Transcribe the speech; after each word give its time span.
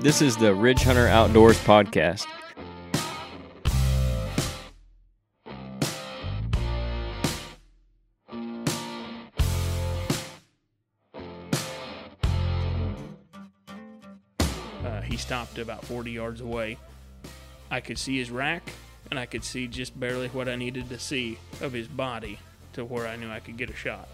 This 0.00 0.20
is 0.20 0.36
the 0.36 0.52
Ridge 0.52 0.82
Hunter 0.82 1.06
Outdoors 1.06 1.58
podcast. 1.60 2.26
Uh, 14.84 15.00
he 15.02 15.16
stopped 15.16 15.58
about 15.58 15.84
40 15.84 16.10
yards 16.10 16.40
away. 16.40 16.78
I 17.70 17.80
could 17.80 17.96
see 17.96 18.18
his 18.18 18.30
rack, 18.30 18.70
and 19.10 19.18
I 19.18 19.26
could 19.26 19.44
see 19.44 19.68
just 19.68 19.98
barely 19.98 20.28
what 20.28 20.48
I 20.48 20.56
needed 20.56 20.88
to 20.88 20.98
see 20.98 21.38
of 21.60 21.72
his 21.72 21.86
body 21.86 22.40
to 22.72 22.84
where 22.84 23.06
I 23.06 23.16
knew 23.16 23.30
I 23.30 23.40
could 23.40 23.56
get 23.56 23.70
a 23.70 23.76
shot. 23.76 24.08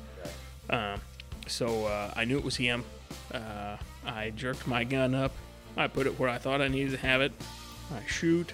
Um, 0.68 1.00
so 1.48 1.86
uh, 1.86 2.12
I 2.14 2.24
knew 2.24 2.38
it 2.38 2.44
was 2.44 2.56
him. 2.56 2.84
Uh, 3.32 3.76
I 4.06 4.30
jerked 4.30 4.66
my 4.66 4.84
gun 4.84 5.14
up. 5.14 5.32
I 5.76 5.86
put 5.86 6.06
it 6.06 6.18
where 6.18 6.28
I 6.28 6.38
thought 6.38 6.60
I 6.60 6.68
needed 6.68 6.92
to 6.92 6.98
have 6.98 7.20
it. 7.20 7.32
I 7.94 8.06
shoot. 8.06 8.52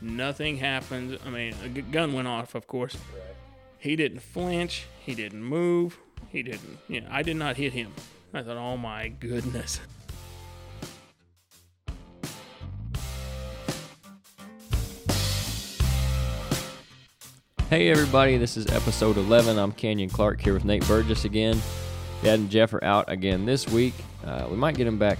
Nothing 0.00 0.58
happens. 0.58 1.18
I 1.24 1.30
mean, 1.30 1.54
a 1.64 1.68
gun 1.68 2.12
went 2.12 2.28
off, 2.28 2.54
of 2.54 2.66
course. 2.66 2.96
He 3.78 3.96
didn't 3.96 4.20
flinch. 4.20 4.86
He 5.00 5.14
didn't 5.14 5.42
move. 5.42 5.98
He 6.30 6.42
didn't. 6.42 6.78
You 6.88 7.02
know, 7.02 7.08
I 7.10 7.22
did 7.22 7.36
not 7.36 7.56
hit 7.56 7.72
him. 7.72 7.92
I 8.32 8.42
thought, 8.42 8.56
oh 8.56 8.76
my 8.76 9.08
goodness. 9.08 9.80
Hey 17.70 17.88
everybody, 17.88 18.36
this 18.36 18.56
is 18.56 18.66
episode 18.66 19.16
11. 19.16 19.58
I'm 19.58 19.72
Canyon 19.72 20.10
Clark 20.10 20.40
here 20.40 20.52
with 20.52 20.64
Nate 20.64 20.86
Burgess 20.86 21.24
again. 21.24 21.60
Dad 22.24 22.38
and 22.38 22.50
Jeff 22.50 22.72
are 22.72 22.82
out 22.82 23.10
again 23.10 23.44
this 23.44 23.68
week. 23.68 23.92
Uh, 24.24 24.46
we 24.50 24.56
might 24.56 24.78
get 24.78 24.84
them 24.84 24.96
back. 24.96 25.18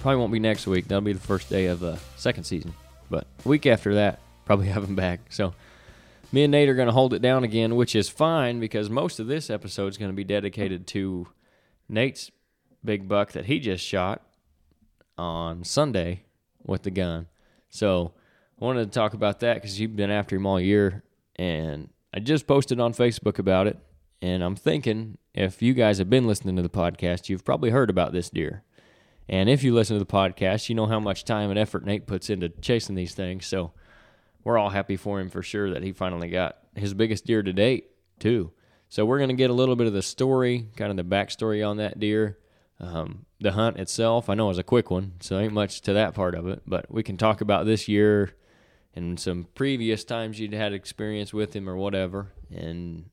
Probably 0.00 0.18
won't 0.18 0.32
be 0.32 0.38
next 0.38 0.66
week. 0.66 0.88
That'll 0.88 1.02
be 1.02 1.12
the 1.12 1.20
first 1.20 1.50
day 1.50 1.66
of 1.66 1.80
the 1.80 1.98
second 2.16 2.44
season. 2.44 2.72
But 3.10 3.26
week 3.44 3.66
after 3.66 3.96
that, 3.96 4.20
probably 4.46 4.68
have 4.68 4.86
them 4.86 4.96
back. 4.96 5.20
So 5.28 5.52
me 6.32 6.44
and 6.44 6.50
Nate 6.50 6.70
are 6.70 6.74
going 6.74 6.86
to 6.86 6.94
hold 6.94 7.12
it 7.12 7.20
down 7.20 7.44
again, 7.44 7.76
which 7.76 7.94
is 7.94 8.08
fine 8.08 8.58
because 8.58 8.88
most 8.88 9.20
of 9.20 9.26
this 9.26 9.50
episode 9.50 9.88
is 9.88 9.98
going 9.98 10.10
to 10.10 10.16
be 10.16 10.24
dedicated 10.24 10.86
to 10.86 11.28
Nate's 11.90 12.30
big 12.82 13.06
buck 13.06 13.32
that 13.32 13.44
he 13.44 13.60
just 13.60 13.84
shot 13.84 14.22
on 15.18 15.62
Sunday 15.62 16.24
with 16.64 16.84
the 16.84 16.90
gun. 16.90 17.26
So 17.68 18.14
I 18.58 18.64
wanted 18.64 18.90
to 18.90 18.98
talk 18.98 19.12
about 19.12 19.40
that 19.40 19.56
because 19.56 19.78
you've 19.78 19.94
been 19.94 20.10
after 20.10 20.36
him 20.36 20.46
all 20.46 20.58
year, 20.58 21.04
and 21.36 21.90
I 22.14 22.20
just 22.20 22.46
posted 22.46 22.80
on 22.80 22.94
Facebook 22.94 23.38
about 23.38 23.66
it. 23.66 23.76
And 24.24 24.42
I'm 24.42 24.56
thinking 24.56 25.18
if 25.34 25.60
you 25.60 25.74
guys 25.74 25.98
have 25.98 26.08
been 26.08 26.26
listening 26.26 26.56
to 26.56 26.62
the 26.62 26.70
podcast, 26.70 27.28
you've 27.28 27.44
probably 27.44 27.68
heard 27.68 27.90
about 27.90 28.14
this 28.14 28.30
deer. 28.30 28.62
And 29.28 29.50
if 29.50 29.62
you 29.62 29.74
listen 29.74 29.96
to 29.96 30.02
the 30.02 30.10
podcast, 30.10 30.70
you 30.70 30.74
know 30.74 30.86
how 30.86 30.98
much 30.98 31.26
time 31.26 31.50
and 31.50 31.58
effort 31.58 31.84
Nate 31.84 32.06
puts 32.06 32.30
into 32.30 32.48
chasing 32.48 32.94
these 32.94 33.12
things. 33.12 33.44
So 33.44 33.72
we're 34.42 34.56
all 34.56 34.70
happy 34.70 34.96
for 34.96 35.20
him 35.20 35.28
for 35.28 35.42
sure 35.42 35.70
that 35.70 35.82
he 35.82 35.92
finally 35.92 36.30
got 36.30 36.56
his 36.74 36.94
biggest 36.94 37.26
deer 37.26 37.42
to 37.42 37.52
date, 37.52 37.90
too. 38.18 38.50
So 38.88 39.04
we're 39.04 39.18
going 39.18 39.28
to 39.28 39.34
get 39.34 39.50
a 39.50 39.54
little 39.54 39.76
bit 39.76 39.88
of 39.88 39.92
the 39.92 40.00
story, 40.00 40.68
kind 40.74 40.90
of 40.90 40.96
the 40.96 41.04
backstory 41.04 41.66
on 41.66 41.76
that 41.76 42.00
deer. 42.00 42.38
Um, 42.80 43.26
the 43.40 43.52
hunt 43.52 43.76
itself, 43.76 44.30
I 44.30 44.34
know 44.34 44.48
is 44.48 44.56
a 44.56 44.62
quick 44.62 44.90
one, 44.90 45.12
so 45.20 45.38
ain't 45.38 45.52
much 45.52 45.82
to 45.82 45.92
that 45.92 46.14
part 46.14 46.34
of 46.34 46.46
it, 46.48 46.62
but 46.66 46.90
we 46.90 47.02
can 47.02 47.18
talk 47.18 47.42
about 47.42 47.66
this 47.66 47.88
year 47.88 48.32
and 48.94 49.20
some 49.20 49.48
previous 49.54 50.02
times 50.02 50.40
you'd 50.40 50.54
had 50.54 50.72
experience 50.72 51.34
with 51.34 51.54
him 51.54 51.68
or 51.68 51.76
whatever, 51.76 52.32
and 52.50 53.10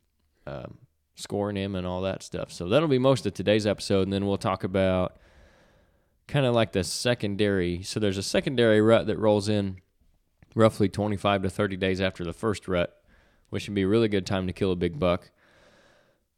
um, 0.47 0.77
scoring 1.15 1.55
him 1.55 1.75
and 1.75 1.85
all 1.85 2.01
that 2.01 2.23
stuff. 2.23 2.51
So 2.51 2.67
that'll 2.67 2.87
be 2.87 2.99
most 2.99 3.25
of 3.25 3.33
today's 3.33 3.67
episode, 3.67 4.03
and 4.03 4.13
then 4.13 4.25
we'll 4.25 4.37
talk 4.37 4.63
about 4.63 5.17
kind 6.27 6.45
of 6.45 6.55
like 6.55 6.71
the 6.71 6.83
secondary. 6.83 7.83
So 7.83 7.99
there's 7.99 8.17
a 8.17 8.23
secondary 8.23 8.81
rut 8.81 9.07
that 9.07 9.17
rolls 9.17 9.49
in 9.49 9.77
roughly 10.55 10.89
25 10.89 11.43
to 11.43 11.49
30 11.49 11.77
days 11.77 12.01
after 12.01 12.23
the 12.23 12.33
first 12.33 12.67
rut, 12.67 13.01
which 13.49 13.67
would 13.67 13.75
be 13.75 13.83
a 13.83 13.87
really 13.87 14.07
good 14.07 14.25
time 14.25 14.47
to 14.47 14.53
kill 14.53 14.71
a 14.71 14.75
big 14.75 14.99
buck. 14.99 15.31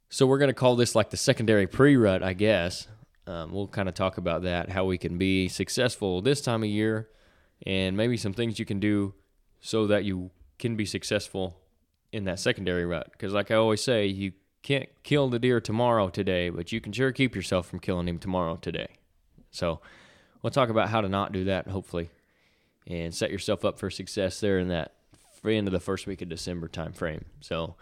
So 0.08 0.26
we're 0.26 0.38
going 0.38 0.48
to 0.48 0.54
call 0.54 0.76
this 0.76 0.94
like 0.94 1.10
the 1.10 1.16
secondary 1.16 1.66
pre-rut, 1.66 2.22
I 2.22 2.34
guess. 2.34 2.88
Um, 3.26 3.52
we'll 3.52 3.68
kind 3.68 3.88
of 3.88 3.94
talk 3.94 4.18
about 4.18 4.42
that, 4.42 4.70
how 4.70 4.84
we 4.84 4.98
can 4.98 5.16
be 5.16 5.48
successful 5.48 6.20
this 6.20 6.40
time 6.40 6.62
of 6.62 6.68
year, 6.68 7.08
and 7.66 7.96
maybe 7.96 8.16
some 8.16 8.34
things 8.34 8.58
you 8.58 8.66
can 8.66 8.80
do 8.80 9.14
so 9.60 9.86
that 9.86 10.04
you 10.04 10.30
can 10.58 10.76
be 10.76 10.84
successful 10.84 11.60
in 12.12 12.24
that 12.24 12.38
secondary 12.38 12.84
rut. 12.84 13.08
Because, 13.12 13.32
like 13.32 13.50
I 13.50 13.54
always 13.54 13.82
say, 13.82 14.06
you 14.06 14.32
can't 14.64 14.88
kill 15.02 15.28
the 15.28 15.38
deer 15.38 15.60
tomorrow 15.60 16.08
today, 16.08 16.48
but 16.48 16.72
you 16.72 16.80
can 16.80 16.90
sure 16.90 17.12
keep 17.12 17.36
yourself 17.36 17.68
from 17.68 17.78
killing 17.78 18.08
him 18.08 18.18
tomorrow 18.18 18.56
today. 18.56 18.88
So, 19.50 19.80
we'll 20.42 20.50
talk 20.50 20.70
about 20.70 20.88
how 20.88 21.02
to 21.02 21.08
not 21.08 21.32
do 21.32 21.44
that, 21.44 21.68
hopefully, 21.68 22.10
and 22.86 23.14
set 23.14 23.30
yourself 23.30 23.64
up 23.64 23.78
for 23.78 23.90
success 23.90 24.40
there 24.40 24.58
in 24.58 24.68
that 24.68 24.94
end 25.46 25.68
of 25.68 25.72
the 25.72 25.80
first 25.80 26.06
week 26.06 26.22
of 26.22 26.30
December 26.30 26.66
time 26.66 26.94
frame. 26.94 27.26
So, 27.40 27.76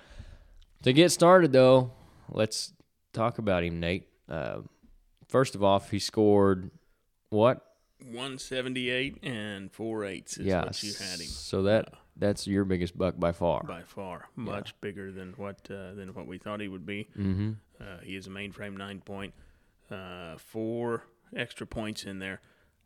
to 0.83 0.93
get 0.93 1.13
started, 1.13 1.53
though, 1.53 1.93
let's 2.29 2.73
talk 3.13 3.39
about 3.39 3.63
him, 3.63 3.79
Nate. 3.79 4.09
Uh, 4.29 4.63
first 5.29 5.55
of 5.55 5.63
all, 5.63 5.79
he 5.79 6.01
scored 6.01 6.73
what? 7.31 7.65
178 8.01 9.19
and 9.23 9.71
four 9.71 10.05
eighths 10.05 10.37
is 10.37 10.47
yeah, 10.47 10.65
what 10.65 10.83
you 10.83 10.93
had 10.93 11.21
him 11.21 11.29
So 11.29 11.63
that 11.63 11.95
that's 12.23 12.47
your 12.47 12.65
biggest 12.65 12.97
buck 12.97 13.19
by 13.19 13.33
far. 13.33 13.63
by 13.65 13.83
far, 13.83 14.29
much 14.37 14.81
bigger 14.81 15.11
than 15.11 15.33
what 15.37 15.59
uh, 15.71 15.93
than 15.95 16.15
what 16.15 16.27
we 16.27 16.39
thought 16.39 16.61
he 16.61 16.69
would 16.69 16.87
be. 16.87 17.09
mm-hmm. 17.19 17.53
Uh, 17.81 17.99
he 18.05 18.15
is 18.17 18.27
a 18.29 18.31
mainframe 18.31 18.77
nine 18.77 19.01
point, 19.01 19.35
uh, 19.91 20.37
four 20.39 21.03
extra 21.37 21.67
points 21.67 22.05
in 22.05 22.19
there. 22.21 22.41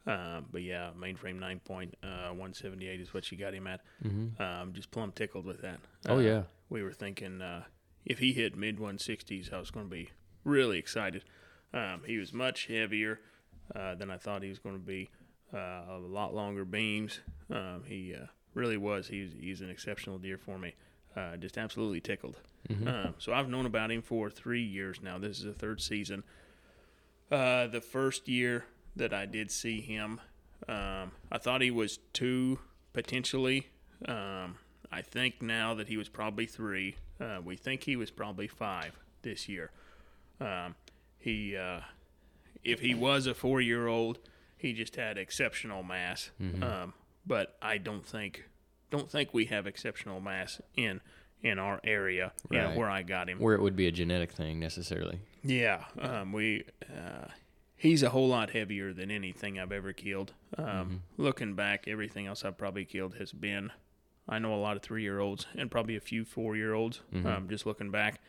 Uh, 0.06 0.40
but 0.50 0.62
yeah, 0.62 0.90
mainframe 0.98 1.38
nine 1.38 1.60
point, 1.60 1.94
uh, 2.02 2.28
178 2.28 3.00
is 3.00 3.12
what 3.12 3.30
you 3.30 3.36
got 3.36 3.52
him 3.52 3.66
at. 3.66 3.80
Mm-hmm. 4.04 4.40
Um, 4.40 4.72
just 4.72 4.90
plumb 4.90 5.12
tickled 5.12 5.44
with 5.44 5.60
that. 5.62 5.80
Oh 6.08 6.16
Uh, 6.16 6.20
yeah. 6.20 6.42
we 6.70 6.82
were 6.82 6.92
thinking 6.92 7.42
uh, 7.42 7.64
if 8.04 8.18
he 8.20 8.32
hit 8.32 8.56
mid 8.56 8.78
160s, 8.78 9.52
I 9.52 9.58
was 9.58 9.70
going 9.70 9.86
to 9.86 9.90
be 9.90 10.10
really 10.44 10.78
excited. 10.78 11.24
Um, 11.74 12.02
he 12.06 12.16
was 12.18 12.32
much 12.32 12.68
heavier 12.68 13.18
uh, 13.74 13.96
than 13.96 14.10
I 14.10 14.16
thought 14.16 14.42
he 14.42 14.48
was 14.48 14.60
going 14.60 14.76
to 14.76 14.86
be. 14.86 15.10
Uh, 15.54 15.84
a 15.90 15.98
lot 16.00 16.34
longer 16.34 16.64
beams. 16.64 17.20
Um, 17.50 17.82
he 17.86 18.14
uh, 18.14 18.26
really 18.56 18.76
was. 18.76 19.06
He's 19.08 19.30
he's 19.38 19.60
an 19.60 19.70
exceptional 19.70 20.18
deer 20.18 20.38
for 20.38 20.58
me. 20.58 20.74
Uh, 21.14 21.36
just 21.36 21.56
absolutely 21.56 22.00
tickled. 22.00 22.38
Mhm. 22.68 22.86
Um, 22.88 23.14
so 23.18 23.32
I've 23.32 23.48
known 23.48 23.64
about 23.66 23.90
him 23.90 24.02
for 24.02 24.28
three 24.28 24.62
years 24.62 25.00
now. 25.00 25.18
This 25.18 25.38
is 25.38 25.44
the 25.44 25.52
third 25.52 25.80
season. 25.80 26.24
Uh, 27.30 27.66
the 27.68 27.80
first 27.80 28.28
year 28.28 28.64
that 28.96 29.12
I 29.12 29.26
did 29.26 29.50
see 29.50 29.80
him, 29.80 30.20
um, 30.68 31.12
I 31.30 31.38
thought 31.38 31.60
he 31.62 31.70
was 31.70 31.98
two 32.12 32.58
potentially. 32.92 33.68
Um, 34.06 34.58
I 34.92 35.02
think 35.02 35.42
now 35.42 35.74
that 35.74 35.88
he 35.88 35.96
was 35.96 36.08
probably 36.08 36.46
three. 36.46 36.96
Uh, 37.20 37.40
we 37.44 37.56
think 37.56 37.84
he 37.84 37.96
was 37.96 38.10
probably 38.10 38.46
five 38.46 38.98
this 39.22 39.48
year. 39.48 39.70
Um, 40.40 40.74
he, 41.18 41.56
uh, 41.56 41.80
if 42.62 42.80
he 42.80 42.94
was 42.94 43.26
a 43.26 43.34
four-year-old, 43.34 44.18
he 44.56 44.72
just 44.72 44.96
had 44.96 45.16
exceptional 45.18 45.82
mass. 45.82 46.30
Um, 46.62 46.92
but 47.26 47.56
I 47.60 47.78
don't 47.78 48.06
think, 48.06 48.44
don't 48.90 49.10
think 49.10 49.34
we 49.34 49.46
have 49.46 49.66
exceptional 49.66 50.20
mass 50.20 50.60
in 50.76 51.00
in 51.42 51.58
our 51.58 51.80
area, 51.84 52.32
you 52.50 52.58
know, 52.58 52.70
where 52.70 52.88
I 52.90 53.02
got 53.02 53.28
him. 53.28 53.38
Where 53.38 53.54
it 53.54 53.60
would 53.60 53.76
be 53.76 53.86
a 53.86 53.92
genetic 53.92 54.32
thing 54.32 54.58
necessarily. 54.58 55.20
Yeah, 55.42 55.84
um, 56.00 56.32
we. 56.32 56.64
Uh, 56.82 57.28
he's 57.76 58.02
a 58.02 58.08
whole 58.08 58.28
lot 58.28 58.50
heavier 58.50 58.92
than 58.92 59.10
anything 59.10 59.58
I've 59.58 59.70
ever 59.70 59.92
killed. 59.92 60.32
Um, 60.56 61.02
Looking 61.18 61.54
back, 61.54 61.86
everything 61.86 62.26
else 62.26 62.44
I've 62.44 62.56
probably 62.56 62.84
killed 62.86 63.16
has 63.16 63.32
been. 63.32 63.70
I 64.28 64.38
know 64.40 64.54
a 64.54 64.56
lot 64.56 64.76
of 64.76 64.82
three-year-olds 64.82 65.46
and 65.56 65.70
probably 65.70 65.94
a 65.94 66.00
few 66.00 66.24
four-year-olds. 66.24 67.00
Um, 67.24 67.48
just 67.48 67.64
looking 67.66 67.90
back, 67.92 68.20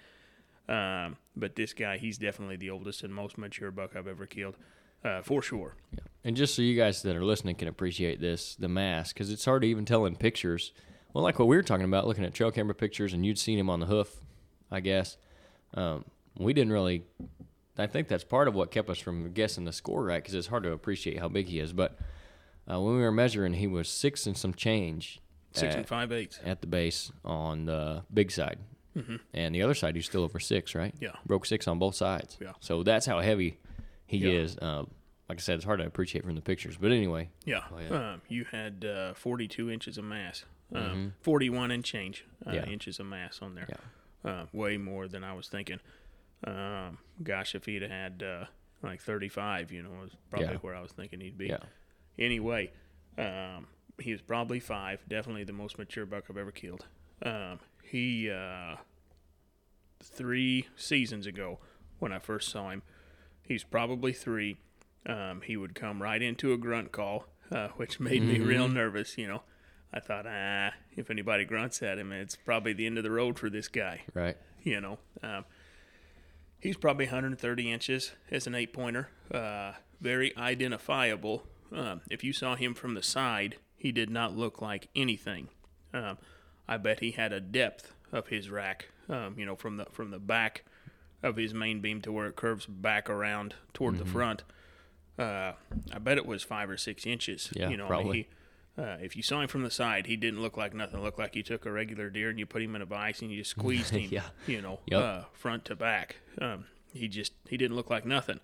um, 0.70 1.18
but 1.36 1.56
this 1.56 1.74
guy, 1.74 1.98
he's 1.98 2.18
definitely 2.20 2.58
the 2.58 2.70
oldest 2.70 3.04
and 3.04 3.16
most 3.16 3.38
mature 3.38 3.72
buck 3.72 3.96
I've 3.96 4.08
ever 4.08 4.28
killed, 4.28 4.58
uh, 5.08 5.22
for 5.22 5.42
sure. 5.42 5.76
And 6.24 6.36
just 6.36 6.56
so 6.56 6.62
you 6.62 6.76
guys 6.76 7.02
that 7.04 7.16
are 7.16 7.24
listening 7.24 7.56
can 7.56 7.68
appreciate 7.68 8.20
this, 8.20 8.56
the 8.56 8.68
mass, 8.68 9.14
because 9.14 9.32
it's 9.32 9.46
hard 9.46 9.62
to 9.62 9.68
even 9.68 9.86
tell 9.86 10.06
in 10.06 10.16
pictures. 10.16 10.74
Well, 11.14 11.24
like 11.24 11.40
what 11.40 11.48
we 11.48 11.56
were 11.56 11.64
talking 11.64 11.86
about, 11.86 12.06
looking 12.06 12.26
at 12.26 12.34
trail 12.34 12.52
camera 12.52 12.76
pictures, 12.76 13.14
and 13.14 13.26
you'd 13.26 13.40
seen 13.40 13.58
him 13.58 13.70
on 13.70 13.80
the 13.80 13.86
hoof, 13.86 14.14
I 14.70 14.82
guess. 14.82 15.18
Um, 15.74 16.04
we 16.38 16.54
didn't 16.54 16.74
really. 16.74 17.04
I 17.78 17.88
think 17.88 18.08
that's 18.08 18.24
part 18.24 18.48
of 18.48 18.56
what 18.56 18.72
kept 18.72 18.90
us 18.90 18.98
from 19.00 19.32
guessing 19.34 19.64
the 19.66 19.72
score 19.74 20.04
right, 20.04 20.22
because 20.22 20.34
it's 20.36 20.48
hard 20.48 20.64
to 20.64 20.72
appreciate 20.72 21.20
how 21.20 21.28
big 21.30 21.48
he 21.48 21.60
is. 21.60 21.74
But 21.74 21.98
uh, 22.70 22.80
when 22.82 22.96
we 22.98 23.02
were 23.02 23.12
measuring, 23.12 23.54
he 23.54 23.68
was 23.68 23.88
six 23.88 24.26
and 24.28 24.36
some 24.38 24.54
change 24.54 25.20
Six 25.54 25.74
at, 25.74 25.78
and 25.80 25.88
five 25.88 26.12
eighths. 26.12 26.40
at 26.44 26.62
the 26.62 26.68
base 26.68 27.12
on 27.24 27.66
the 27.66 28.04
big 28.14 28.32
side, 28.32 28.60
and 29.34 29.56
the 29.56 29.62
other 29.62 29.74
side 29.76 29.96
he's 29.96 30.06
still 30.06 30.24
over 30.24 30.40
six, 30.40 30.76
right? 30.76 30.94
Mm-hmm. 30.96 31.04
Yeah. 31.06 31.12
broke 31.26 31.46
six 31.46 31.68
on 31.68 31.80
both 31.80 31.96
sides. 31.96 32.38
Yeah. 32.42 32.54
So 32.60 32.84
that's 32.84 33.06
how 33.06 33.20
heavy 33.22 33.58
he 34.08 34.18
Yeah. 34.18 34.32
is. 34.42 34.58
Uh, 34.58 34.84
like 35.30 35.40
I 35.40 35.42
said, 35.42 35.56
it's 35.56 35.66
hard 35.66 35.80
to 35.80 35.86
appreciate 35.86 36.24
from 36.24 36.36
the 36.36 36.42
pictures. 36.42 36.78
But 36.78 36.92
anyway, 36.92 37.30
Yeah. 37.46 37.64
Oh, 37.72 37.80
yeah. 37.80 38.12
Um, 38.14 38.22
you 38.30 38.46
had 38.46 38.86
uh, 38.86 39.14
42 39.14 39.70
inches 39.70 39.98
of 39.98 40.04
mass, 40.06 40.46
um, 40.74 41.14
41 41.22 41.72
and 41.72 41.84
change 41.84 42.26
uh, 42.46 42.50
Mm-hmm. 42.52 42.56
Yeah. 42.56 42.66
inches 42.74 43.00
of 43.00 43.06
mass 43.08 43.40
on 43.42 43.56
there. 43.56 43.68
Yeah. 43.70 44.32
Uh, 44.32 44.46
way 44.54 44.78
more 44.78 45.08
than 45.08 45.24
I 45.24 45.34
was 45.34 45.48
thinking. 45.48 45.80
Um, 46.46 46.98
gosh, 47.24 47.56
if 47.56 47.66
he'd 47.66 47.82
had 47.82 48.24
uh, 48.24 48.46
like 48.84 49.02
35, 49.02 49.72
you 49.72 49.84
know, 49.84 49.90
was 50.02 50.12
probably 50.30 50.56
where 50.58 50.76
I 50.76 50.82
was 50.82 50.92
thinking 50.92 51.20
he'd 51.20 51.38
be. 51.38 51.52
Anyway, 52.20 52.72
um, 53.18 53.68
he 54.00 54.12
was 54.12 54.22
probably 54.22 54.60
five. 54.60 55.02
Definitely 55.08 55.44
the 55.46 55.54
most 55.54 55.78
mature 55.78 56.06
buck 56.06 56.26
I've 56.30 56.38
ever 56.38 56.52
killed. 56.52 56.86
Um, 57.24 57.60
he 57.84 58.30
uh, 58.30 58.76
three 60.02 60.68
seasons 60.76 61.26
ago 61.26 61.60
when 62.00 62.12
I 62.12 62.20
first 62.20 62.50
saw 62.50 62.70
him, 62.70 62.84
he's 63.42 63.64
probably 63.64 64.14
three. 64.14 64.58
Um, 65.08 65.42
he 65.42 65.56
would 65.56 65.74
come 65.74 66.04
right 66.04 66.22
into 66.22 66.52
a 66.54 66.58
grunt 66.58 66.92
call, 66.92 67.26
uh, 67.52 67.70
which 67.78 68.00
made 68.00 68.22
me 68.24 68.40
real 68.40 68.68
nervous. 68.68 69.18
You 69.18 69.28
know, 69.28 69.42
I 69.94 70.00
thought, 70.02 70.26
ah, 70.28 70.72
if 70.96 71.10
anybody 71.10 71.46
grunts 71.46 71.82
at 71.82 71.98
him, 71.98 72.12
it's 72.12 72.36
probably 72.36 72.74
the 72.74 72.86
end 72.86 72.98
of 72.98 73.04
the 73.06 73.12
road 73.12 73.40
for 73.40 73.50
this 73.50 73.68
guy 73.70 74.02
Right. 74.14 74.36
you 74.64 74.82
know. 74.82 75.00
Um, 75.24 75.46
he's 76.60 76.76
probably 76.78 77.06
130 77.06 77.72
inches 77.72 78.12
as 78.32 78.48
an 78.48 78.56
eight 78.56 78.74
pointer. 78.74 79.10
Uh, 79.34 79.74
very 80.02 80.36
identifiable. 80.38 81.44
Um, 81.74 82.02
if 82.10 82.24
you 82.24 82.34
saw 82.34 82.56
him 82.56 82.74
from 82.74 82.94
the 82.94 83.04
side, 83.04 83.56
he 83.78 83.92
did 83.92 84.10
not 84.10 84.36
look 84.36 84.62
like 84.62 84.90
anything. 84.96 85.50
Um, 85.94 86.18
I 86.68 86.78
bet 86.78 87.00
he 87.00 87.12
had 87.12 87.32
a 87.32 87.40
depth 87.40 87.94
of 88.12 88.28
his 88.28 88.50
rack. 88.50 88.90
Um, 89.10 89.36
you 89.38 89.46
know, 89.46 89.56
from 89.56 89.78
the 89.78 89.86
from 89.86 90.12
the 90.12 90.20
back 90.20 90.66
of 91.24 91.38
his 91.38 91.54
main 91.54 91.80
beam 91.80 92.02
to 92.02 92.12
where 92.12 92.28
it 92.28 92.36
curves 92.36 92.66
back 92.66 93.10
around 93.10 93.56
toward 93.74 93.98
the 94.00 94.06
front. 94.06 94.44
Uh, 95.18 95.54
I 95.92 96.00
bet 96.00 96.18
it 96.18 96.26
was 96.26 96.44
five 96.44 96.70
or 96.70 96.78
six 96.78 97.06
inches. 97.06 97.50
Yeah, 97.54 97.70
you 97.70 97.78
know, 97.78 97.86
I 97.86 97.88
mean, 97.88 97.98
probably. 97.98 98.28
he, 98.78 98.82
uh, 98.82 98.98
if 99.02 99.16
you 99.16 99.24
saw 99.24 99.42
him 99.42 99.48
from 99.48 99.64
the 99.64 99.72
side, 99.72 100.06
he 100.06 100.16
didn't 100.16 100.42
look 100.42 100.58
like 100.58 100.74
nothing. 100.76 101.00
It 101.00 101.04
looked 101.04 101.18
like 101.20 101.36
you 101.36 101.42
took 101.44 101.66
a 101.66 101.72
regular 101.72 102.10
deer 102.10 102.30
and 102.30 102.38
you 102.38 102.46
put 102.46 102.62
him 102.62 102.76
in 102.76 102.82
a 102.82 102.86
vise 102.86 103.22
and 103.22 103.32
you 103.32 103.38
just 103.40 103.52
squeezed 103.58 103.90
him. 103.92 104.10
Yeah. 104.12 104.24
You 104.46 104.62
know, 104.62 104.80
Yep. 104.86 105.02
uh, 105.02 105.22
front 105.34 105.66
to 105.66 105.76
back. 105.76 106.18
Um, 106.40 106.66
he 106.94 107.08
just 107.08 107.34
he 107.50 107.58
didn't 107.58 107.76
look 107.76 107.90
like 107.90 108.06
nothing. 108.06 108.40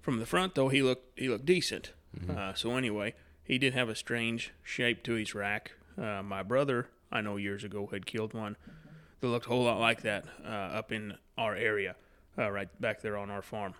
From 0.00 0.18
the 0.20 0.26
front 0.26 0.54
though, 0.54 0.68
he 0.68 0.82
looked 0.82 1.18
he 1.18 1.28
looked 1.28 1.44
decent. 1.46 1.92
Uh, 2.34 2.54
so 2.54 2.74
anyway, 2.76 3.14
he 3.44 3.58
did 3.58 3.74
have 3.74 3.88
a 3.90 3.94
strange 3.94 4.52
shape 4.62 5.02
to 5.04 5.12
his 5.12 5.34
rack. 5.34 5.72
Uh, 6.00 6.22
my 6.22 6.42
brother, 6.42 6.88
I 7.12 7.20
know 7.20 7.36
years 7.36 7.64
ago, 7.64 7.86
had 7.92 8.06
killed 8.06 8.32
one 8.32 8.56
that 9.20 9.28
looked 9.28 9.46
a 9.46 9.48
whole 9.50 9.64
lot 9.64 9.78
like 9.78 10.00
that 10.02 10.24
uh, 10.42 10.48
up 10.48 10.90
in 10.90 11.14
our 11.36 11.54
area, 11.54 11.96
uh, 12.38 12.50
right 12.50 12.68
back 12.80 13.02
there 13.02 13.16
on 13.18 13.28
our 13.30 13.42
farm. 13.42 13.74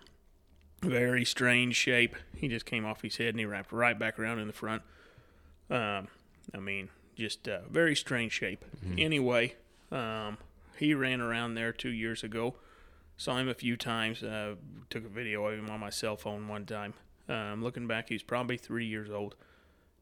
Very 0.81 1.25
strange 1.25 1.75
shape. 1.75 2.15
He 2.35 2.47
just 2.47 2.65
came 2.65 2.85
off 2.85 3.01
his 3.01 3.17
head 3.17 3.29
and 3.29 3.39
he 3.39 3.45
wrapped 3.45 3.71
right 3.71 3.97
back 3.97 4.17
around 4.17 4.39
in 4.39 4.47
the 4.47 4.53
front. 4.53 4.81
Um, 5.69 6.07
I 6.53 6.59
mean, 6.59 6.89
just 7.15 7.47
uh, 7.47 7.59
very 7.69 7.95
strange 7.95 8.31
shape. 8.31 8.63
Anyway, 8.97 9.55
um, 9.91 10.37
he 10.77 10.93
ran 10.93 11.19
around 11.21 11.55
there 11.55 11.73
two 11.73 11.89
years 11.89 12.23
ago. 12.23 12.55
Saw 13.17 13.37
him 13.37 13.49
a 13.49 13.53
few 13.53 13.75
times. 13.75 14.23
Uh, 14.23 14.55
took 14.89 15.05
a 15.05 15.09
video 15.09 15.45
of 15.45 15.59
him 15.59 15.69
on 15.69 15.81
my 15.81 15.89
cell 15.89 16.15
phone 16.15 16.47
one 16.47 16.65
time. 16.65 16.93
Um, 17.27 17.61
looking 17.61 17.85
back, 17.85 18.07
he 18.07 18.15
was 18.15 18.23
probably 18.23 18.57
three 18.57 18.85
years 18.85 19.09
old. 19.09 19.35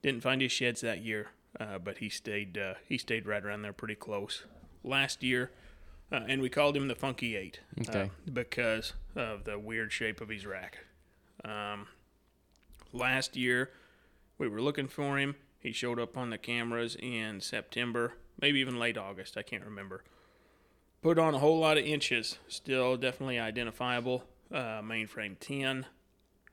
Didn't 0.04 0.22
find 0.22 0.42
his 0.42 0.52
sheds 0.52 0.82
that 0.82 1.04
year, 1.04 1.32
uh, 1.60 1.80
but 1.80 1.98
he 1.98 2.10
stayed. 2.10 2.58
Uh, 2.58 2.76
he 2.88 2.98
stayed 3.00 3.26
right 3.26 3.44
around 3.44 3.64
there, 3.64 3.74
pretty 3.74 3.96
close. 3.96 4.44
Last 4.84 5.24
year, 5.24 5.52
uh, 6.12 6.22
and 6.28 6.42
we 6.42 6.50
called 6.50 6.76
him 6.78 6.88
the 6.88 6.96
Funky 6.96 7.36
Eight 7.36 7.60
Okay. 7.82 8.04
uh, 8.04 8.08
because 8.32 8.94
of 9.16 9.44
the 9.44 9.58
weird 9.60 9.92
shape 9.92 10.22
of 10.22 10.30
his 10.30 10.46
rack. 10.46 10.80
Um, 11.44 11.88
last 12.94 13.36
year, 13.36 13.72
we 14.38 14.48
were 14.48 14.62
looking 14.62 14.88
for 14.88 15.18
him. 15.18 15.36
He 15.60 15.72
showed 15.72 16.00
up 16.00 16.16
on 16.18 16.30
the 16.30 16.38
cameras 16.38 16.96
in 17.00 17.42
September, 17.42 18.14
maybe 18.40 18.60
even 18.60 18.80
late 18.80 18.98
August. 18.98 19.38
I 19.38 19.42
can't 19.42 19.66
remember. 19.66 20.04
Put 21.02 21.20
on 21.20 21.36
a 21.36 21.40
whole 21.40 21.60
lot 21.60 21.78
of 21.78 21.86
inches. 21.86 22.38
Still 22.48 22.98
definitely 22.98 23.40
identifiable. 23.40 24.24
Uh, 24.52 24.82
mainframe 24.82 25.36
10. 25.40 25.86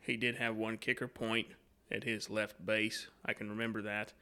He 0.01 0.17
did 0.17 0.37
have 0.37 0.57
one 0.57 0.77
kicker 0.79 1.09
point 1.09 1.47
at 1.91 2.05
his 2.05 2.29
left 2.29 2.65
base. 2.65 3.09
I 3.25 3.33
can 3.35 3.49
remember 3.49 3.83
that. 3.83 4.13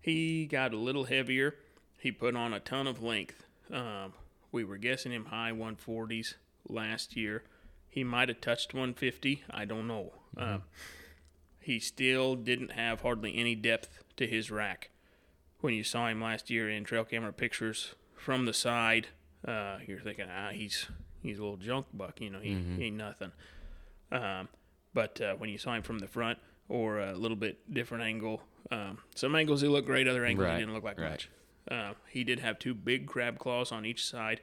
He 0.00 0.46
got 0.46 0.72
a 0.72 0.76
little 0.78 1.04
heavier. 1.04 1.56
He 1.98 2.12
put 2.12 2.34
on 2.36 2.52
a 2.52 2.60
ton 2.60 2.86
of 2.86 3.02
length. 3.02 3.44
Um, 3.72 4.12
we 4.52 4.62
were 4.64 4.76
guessing 4.76 5.12
him 5.12 5.26
high 5.26 5.50
140s 5.50 6.34
last 6.68 7.16
year. 7.16 7.42
He 7.88 8.04
might 8.04 8.28
have 8.28 8.40
touched 8.40 8.72
150. 8.72 9.42
I 9.50 9.64
don't 9.64 9.86
know. 9.86 10.12
Um, 10.36 10.62
he 11.60 11.78
still 11.78 12.36
didn't 12.36 12.72
have 12.72 13.00
hardly 13.00 13.36
any 13.36 13.54
depth 13.54 14.02
to 14.16 14.26
his 14.26 14.50
rack. 14.50 14.90
When 15.60 15.74
you 15.74 15.84
saw 15.84 16.08
him 16.08 16.20
last 16.20 16.50
year 16.50 16.68
in 16.68 16.84
trail 16.84 17.04
camera 17.04 17.32
pictures 17.32 17.94
from 18.16 18.46
the 18.46 18.52
side, 18.52 19.08
uh, 19.46 19.78
you're 19.86 20.00
thinking, 20.00 20.26
ah, 20.30 20.50
he's 20.50 20.86
he's 21.22 21.38
a 21.38 21.42
little 21.42 21.56
junk 21.56 21.86
buck, 21.94 22.20
you 22.20 22.30
know, 22.30 22.40
he, 22.40 22.54
he 22.76 22.84
ain't 22.86 22.96
nothing. 22.96 23.32
Um, 24.10 24.48
but 24.92 25.20
uh, 25.20 25.34
when 25.34 25.50
you 25.50 25.58
saw 25.58 25.74
him 25.74 25.82
from 25.82 26.00
the 26.00 26.08
front 26.08 26.38
or 26.68 26.98
a 26.98 27.14
little 27.14 27.36
bit 27.36 27.72
different 27.72 28.04
angle, 28.04 28.42
um, 28.70 28.98
some 29.14 29.34
angles 29.36 29.60
he 29.60 29.68
looked 29.68 29.86
great, 29.86 30.08
other 30.08 30.24
angles 30.24 30.46
Right, 30.46 30.54
he 30.54 30.60
didn't 30.60 30.74
look 30.74 30.84
like 30.84 30.98
right. 30.98 31.10
much. 31.10 31.30
Uh, 31.70 31.92
he 32.08 32.24
did 32.24 32.40
have 32.40 32.58
two 32.58 32.74
big 32.74 33.06
crab 33.06 33.38
claws 33.38 33.72
on 33.72 33.84
each 33.84 34.04
side. 34.04 34.40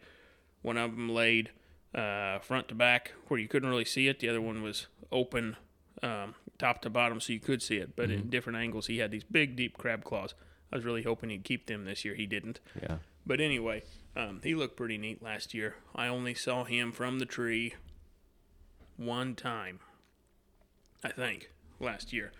One 0.62 0.78
of 0.78 0.92
them 0.92 1.10
laid 1.10 1.52
uh, 1.94 2.40
front 2.40 2.68
to 2.70 2.76
back 2.76 3.14
where 3.28 3.40
you 3.40 3.48
couldn't 3.48 3.70
really 3.70 3.86
see 3.86 4.08
it. 4.08 4.20
The 4.20 4.30
other 4.30 4.42
one 4.42 4.62
was 4.62 4.88
open 5.12 5.56
um, 6.02 6.36
top 6.58 6.82
to 6.84 6.90
bottom 6.90 7.20
so 7.20 7.34
you 7.34 7.40
could 7.40 7.62
see 7.62 7.78
it. 7.78 7.96
But 7.96 8.12
in 8.12 8.30
different 8.30 8.58
angles, 8.58 8.88
he 8.88 9.00
had 9.00 9.12
these 9.12 9.24
big, 9.24 9.56
deep 9.56 9.78
crab 9.78 10.04
claws. 10.04 10.34
I 10.72 10.76
was 10.76 10.86
really 10.86 11.04
hoping 11.04 11.30
he'd 11.30 11.44
keep 11.44 11.66
them 11.66 11.86
this 11.86 12.06
year. 12.06 12.16
He 12.16 12.26
didn't. 12.26 12.60
Yeah. 12.82 12.98
But 13.26 13.42
anyway, 13.42 13.84
um, 14.16 14.42
he 14.44 14.56
looked 14.56 14.78
pretty 14.78 14.98
neat 14.98 15.22
last 15.22 15.54
year. 15.54 15.76
I 15.96 16.08
only 16.08 16.34
saw 16.34 16.64
him 16.64 16.92
from 16.92 17.20
the 17.20 17.26
tree 17.26 17.74
one 18.98 19.36
time, 19.36 19.80
I 21.04 21.10
think, 21.10 21.52
last 21.80 22.14
year. 22.14 22.32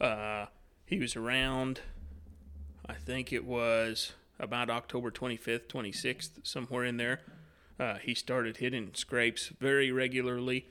Uh, 0.00 0.46
he 0.84 0.98
was 0.98 1.16
around, 1.16 1.80
I 2.86 2.94
think 2.94 3.32
it 3.32 3.44
was 3.44 4.12
about 4.38 4.70
October 4.70 5.10
25th, 5.10 5.66
26th, 5.68 6.30
somewhere 6.42 6.84
in 6.84 6.96
there. 6.96 7.20
Uh, 7.78 7.94
he 7.96 8.14
started 8.14 8.58
hitting 8.58 8.90
scrapes 8.94 9.48
very 9.60 9.90
regularly 9.90 10.66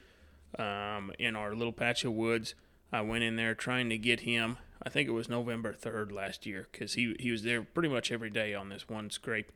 um, 0.57 1.11
in 1.19 1.35
our 1.35 1.53
little 1.55 1.73
patch 1.73 2.05
of 2.05 2.13
woods. 2.13 2.55
I 2.91 3.01
went 3.01 3.23
in 3.23 3.35
there 3.35 3.55
trying 3.55 3.89
to 3.89 3.97
get 3.97 4.21
him. 4.21 4.57
I 4.85 4.89
think 4.89 5.07
it 5.07 5.13
was 5.13 5.27
November 5.29 5.73
3rd 5.73 6.11
last 6.11 6.45
year 6.45 6.67
because 6.71 6.93
he, 6.93 7.15
he 7.19 7.31
was 7.31 7.43
there 7.43 7.63
pretty 7.63 7.89
much 7.89 8.11
every 8.11 8.29
day 8.29 8.53
on 8.53 8.69
this 8.69 8.87
one 8.87 9.09
scrape 9.09 9.51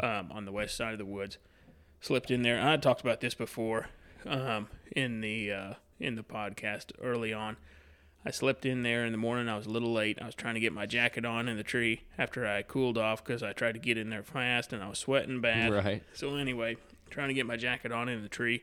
um, 0.00 0.32
on 0.32 0.44
the 0.46 0.52
west 0.52 0.76
side 0.76 0.92
of 0.92 0.98
the 0.98 1.04
woods. 1.04 1.38
Slipped 2.00 2.30
in 2.30 2.42
there. 2.42 2.60
I 2.60 2.76
talked 2.78 3.02
about 3.02 3.20
this 3.20 3.34
before 3.34 3.88
um, 4.26 4.68
in 4.90 5.20
the 5.20 5.52
uh, 5.52 5.74
in 6.00 6.16
the 6.16 6.22
podcast 6.22 6.92
early 7.02 7.32
on. 7.32 7.56
I 8.24 8.30
slipped 8.30 8.66
in 8.66 8.82
there 8.82 9.04
in 9.06 9.12
the 9.12 9.18
morning. 9.18 9.48
I 9.48 9.56
was 9.56 9.66
a 9.66 9.70
little 9.70 9.92
late. 9.92 10.18
I 10.20 10.26
was 10.26 10.34
trying 10.34 10.54
to 10.54 10.60
get 10.60 10.72
my 10.72 10.84
jacket 10.86 11.24
on 11.24 11.48
in 11.48 11.56
the 11.56 11.62
tree 11.62 12.02
after 12.18 12.46
I 12.46 12.62
cooled 12.62 12.98
off 12.98 13.24
because 13.24 13.42
I 13.42 13.52
tried 13.52 13.72
to 13.72 13.78
get 13.78 13.96
in 13.96 14.10
there 14.10 14.22
fast 14.22 14.72
and 14.72 14.82
I 14.82 14.88
was 14.88 14.98
sweating 14.98 15.40
bad. 15.40 15.72
Right. 15.72 16.02
So 16.12 16.36
anyway, 16.36 16.76
trying 17.08 17.28
to 17.28 17.34
get 17.34 17.46
my 17.46 17.56
jacket 17.56 17.92
on 17.92 18.08
in 18.10 18.22
the 18.22 18.28
tree, 18.28 18.62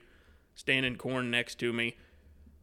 standing 0.54 0.96
corn 0.96 1.32
next 1.32 1.56
to 1.60 1.74
me. 1.74 1.96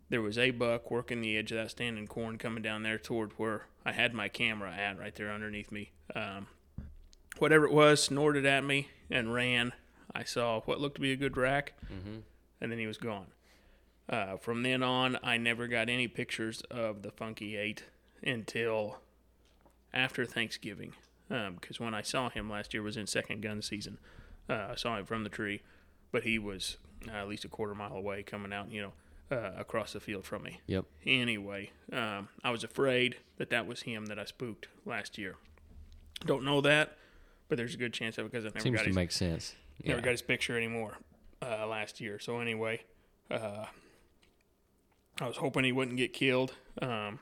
There 0.08 0.22
was 0.22 0.38
a 0.38 0.50
buck 0.52 0.90
working 0.90 1.20
the 1.20 1.36
edge 1.36 1.50
of 1.50 1.58
that 1.58 1.70
standing 1.70 2.06
corn 2.06 2.38
coming 2.38 2.62
down 2.62 2.84
there 2.84 2.98
toward 2.98 3.32
where 3.38 3.66
I 3.84 3.92
had 3.92 4.14
my 4.14 4.28
camera 4.28 4.72
at, 4.72 4.98
right 4.98 5.14
there 5.14 5.32
underneath 5.32 5.72
me. 5.72 5.90
Um, 6.14 6.46
whatever 7.38 7.64
it 7.64 7.72
was, 7.72 8.02
snorted 8.02 8.46
at 8.46 8.62
me 8.62 8.88
and 9.10 9.34
ran. 9.34 9.72
I 10.14 10.22
saw 10.22 10.60
what 10.60 10.80
looked 10.80 10.96
to 10.96 11.00
be 11.00 11.10
a 11.10 11.16
good 11.16 11.36
rack, 11.36 11.72
and 12.60 12.70
then 12.70 12.78
he 12.78 12.86
was 12.86 12.98
gone. 12.98 13.26
Uh, 14.08 14.36
from 14.36 14.62
then 14.62 14.82
on, 14.82 15.18
I 15.22 15.36
never 15.38 15.66
got 15.66 15.88
any 15.88 16.08
pictures 16.08 16.60
of 16.70 17.02
the 17.02 17.10
Funky 17.10 17.56
Eight 17.56 17.84
until 18.22 18.98
after 19.92 20.24
Thanksgiving. 20.26 20.92
Because 21.28 21.80
when 21.80 21.94
I 21.94 22.02
saw 22.02 22.28
him 22.28 22.50
last 22.50 22.74
year 22.74 22.82
was 22.82 22.96
in 22.96 23.06
second 23.06 23.40
gun 23.42 23.62
season. 23.62 23.98
Uh, 24.48 24.68
I 24.72 24.74
saw 24.76 24.98
him 24.98 25.06
from 25.06 25.24
the 25.24 25.30
tree, 25.30 25.62
but 26.12 26.22
he 26.24 26.38
was 26.38 26.76
uh, 27.08 27.12
at 27.12 27.28
least 27.28 27.44
a 27.44 27.48
quarter 27.48 27.74
mile 27.74 27.94
away 27.96 28.22
coming 28.22 28.52
out, 28.52 28.70
you 28.70 28.82
know, 28.82 28.92
uh, 29.36 29.52
across 29.56 29.94
the 29.94 30.00
field 30.00 30.26
from 30.26 30.42
me. 30.42 30.60
Yep. 30.66 30.84
Anyway, 31.06 31.70
um, 31.92 32.28
I 32.44 32.50
was 32.50 32.62
afraid 32.62 33.16
that 33.38 33.48
that 33.50 33.66
was 33.66 33.82
him 33.82 34.06
that 34.06 34.18
I 34.18 34.26
spooked 34.26 34.68
last 34.84 35.16
year. 35.16 35.36
Don't 36.26 36.44
know 36.44 36.60
that, 36.60 36.98
but 37.48 37.56
there's 37.56 37.74
a 37.74 37.78
good 37.78 37.94
chance 37.94 38.18
of 38.18 38.26
it 38.26 38.32
because 38.32 38.44
I 38.44 38.48
never 38.48 38.60
Seems 38.60 38.76
got 38.76 38.82
to 38.82 38.88
his 38.88 38.96
make 38.96 39.12
sense. 39.12 39.54
never 39.84 40.02
got 40.02 40.10
his 40.10 40.22
picture 40.22 40.56
anymore 40.56 40.98
uh, 41.42 41.66
last 41.66 42.00
year. 42.02 42.18
So 42.18 42.38
anyway, 42.38 42.82
uh, 43.30 43.64
I 45.20 45.26
was 45.26 45.36
hoping 45.36 45.64
he 45.64 45.72
wouldn't 45.72 45.96
get 45.96 46.12
killed. 46.12 46.54
Um, 46.80 47.20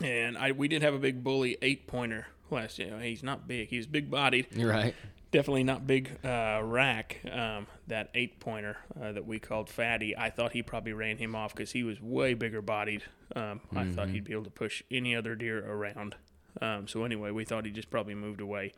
and 0.00 0.36
I 0.36 0.52
we 0.52 0.68
did 0.68 0.82
have 0.82 0.94
a 0.94 0.98
big 0.98 1.22
bully 1.22 1.56
eight 1.62 1.86
pointer 1.86 2.26
last 2.50 2.78
year. 2.78 2.98
He's 3.00 3.22
not 3.22 3.46
big. 3.46 3.68
He's 3.68 3.86
big 3.86 4.10
bodied. 4.10 4.46
You're 4.52 4.70
right. 4.70 4.94
Definitely 5.30 5.64
not 5.64 5.86
big 5.86 6.18
uh, 6.24 6.60
rack. 6.62 7.20
Um, 7.30 7.66
that 7.86 8.10
eight 8.14 8.38
pointer 8.38 8.76
uh, 9.00 9.12
that 9.12 9.26
we 9.26 9.38
called 9.38 9.70
Fatty. 9.70 10.16
I 10.16 10.28
thought 10.28 10.52
he 10.52 10.62
probably 10.62 10.92
ran 10.92 11.16
him 11.16 11.34
off 11.34 11.54
because 11.54 11.72
he 11.72 11.84
was 11.84 12.02
way 12.02 12.34
bigger 12.34 12.60
bodied. 12.60 13.04
Um, 13.34 13.60
I 13.74 13.86
thought 13.86 14.10
he'd 14.10 14.24
be 14.24 14.32
able 14.32 14.44
to 14.44 14.50
push 14.50 14.82
any 14.90 15.16
other 15.16 15.34
deer 15.34 15.64
around. 15.66 16.16
Um, 16.60 16.86
so 16.86 17.04
anyway, 17.04 17.30
we 17.30 17.46
thought 17.46 17.64
he 17.64 17.70
just 17.70 17.88
probably 17.88 18.14
moved 18.14 18.42
away 18.42 18.72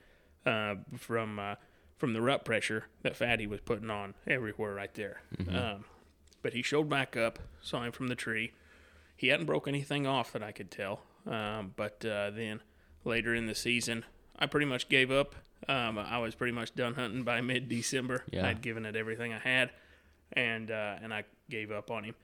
uh, 0.46 0.76
from 0.96 1.40
uh, 1.40 1.56
from 1.98 2.12
the 2.12 2.22
rut 2.22 2.44
pressure 2.44 2.84
that 3.02 3.16
Fatty 3.16 3.48
was 3.48 3.60
putting 3.60 3.90
on 3.90 4.14
everywhere 4.26 4.74
right 4.74 4.94
there. 4.94 5.22
Um, 5.48 5.84
but 6.44 6.52
he 6.52 6.62
showed 6.62 6.90
back 6.90 7.16
up, 7.16 7.38
saw 7.62 7.82
him 7.82 7.90
from 7.90 8.08
the 8.08 8.14
tree. 8.14 8.52
He 9.16 9.28
hadn't 9.28 9.46
broke 9.46 9.66
anything 9.66 10.06
off 10.06 10.30
that 10.32 10.42
I 10.42 10.52
could 10.52 10.70
tell. 10.70 11.00
Um, 11.26 11.72
but 11.74 12.04
uh, 12.04 12.30
then 12.30 12.60
later 13.02 13.34
in 13.34 13.46
the 13.46 13.54
season, 13.54 14.04
I 14.38 14.44
pretty 14.44 14.66
much 14.66 14.90
gave 14.90 15.10
up. 15.10 15.34
Um, 15.66 15.98
I 15.98 16.18
was 16.18 16.34
pretty 16.34 16.52
much 16.52 16.74
done 16.74 16.94
hunting 16.94 17.24
by 17.24 17.40
mid 17.40 17.70
December. 17.70 18.24
Yeah. 18.30 18.46
I'd 18.46 18.60
given 18.60 18.84
it 18.84 18.94
everything 18.94 19.32
I 19.32 19.38
had, 19.38 19.70
and 20.34 20.70
uh, 20.70 20.96
and 21.02 21.14
I 21.14 21.24
gave 21.48 21.72
up 21.72 21.90
on 21.90 22.04
him. 22.04 22.14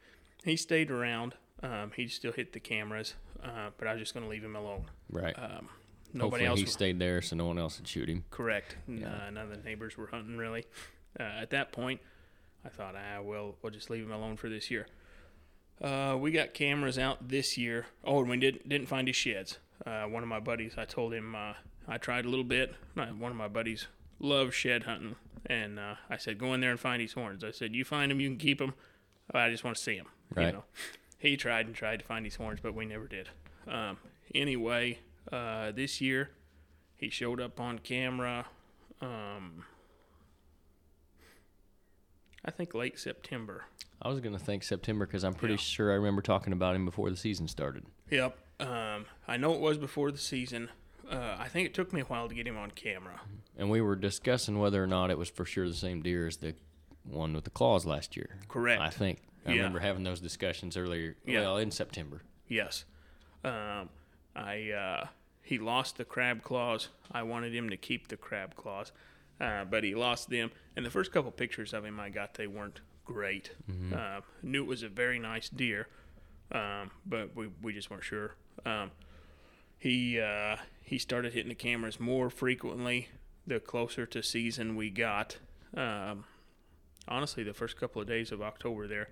He 0.45 0.57
stayed 0.57 0.91
around. 0.91 1.35
Um, 1.63 1.93
he 1.97 2.07
still 2.07 2.33
hit 2.33 2.53
the 2.53 2.61
cameras, 2.61 3.15
uh, 3.43 3.71
but 3.79 3.89
I 3.89 3.93
was 3.95 4.01
just 4.01 4.13
going 4.13 4.25
to 4.25 4.31
leave 4.31 4.45
him 4.45 4.55
alone. 4.55 4.85
Right. 5.11 5.35
Um, 5.39 5.69
nobody 6.13 6.45
Hopefully 6.45 6.47
else 6.47 6.61
he 6.61 6.67
stayed 6.67 6.99
there 6.99 7.23
so 7.23 7.37
no 7.37 7.47
one 7.47 7.59
else 7.59 7.79
would 7.79 7.89
shoot 7.89 8.09
him. 8.11 8.25
Correct. 8.31 8.77
Yeah. 8.87 9.09
Uh, 9.09 9.31
none 9.31 9.51
of 9.51 9.51
the 9.51 9.69
neighbors 9.69 9.97
were 9.97 10.09
hunting 10.09 10.37
really. 10.37 10.67
Uh, 11.19 11.23
at 11.23 11.51
that 11.51 11.73
point, 11.73 12.01
I 12.65 12.69
thought, 12.69 12.95
ah, 12.97 13.23
well, 13.23 13.57
we'll 13.63 13.73
just 13.73 13.91
leave 13.91 14.05
him 14.05 14.13
alone 14.13 14.37
for 14.37 14.49
this 14.49 14.71
year. 14.71 14.87
Uh, 15.81 16.17
we 16.19 16.31
got 16.31 16.53
cameras 16.53 16.99
out 16.99 17.29
this 17.29 17.57
year. 17.57 17.87
Oh, 18.05 18.21
and 18.21 18.29
we 18.29 18.37
didn't 18.37 18.69
didn't 18.69 18.89
find 18.89 19.09
his 19.09 19.17
sheds. 19.17 19.59
Uh, 19.87 20.03
one 20.05 20.23
of 20.23 20.29
my 20.29 20.41
buddies, 20.41 20.75
I 20.77 20.85
told 20.85 21.15
him 21.15 21.35
uh, 21.35 21.55
I 21.89 21.97
tried 21.97 22.27
a 22.27 22.29
little 22.29 22.45
bit. 22.45 22.75
One 22.95 23.31
of 23.31 23.37
my 23.37 23.49
buddies 23.49 23.87
loves 24.19 24.55
shed 24.55 24.83
hunting, 24.83 25.17
and 25.47 25.79
uh, 25.79 25.95
I 26.11 26.19
said, 26.19 26.37
go 26.39 26.53
in 26.53 26.61
there 26.61 26.71
and 26.71 26.79
find 26.79 27.01
his 27.01 27.15
horns. 27.15 27.43
I 27.43 27.51
said, 27.51 27.75
you 27.75 27.85
find 27.87 28.11
them, 28.11 28.21
you 28.21 28.29
can 28.29 28.37
keep 28.37 28.59
them. 28.59 28.75
I 29.33 29.49
just 29.49 29.65
want 29.65 29.77
to 29.79 29.83
see 29.83 29.97
them. 29.97 30.09
You 30.37 30.43
Right. 30.43 30.53
know, 30.55 30.65
he 31.19 31.37
tried 31.39 31.65
and 31.67 31.75
tried 31.75 32.01
to 32.01 32.05
find 32.05 32.27
his 32.27 32.37
horns, 32.37 32.61
but 32.63 32.75
we 32.75 32.85
never 32.85 33.07
did. 33.07 33.31
Um, 33.67 33.97
anyway, 34.35 34.99
uh, 35.33 35.73
this 35.73 36.01
year 36.03 36.31
he 36.97 37.09
showed 37.09 37.41
up 37.41 37.59
on 37.59 37.79
camera. 37.79 38.45
Um, 39.01 39.65
I 42.45 42.51
think 42.51 42.75
late 42.75 42.99
September. 42.99 43.65
I 44.03 44.09
was 44.09 44.21
gonna 44.21 44.39
think 44.39 44.63
September 44.63 45.07
because 45.07 45.25
I'm 45.25 45.35
pretty 45.35 45.55
Yeah. 45.55 45.59
sure 45.61 45.93
I 45.93 45.97
remember 45.97 46.23
talking 46.23 46.53
about 46.53 46.75
him 46.75 46.85
before 46.85 47.11
the 47.11 47.17
season 47.17 47.49
started. 47.49 47.85
Yep. 48.11 48.39
Um, 48.61 49.07
I 49.29 49.37
know 49.37 49.55
it 49.55 49.61
was 49.61 49.79
before 49.79 50.11
the 50.11 50.19
season. 50.19 50.71
Uh, 51.09 51.37
I 51.39 51.49
think 51.49 51.67
it 51.67 51.75
took 51.75 51.93
me 51.93 52.01
a 52.01 52.05
while 52.05 52.29
to 52.29 52.35
get 52.35 52.47
him 52.47 52.57
on 52.57 52.71
camera. 52.71 53.21
And 53.59 53.69
we 53.69 53.81
were 53.81 53.97
discussing 53.97 54.59
whether 54.59 54.83
or 54.83 54.87
not 54.87 55.11
it 55.11 55.19
was 55.19 55.29
for 55.29 55.45
sure 55.45 55.69
the 55.69 55.75
same 55.75 56.03
deer 56.03 56.27
as 56.27 56.39
the 56.39 56.55
one 57.05 57.33
with 57.35 57.45
the 57.45 57.51
claws 57.51 57.85
last 57.85 58.17
year. 58.17 58.37
Correct. 58.49 58.81
I 58.81 58.91
think 58.91 59.21
I 59.45 59.51
Yeah. 59.51 59.57
remember 59.59 59.81
having 59.81 60.05
those 60.05 60.21
discussions 60.21 60.77
earlier. 60.77 61.17
Yeah. 61.27 61.41
Well, 61.41 61.57
in 61.59 61.71
September. 61.71 62.23
Yes. 62.49 62.85
Um, 63.45 63.89
I 64.37 64.71
uh, 64.71 65.09
he 65.43 65.59
lost 65.59 65.97
the 65.99 66.05
crab 66.05 66.43
claws. 66.43 66.89
I 67.11 67.23
wanted 67.23 67.55
him 67.55 67.69
to 67.71 67.77
keep 67.77 68.09
the 68.09 68.17
crab 68.17 68.55
claws, 68.55 68.93
uh, 69.41 69.65
but 69.65 69.85
he 69.85 69.95
lost 69.95 70.29
them. 70.31 70.51
And 70.77 70.85
the 70.85 70.91
first 70.91 71.13
couple 71.13 71.31
pictures 71.31 71.73
of 71.73 71.85
him 71.85 71.99
I 71.99 72.11
got, 72.11 72.35
they 72.35 72.47
weren't 72.47 72.81
great. 73.05 73.51
Uh, 73.95 74.21
knew 74.43 74.63
it 74.63 74.67
was 74.69 74.83
a 74.83 74.89
very 74.89 75.19
nice 75.19 75.49
deer, 75.49 75.89
um, 76.53 76.91
but 77.07 77.35
we, 77.35 77.49
we 77.63 77.73
just 77.73 77.91
weren't 77.91 78.05
sure. 78.05 78.35
Um, 78.65 78.91
he 79.79 80.21
uh, 80.21 80.57
he 80.85 80.99
started 80.99 81.33
hitting 81.33 81.49
the 81.49 81.55
cameras 81.55 81.99
more 81.99 82.29
frequently 82.31 83.09
the 83.47 83.59
closer 83.59 84.07
to 84.07 84.23
season 84.23 84.77
we 84.77 84.91
got. 84.91 85.39
Um, 85.77 86.25
honestly, 87.09 87.43
the 87.43 87.55
first 87.55 87.79
couple 87.81 88.03
of 88.03 88.07
days 88.07 88.31
of 88.31 88.43
October 88.43 88.87
there, 88.87 89.09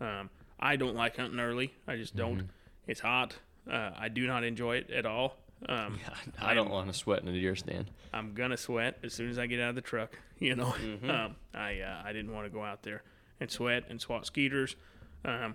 um, 0.00 0.28
I 0.60 0.76
don't 0.76 0.94
like 0.94 1.16
hunting 1.16 1.40
early. 1.40 1.74
I 1.88 1.96
just 1.96 2.14
don't. 2.14 2.50
It's 2.86 3.00
hot. 3.00 3.36
Uh, 3.70 3.90
I 3.98 4.08
do 4.08 4.26
not 4.26 4.44
enjoy 4.44 4.76
it 4.76 4.90
at 4.90 5.06
all. 5.06 5.36
Um, 5.68 5.98
I 6.40 6.54
don't 6.54 6.70
want 6.70 6.88
to 6.88 6.94
sweat 6.94 7.22
in 7.22 7.28
a 7.28 7.32
deer 7.32 7.54
stand. 7.54 7.90
I'm 8.14 8.32
gonna 8.34 8.56
sweat 8.56 8.98
as 9.02 9.12
soon 9.12 9.28
as 9.30 9.38
I 9.38 9.46
get 9.46 9.60
out 9.60 9.70
of 9.70 9.74
the 9.74 9.82
truck. 9.82 10.18
You 10.40 10.56
know, 10.56 10.74
um, 11.06 11.36
I 11.52 11.80
uh, 11.80 12.00
I 12.02 12.14
didn't 12.14 12.32
want 12.32 12.46
to 12.46 12.50
go 12.50 12.64
out 12.64 12.82
there 12.82 13.02
and 13.40 13.50
sweat 13.50 13.84
and 13.90 14.00
swat 14.00 14.24
skeeters. 14.24 14.74
Um, 15.22 15.54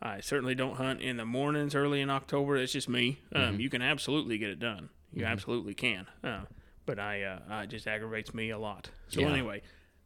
I 0.00 0.20
certainly 0.20 0.54
don't 0.54 0.76
hunt 0.76 1.02
in 1.02 1.18
the 1.18 1.26
mornings 1.26 1.74
early 1.74 2.00
in 2.00 2.08
October. 2.08 2.58
That's 2.58 2.72
just 2.72 2.88
me. 2.88 3.20
Um, 3.34 3.60
You 3.60 3.68
can 3.68 3.82
absolutely 3.82 4.38
get 4.38 4.48
it 4.48 4.58
done. 4.58 4.88
You 5.12 5.26
absolutely 5.26 5.74
can. 5.74 6.06
Uh, 6.24 6.44
but 6.86 6.98
I 6.98 7.22
uh, 7.24 7.38
uh, 7.50 7.62
it 7.64 7.66
just 7.68 7.86
aggravates 7.86 8.32
me 8.32 8.48
a 8.48 8.58
lot. 8.58 8.88
So 9.08 9.20
Yeah. 9.20 9.28
anyway, 9.32 9.60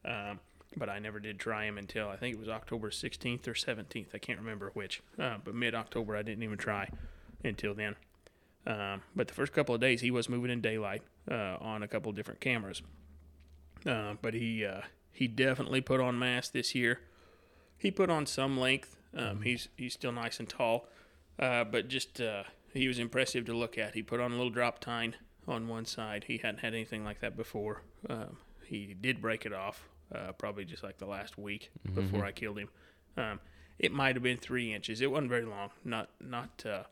um, 0.05 0.41
but 0.77 0.89
I 0.91 0.99
never 0.99 1.21
did 1.21 1.39
try 1.39 1.65
him 1.67 1.79
until 1.79 2.09
I 2.09 2.17
think 2.17 2.35
it 2.35 2.41
was 2.41 2.49
October 2.49 2.91
16th 2.91 3.47
or 3.47 3.55
17th. 3.55 4.09
I 4.13 4.19
can't 4.19 4.41
remember 4.41 4.71
which. 4.75 5.03
Uh, 5.21 5.37
but 5.45 5.55
mid 5.55 5.73
October, 5.77 6.17
I 6.17 6.23
didn't 6.23 6.43
even 6.43 6.59
try 6.59 6.89
until 7.45 7.75
then. 7.75 7.95
Um, 8.67 9.03
but 9.15 9.29
the 9.29 9.35
first 9.35 9.53
couple 9.53 9.75
of 9.75 9.81
days, 9.81 10.01
he 10.01 10.11
was 10.11 10.29
moving 10.29 10.51
in 10.51 10.61
daylight 10.61 11.03
uh, 11.31 11.57
on 11.61 11.83
a 11.83 11.89
couple 11.89 12.11
of 12.11 12.17
different 12.17 12.41
cameras. 12.41 12.83
Uh, 13.85 14.15
but 14.21 14.35
he 14.35 14.65
uh, 14.65 14.81
he 15.13 15.29
definitely 15.29 15.81
put 15.81 16.01
on 16.01 16.19
mass 16.19 16.49
this 16.49 16.75
year. 16.75 17.01
He 17.79 17.91
put 17.91 18.11
on 18.11 18.27
some 18.27 18.59
length. 18.59 18.97
Um, 19.17 19.43
He's 19.43 19.69
he's 19.77 19.95
still 19.95 20.13
nice 20.13 20.41
and 20.41 20.49
tall, 20.49 20.89
uh, 21.39 21.65
but 21.65 21.89
just 21.89 22.21
uh, 22.21 22.43
he 22.75 22.89
was 22.89 22.99
impressive 22.99 23.45
to 23.47 23.55
look 23.57 23.79
at. 23.79 23.95
He 23.95 24.03
put 24.03 24.21
on 24.21 24.33
a 24.33 24.35
little 24.35 24.51
drop 24.51 24.81
tine 24.81 25.15
on 25.47 25.69
one 25.69 25.85
side. 25.85 26.25
He 26.25 26.39
hadn't 26.39 26.59
had 26.59 26.75
anything 26.75 27.05
like 27.05 27.21
that 27.21 27.37
before. 27.37 27.83
Um, 28.11 28.37
he 28.65 28.95
did 29.01 29.23
break 29.23 29.47
it 29.47 29.53
off, 29.53 29.89
uh, 30.15 30.33
probably 30.33 30.65
just 30.65 30.83
like 30.83 30.99
the 30.99 31.07
last 31.07 31.39
week 31.39 31.71
before 31.95 32.25
I 32.25 32.33
killed 32.33 32.59
him. 32.59 32.69
Um, 33.17 33.41
it 33.79 33.93
might 33.93 34.17
have 34.17 34.23
been 34.23 34.39
three 34.39 34.75
inches. 34.75 35.01
It 35.01 35.11
wasn't 35.11 35.31
very 35.31 35.45
long. 35.45 35.71
Not 35.85 36.11
not 36.21 36.65
uh, 36.67 36.83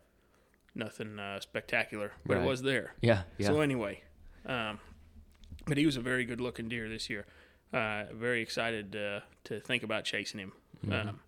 nothing 0.74 1.18
uh, 1.18 1.40
spectacular, 1.40 2.12
but 2.26 2.36
Right. 2.36 2.44
it 2.44 2.48
was 2.48 2.62
there. 2.62 2.94
Yeah, 3.00 3.22
yeah. 3.38 3.46
So 3.48 3.60
anyway, 3.60 4.02
um, 4.46 4.78
but 5.66 5.76
he 5.76 5.86
was 5.86 5.96
a 5.96 6.00
very 6.00 6.24
good 6.24 6.40
looking 6.40 6.68
deer 6.68 6.88
this 6.88 7.08
year. 7.08 7.26
Uh, 7.72 8.04
very 8.12 8.40
excited 8.42 8.94
uh, 8.94 9.20
to 9.44 9.60
think 9.60 9.82
about 9.82 10.04
chasing 10.04 10.38
him. 10.40 10.52
Um, 10.92 11.20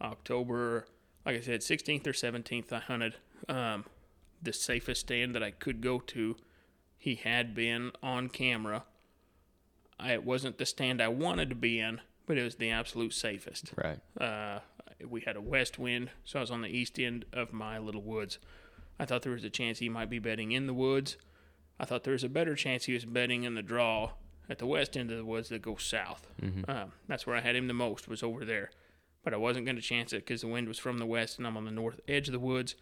October, 0.00 0.86
like 1.24 1.36
I 1.36 1.40
said, 1.40 1.60
16th 1.60 2.06
or 2.06 2.12
17th, 2.12 2.72
I 2.72 2.78
hunted 2.80 3.14
um, 3.48 3.84
the 4.42 4.52
safest 4.52 5.02
stand 5.02 5.34
that 5.34 5.42
I 5.42 5.50
could 5.52 5.80
go 5.80 6.00
to. 6.00 6.36
He 6.98 7.14
had 7.14 7.54
been 7.54 7.92
on 8.02 8.28
camera. 8.28 8.84
I, 9.98 10.12
it 10.14 10.24
wasn't 10.24 10.58
the 10.58 10.66
stand 10.66 11.00
I 11.00 11.08
wanted 11.08 11.48
to 11.50 11.54
be 11.54 11.78
in, 11.78 12.00
but 12.26 12.36
it 12.38 12.42
was 12.42 12.56
the 12.56 12.70
absolute 12.70 13.12
safest. 13.14 13.72
right. 13.76 14.00
Uh, 14.20 14.60
we 15.08 15.22
had 15.22 15.36
a 15.36 15.40
west 15.40 15.78
wind, 15.78 16.10
so 16.24 16.38
I 16.40 16.42
was 16.42 16.50
on 16.50 16.60
the 16.62 16.68
east 16.68 16.98
end 16.98 17.24
of 17.32 17.52
my 17.54 17.78
little 17.78 18.02
woods. 18.02 18.38
I 19.00 19.06
thought 19.06 19.22
there 19.22 19.32
was 19.32 19.44
a 19.44 19.50
chance 19.50 19.78
he 19.78 19.88
might 19.88 20.10
be 20.10 20.18
bedding 20.18 20.52
in 20.52 20.66
the 20.66 20.74
woods. 20.74 21.16
I 21.78 21.86
thought 21.86 22.04
there 22.04 22.12
was 22.12 22.22
a 22.22 22.28
better 22.28 22.54
chance 22.54 22.84
he 22.84 22.92
was 22.92 23.06
bedding 23.06 23.44
in 23.44 23.54
the 23.54 23.62
draw 23.62 24.10
at 24.50 24.58
the 24.58 24.66
west 24.66 24.94
end 24.94 25.10
of 25.10 25.16
the 25.16 25.24
woods 25.24 25.48
that 25.48 25.62
goes 25.62 25.82
south. 25.82 26.26
Um, 26.68 26.92
that's 27.08 27.26
where 27.26 27.34
I 27.34 27.40
had 27.40 27.56
him 27.56 27.66
the 27.66 27.72
most 27.74 28.08
was 28.08 28.22
over 28.22 28.44
there, 28.44 28.70
but 29.24 29.32
I 29.32 29.38
wasn't 29.38 29.64
going 29.64 29.76
to 29.76 29.82
chance 29.82 30.12
it 30.12 30.26
because 30.26 30.42
the 30.42 30.48
wind 30.48 30.68
was 30.68 30.78
from 30.78 30.98
the 30.98 31.06
west 31.06 31.38
and 31.38 31.46
I'm 31.46 31.56
on 31.56 31.64
the 31.64 31.70
north 31.70 31.98
edge 32.06 32.28
of 32.28 32.32
the 32.32 32.38
woods. 32.38 32.74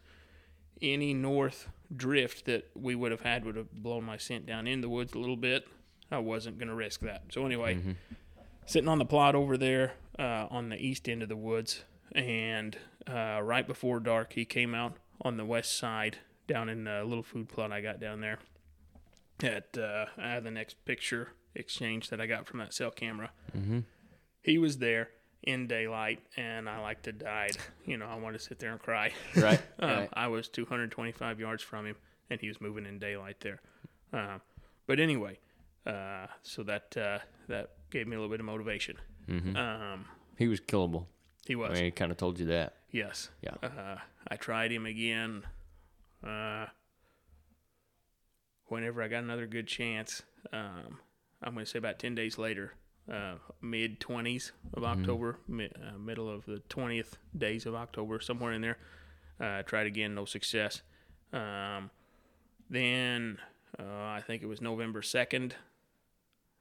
Any 0.83 1.15
north 1.15 1.69
drift 1.95 2.47
that 2.47 2.69
we 2.75 2.97
would 2.97 3.13
have 3.13 3.21
had 3.21 3.45
would 3.45 3.55
have 3.57 3.71
blown 3.73 4.03
my 4.03 4.17
scent 4.17 4.45
down 4.45 4.67
in 4.67 4.81
the 4.81 4.89
woods 4.89 5.13
a 5.15 5.19
little 5.19 5.37
bit. 5.37 5.69
I 6.11 6.19
wasn't 6.19 6.59
going 6.59 6.69
to 6.69 6.75
risk 6.75 7.01
that. 7.01 7.23
So 7.31 7.47
anyway, 7.47 7.79
sitting 8.67 8.89
on 8.89 8.99
the 8.99 9.05
plot 9.05 9.37
over 9.37 9.57
there 9.57 9.93
uh, 10.19 10.47
on 10.51 10.69
the 10.71 10.77
east 10.77 11.09
end 11.09 11.23
of 11.23 11.29
the 11.29 11.37
woods, 11.37 11.85
and 12.13 12.77
uh, 13.07 13.41
right 13.43 13.67
before 13.67 14.01
dark, 14.01 14.33
he 14.33 14.45
came 14.45 14.75
out 14.75 14.97
on 15.23 15.37
the 15.37 15.45
west 15.45 15.77
side 15.79 16.19
down 16.47 16.69
in 16.69 16.85
the 16.85 17.05
little 17.05 17.23
food 17.23 17.49
plot 17.49 17.73
I 17.73 17.81
got 17.81 18.01
down 18.01 18.21
there. 18.21 18.39
At 19.43 19.77
uh, 19.79 20.07
I 20.17 20.31
have 20.31 20.45
the 20.45 20.51
next 20.51 20.85
picture 20.85 21.29
exchange 21.55 22.11
that 22.11 22.21
I 22.21 22.27
got 22.27 22.47
from 22.47 22.59
that 22.59 22.75
cell 22.75 22.91
camera. 22.91 23.31
Mm-hmm. 23.57 23.81
He 24.43 24.59
was 24.59 24.79
there 24.79 25.11
in 25.45 25.67
daylight, 25.69 26.21
and 26.37 26.69
I 26.69 26.81
like 26.81 27.03
to 27.03 27.13
died. 27.13 27.57
You 27.87 27.97
know, 27.99 28.07
I 28.07 28.17
want 28.17 28.37
to 28.37 28.41
sit 28.43 28.59
there 28.59 28.73
and 28.73 28.81
cry. 28.81 29.13
Right. 29.37 29.61
Um, 29.81 29.91
right. 29.91 30.09
I 30.13 30.27
was 30.27 30.49
225 30.49 31.39
yards 31.39 31.63
from 31.63 31.87
him, 31.87 31.97
and 32.31 32.41
he 32.41 32.49
was 32.49 32.61
moving 32.61 32.85
in 32.87 32.99
daylight 32.99 33.37
there. 33.41 33.61
Um, 34.13 34.41
but 34.89 34.99
anyway, 34.99 35.39
uh, 35.87 36.27
so 36.43 36.65
that 36.65 36.97
uh, 36.97 37.19
that 37.49 37.71
gave 37.91 38.09
me 38.09 38.17
a 38.17 38.19
little 38.19 38.31
bit 38.31 38.41
of 38.41 38.47
motivation. 38.47 38.97
Mm-hmm. 39.29 39.57
Um, 39.57 40.07
He 40.37 40.49
was 40.49 40.61
killable. 40.61 41.07
he 41.47 41.55
was, 41.55 41.71
I 41.71 41.75
mean, 41.75 41.85
he 41.85 41.91
kind 41.93 42.11
of 42.11 42.17
told 42.19 42.41
you 42.41 42.47
that. 42.47 42.75
Yes. 42.91 43.31
Yeah. 43.43 43.55
Uh, 43.63 43.97
I 44.29 44.37
tried 44.37 44.73
him 44.73 44.87
again. 44.87 45.43
Uh, 46.27 46.67
whenever 48.67 49.03
I 49.03 49.09
got 49.09 49.23
another 49.23 49.47
good 49.47 49.67
chance, 49.67 50.23
um, 50.53 50.99
I'm 51.43 51.55
going 51.55 51.65
to 51.65 51.71
say 51.71 51.79
about 51.79 51.99
10 51.99 52.15
days 52.15 52.39
later, 52.39 52.75
uh, 53.13 53.35
mid 53.63 54.01
20s 54.01 54.53
of 54.75 54.85
October, 54.85 55.39
mi- 55.49 55.71
uh, 55.77 55.99
middle 55.99 56.29
of 56.29 56.45
the 56.47 56.63
20th 56.69 57.15
days 57.37 57.67
of 57.67 57.75
October, 57.75 58.21
somewhere 58.21 58.53
in 58.53 58.61
there. 58.63 58.79
Uh, 59.41 59.63
tried 59.63 59.87
again, 59.87 60.15
no 60.15 60.25
success. 60.25 60.83
Um, 61.33 61.91
then 62.69 63.39
uh, 63.79 63.83
I 63.85 64.23
think 64.27 64.43
it 64.43 64.47
was 64.47 64.61
November 64.61 65.01
2nd, 65.01 65.53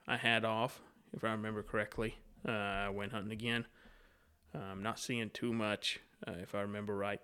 I 0.07 0.15
had 0.17 0.46
off, 0.46 0.79
if 1.13 1.24
I 1.24 1.31
remember 1.31 1.63
correctly. 1.63 2.15
Uh, 2.48 2.51
I 2.51 2.89
went 2.89 3.12
hunting 3.12 3.31
again. 3.34 3.65
I'm 4.59 4.81
not 4.83 4.99
seeing 4.99 5.29
too 5.29 5.53
much, 5.53 5.99
uh, 6.27 6.31
if 6.41 6.55
I 6.55 6.61
remember 6.61 6.95
right. 6.95 7.19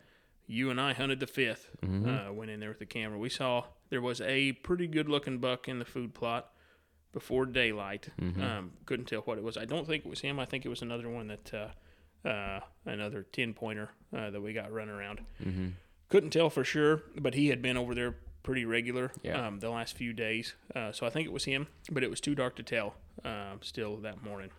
You 0.46 0.70
and 0.70 0.80
I 0.80 0.94
hunted 0.94 1.20
the 1.20 1.26
5th 1.26 1.68
Mm-hmm. 1.82 2.10
uh, 2.30 2.34
went 2.34 2.52
in 2.52 2.60
there 2.60 2.70
with 2.70 2.80
the 2.80 2.86
camera. 2.86 3.18
We 3.18 3.30
saw 3.30 3.66
there 3.90 4.02
was 4.02 4.20
a 4.22 4.52
pretty 4.54 4.88
good 4.88 5.08
looking 5.10 5.38
buck 5.40 5.68
in 5.68 5.80
the 5.80 5.86
food 5.86 6.14
plot, 6.14 6.50
before 7.14 7.46
daylight. 7.46 8.10
Mhm. 8.20 8.42
Um, 8.42 8.72
couldn't 8.86 9.06
tell 9.06 9.22
what 9.22 9.38
it 9.38 9.44
was. 9.44 9.56
I 9.56 9.66
don't 9.66 9.86
think 9.86 10.04
it 10.06 10.10
was 10.10 10.22
him. 10.22 10.40
I 10.40 10.46
think 10.46 10.66
it 10.66 10.70
was 10.70 10.82
another 10.82 11.08
one 11.10 11.28
that 11.28 11.54
uh, 11.54 12.28
uh, 12.28 12.60
another 12.86 13.24
ten 13.32 13.54
pointer 13.54 13.92
uh, 14.18 14.32
that 14.32 14.42
we 14.42 14.52
got 14.52 14.72
run 14.72 14.90
around. 14.90 15.22
Mm-hmm. 15.44 15.68
Couldn't 16.10 16.32
tell 16.32 16.50
for 16.50 16.64
sure, 16.64 17.04
but 17.20 17.36
he 17.36 17.50
had 17.50 17.62
been 17.62 17.78
over 17.78 17.94
there 17.94 18.16
pretty 18.42 18.66
regular 18.66 19.12
Yeah. 19.22 19.46
um, 19.48 19.60
the 19.60 19.70
last 19.70 19.96
few 19.96 20.12
days. 20.12 20.56
Uh, 20.76 20.92
so 20.92 21.06
I 21.06 21.10
think 21.12 21.28
it 21.28 21.32
was 21.32 21.46
him, 21.46 21.68
but 21.92 22.04
it 22.04 22.10
was 22.10 22.20
too 22.20 22.34
dark 22.36 22.56
to 22.58 22.64
tell 22.64 22.96
still 23.62 23.98
that 23.98 24.24
morning. 24.24 24.50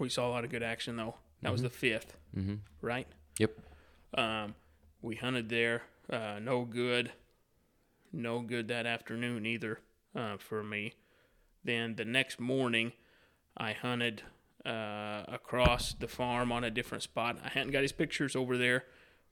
We 0.00 0.08
saw 0.08 0.28
a 0.28 0.30
lot 0.30 0.44
of 0.44 0.50
good 0.50 0.62
action, 0.62 0.96
though. 0.96 1.16
That 1.42 1.52
was 1.52 1.62
the 1.62 1.70
fifth, 1.70 2.16
Mm-hmm. 2.36 2.54
right? 2.80 3.06
Yep. 3.38 3.52
Um, 4.16 4.54
we 5.02 5.16
hunted 5.16 5.48
there. 5.48 5.82
Uh, 6.10 6.38
no 6.40 6.64
good. 6.64 7.12
No 8.12 8.40
good 8.40 8.68
that 8.68 8.86
afternoon 8.86 9.44
either 9.46 9.80
uh, 10.14 10.36
for 10.38 10.62
me. 10.62 10.94
Then 11.64 11.96
the 11.96 12.04
next 12.04 12.38
morning, 12.40 12.92
I 13.56 13.72
hunted 13.72 14.22
uh, 14.64 15.24
across 15.28 15.92
the 15.92 16.08
farm 16.08 16.52
on 16.52 16.64
a 16.64 16.70
different 16.70 17.02
spot. 17.02 17.38
I 17.44 17.48
hadn't 17.50 17.72
got 17.72 17.82
his 17.82 17.92
pictures 17.92 18.34
over 18.36 18.56
there, 18.56 18.84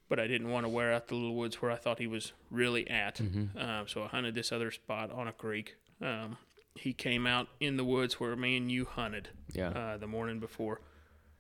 but 0.08 0.18
I 0.20 0.26
didn't 0.26 0.50
want 0.50 0.64
to 0.64 0.68
wear 0.68 0.92
out 0.92 1.08
the 1.08 1.14
little 1.14 1.34
woods 1.34 1.60
where 1.62 1.70
I 1.70 1.76
thought 1.76 1.98
he 1.98 2.06
was 2.06 2.32
really 2.50 2.88
at. 2.90 3.20
Uh, 3.58 3.84
so 3.86 4.02
I 4.04 4.06
hunted 4.08 4.34
this 4.34 4.52
other 4.52 4.70
spot 4.70 5.10
on 5.10 5.28
a 5.28 5.32
creek. 5.32 5.76
Um, 6.02 6.36
he 6.74 6.92
came 6.92 7.26
out 7.26 7.48
in 7.60 7.76
the 7.76 7.84
woods 7.84 8.18
where 8.20 8.34
me 8.36 8.56
and 8.56 8.70
you 8.70 8.84
hunted 8.84 9.28
Yeah. 9.52 9.68
uh, 9.68 9.96
the 9.96 10.06
morning 10.08 10.40
before 10.40 10.80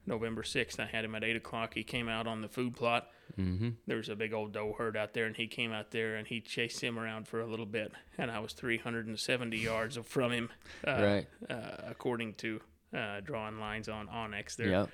November 0.06 0.42
6th. 0.42 0.78
I 0.80 0.86
had 0.86 1.04
him 1.04 1.14
at 1.14 1.24
8 1.24 1.36
o'clock. 1.36 1.74
He 1.74 1.82
came 1.84 2.08
out 2.08 2.26
on 2.26 2.42
the 2.42 2.48
food 2.48 2.74
plot. 2.76 3.08
mm-hmm. 3.38 3.70
There 3.86 3.96
was 3.96 4.08
a 4.08 4.16
big 4.16 4.32
old 4.32 4.52
doe 4.52 4.74
herd 4.76 4.96
out 4.96 5.14
there, 5.14 5.24
and 5.26 5.36
he 5.36 5.46
came 5.46 5.72
out 5.72 5.90
there 5.90 6.16
and 6.16 6.26
he 6.26 6.40
chased 6.40 6.80
him 6.80 6.98
around 6.98 7.26
for 7.28 7.40
a 7.40 7.46
little 7.46 7.66
bit. 7.66 7.92
And 8.18 8.30
I 8.30 8.40
was 8.40 8.52
370 8.52 9.56
yards 9.58 9.96
from 10.04 10.32
him, 10.32 10.50
uh, 10.86 10.90
Right. 11.02 11.26
uh, 11.48 11.76
according 11.88 12.34
to 12.34 12.60
uh, 12.94 13.20
drawing 13.20 13.58
lines 13.58 13.88
on 13.88 14.06
onX. 14.08 14.56
There, 14.56 14.68
Yep. 14.68 14.90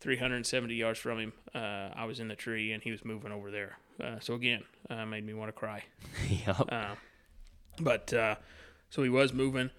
370 0.00 0.74
yards 0.74 0.98
from 0.98 1.18
him, 1.18 1.32
uh, 1.54 1.58
I 1.96 2.04
was 2.04 2.20
in 2.20 2.28
the 2.28 2.36
tree, 2.36 2.72
and 2.72 2.82
he 2.82 2.90
was 2.90 3.04
moving 3.04 3.32
over 3.32 3.50
there. 3.50 3.78
Uh, 4.02 4.18
so 4.20 4.34
again, 4.34 4.62
uh, 4.90 5.06
made 5.06 5.24
me 5.24 5.32
want 5.34 5.48
to 5.48 5.52
cry. 5.52 5.84
yep. 6.28 6.60
Uh, 6.70 6.94
but 7.80 8.12
uh, 8.12 8.36
so 8.90 9.02
he 9.02 9.08
was 9.08 9.32
moving 9.32 9.70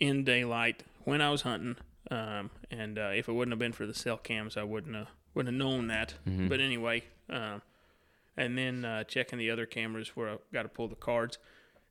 in 0.00 0.24
daylight 0.24 0.82
when 1.04 1.20
I 1.20 1.30
was 1.30 1.42
hunting. 1.42 1.76
Um, 2.10 2.50
and 2.70 2.98
uh, 2.98 3.10
if 3.14 3.28
it 3.28 3.32
wouldn't 3.32 3.52
have 3.52 3.58
been 3.58 3.72
for 3.72 3.86
the 3.86 3.94
cell 3.94 4.16
cams, 4.16 4.56
I 4.56 4.62
wouldn't 4.62 4.94
have 4.94 5.08
wouldn't 5.34 5.54
have 5.54 5.58
known 5.58 5.88
that. 5.88 6.14
Mhm. 6.26 6.48
But 6.48 6.60
anyway, 6.60 7.04
um, 7.28 7.62
and 8.36 8.56
then 8.56 8.84
uh, 8.84 9.04
checking 9.04 9.38
the 9.38 9.50
other 9.50 9.66
cameras 9.66 10.16
where 10.16 10.28
I 10.30 10.36
got 10.52 10.62
to 10.62 10.68
pull 10.68 10.88
the 10.88 10.94
cards, 10.94 11.38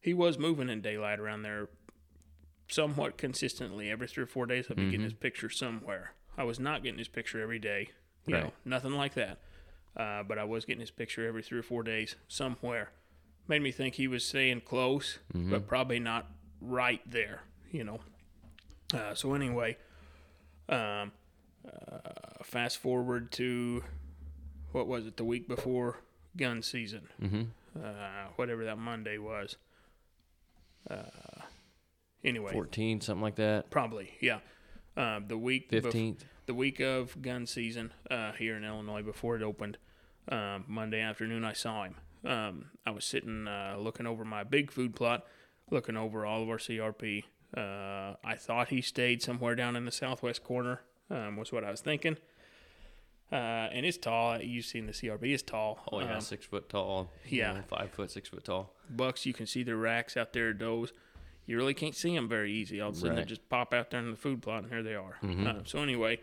he 0.01 0.13
was 0.13 0.37
moving 0.39 0.69
in 0.69 0.81
daylight 0.81 1.19
around 1.19 1.43
there 1.43 1.67
somewhat 2.67 3.17
consistently. 3.17 3.91
Every 3.91 4.07
three 4.07 4.23
or 4.23 4.27
four 4.27 4.45
days, 4.45 4.65
I'd 4.69 4.77
be 4.77 4.85
getting 4.85 5.01
Mhm. 5.01 5.03
his 5.03 5.13
picture 5.13 5.49
somewhere. 5.49 6.13
I 6.37 6.43
was 6.43 6.59
not 6.59 6.81
getting 6.83 6.97
his 6.97 7.07
picture 7.07 7.39
every 7.41 7.59
day, 7.59 7.89
you 8.25 8.33
know, 8.33 8.41
Right. 8.45 8.53
nothing 8.65 8.91
like 8.93 9.13
that. 9.13 9.37
Uh, 9.95 10.23
but 10.23 10.37
I 10.37 10.43
was 10.43 10.65
getting 10.65 10.81
his 10.81 10.91
picture 10.91 11.25
every 11.27 11.41
three 11.43 11.59
or 11.59 11.63
four 11.63 11.83
days 11.83 12.15
somewhere. 12.27 12.91
Made 13.47 13.61
me 13.61 13.71
think 13.71 13.95
he 13.95 14.07
was 14.07 14.25
staying 14.25 14.61
close, 14.61 15.19
Mhm. 15.33 15.51
but 15.51 15.67
probably 15.67 15.99
not 15.99 16.31
right 16.59 17.01
there, 17.09 17.43
you 17.71 17.83
know. 17.83 18.01
Uh, 18.93 19.13
so 19.13 19.33
anyway, 19.35 19.77
um, 20.69 21.11
uh, 21.67 21.99
fast 22.43 22.77
forward 22.77 23.31
to 23.33 23.83
what 24.71 24.87
was 24.87 25.05
it? 25.07 25.17
The 25.17 25.23
week 25.23 25.47
before 25.47 25.99
gun 26.37 26.61
season, 26.61 27.07
Mm-hmm. 27.21 27.43
uh, 27.83 28.29
whatever 28.35 28.65
that 28.65 28.77
Monday 28.77 29.17
was. 29.17 29.55
Uh, 30.89 30.95
anyway, 32.23 32.51
14, 32.53 33.01
something 33.01 33.21
like 33.21 33.35
that. 33.35 33.69
probably 33.69 34.11
yeah. 34.21 34.39
Um, 34.97 35.25
the 35.27 35.37
week 35.37 35.69
bef- 35.71 35.81
15th. 35.83 36.19
the 36.45 36.53
week 36.53 36.79
of 36.79 37.21
gun 37.21 37.45
season 37.45 37.91
uh, 38.09 38.31
here 38.33 38.55
in 38.55 38.63
Illinois 38.63 39.01
before 39.01 39.35
it 39.35 39.41
opened, 39.41 39.77
um, 40.29 40.63
Monday 40.67 41.01
afternoon, 41.01 41.43
I 41.43 41.53
saw 41.53 41.83
him. 41.83 41.95
Um, 42.23 42.65
I 42.85 42.91
was 42.91 43.03
sitting 43.05 43.47
uh, 43.47 43.75
looking 43.79 44.07
over 44.07 44.23
my 44.25 44.43
big 44.43 44.71
food 44.71 44.95
plot, 44.95 45.25
looking 45.69 45.97
over 45.97 46.25
all 46.25 46.41
of 46.43 46.49
our 46.49 46.57
CRP. 46.57 47.23
Uh, 47.55 48.15
I 48.23 48.35
thought 48.35 48.69
he 48.69 48.81
stayed 48.81 49.21
somewhere 49.21 49.55
down 49.55 49.75
in 49.75 49.85
the 49.85 49.91
southwest 49.91 50.43
corner, 50.43 50.81
um, 51.09 51.37
was 51.37 51.51
what 51.51 51.63
I 51.63 51.71
was 51.71 51.81
thinking. 51.81 52.17
Uh, 53.31 53.35
and 53.71 53.85
it's 53.85 53.97
tall. 53.97 54.39
You've 54.39 54.65
seen 54.65 54.85
the 54.85 54.91
CRP 54.91 55.33
It's 55.33 55.41
tall. 55.41 55.79
Oh, 55.91 55.99
yeah. 55.99 56.15
Um, 56.15 56.21
six 56.21 56.45
foot 56.45 56.69
tall. 56.69 57.09
you 57.27 57.39
yeah. 57.39 57.53
know, 57.53 57.61
five 57.67 57.91
foot, 57.91 58.11
six 58.11 58.29
foot 58.29 58.43
tall. 58.43 58.73
bucks, 58.89 59.25
you 59.25 59.33
can 59.33 59.47
see 59.47 59.63
their 59.63 59.77
racks 59.77 60.15
out 60.15 60.33
there, 60.33 60.53
does. 60.53 60.93
You 61.47 61.57
really 61.57 61.73
can't 61.73 61.95
see 61.95 62.13
them 62.15 62.27
very 62.27 62.51
easy. 62.51 62.81
All 62.81 62.89
of 62.89 62.95
a 62.95 62.99
sudden, 62.99 63.15
they 63.15 63.23
just 63.23 63.47
pop 63.49 63.73
out 63.73 63.91
there 63.91 63.99
in 63.99 64.09
the 64.11 64.17
food 64.17 64.41
plot, 64.41 64.63
and 64.63 64.71
here 64.71 64.83
they 64.83 64.95
are. 64.95 65.17
Mhm. 65.23 65.45
Uh, 65.47 65.63
so 65.63 65.79
anyway, 65.79 66.19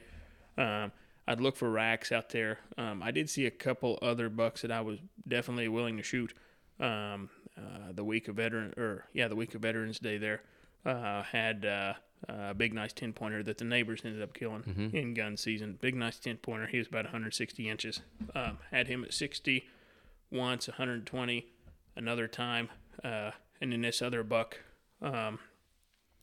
um, 0.58 0.90
I'd 1.28 1.40
look 1.40 1.56
for 1.56 1.70
racks 1.70 2.10
out 2.10 2.30
there. 2.30 2.58
Um, 2.76 3.02
I 3.02 3.12
did 3.12 3.30
see 3.30 3.46
a 3.46 3.50
couple 3.50 3.98
other 4.02 4.28
bucks 4.28 4.62
that 4.62 4.72
I 4.72 4.80
was 4.80 4.98
definitely 5.26 5.68
willing 5.68 5.96
to 5.96 6.02
shoot. 6.02 6.34
Um, 6.80 7.30
uh, 7.56 7.92
the 7.92 8.02
week 8.04 8.26
of 8.28 8.36
veteran, 8.36 8.74
or 8.76 9.06
yeah, 9.12 9.28
the 9.28 9.36
week 9.36 9.54
of 9.54 9.62
Veterans 9.62 9.98
Day 10.00 10.18
there 10.18 10.42
uh, 10.84 11.22
had 11.22 11.64
uh, 11.64 11.94
a 12.28 12.54
big 12.54 12.72
nice 12.74 12.92
ten 12.92 13.12
pointer 13.12 13.42
that 13.42 13.58
the 13.58 13.64
neighbors 13.64 14.02
ended 14.04 14.22
up 14.22 14.32
killing 14.34 14.62
Mhm. 14.62 14.94
in 14.94 15.14
gun 15.14 15.36
season. 15.36 15.78
Big 15.80 15.94
nice 15.94 16.18
ten 16.18 16.36
pointer. 16.36 16.66
He 16.66 16.78
was 16.78 16.86
about 16.88 17.04
160 17.04 17.68
inches. 17.68 18.00
Um, 18.34 18.58
had 18.70 18.88
him 18.88 19.04
at 19.04 19.12
60 19.14 19.68
once, 20.30 20.68
120 20.68 21.46
another 21.96 22.26
time, 22.26 22.68
uh, 23.04 23.32
and 23.60 23.72
then 23.72 23.82
this 23.82 24.00
other 24.02 24.22
buck, 24.22 24.60
um, 25.00 25.38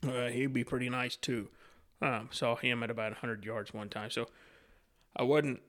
uh, 0.02 0.28
he'd 0.28 0.52
be 0.52 0.64
pretty 0.64 0.88
nice 0.88 1.16
too. 1.16 1.48
Um, 2.02 2.28
saw 2.32 2.56
him 2.56 2.82
at 2.82 2.90
about 2.90 3.12
100 3.12 3.44
yards 3.44 3.72
one 3.74 3.88
time. 3.90 4.10
So 4.10 4.28
I 5.16 5.22
wasn't. 5.22 5.60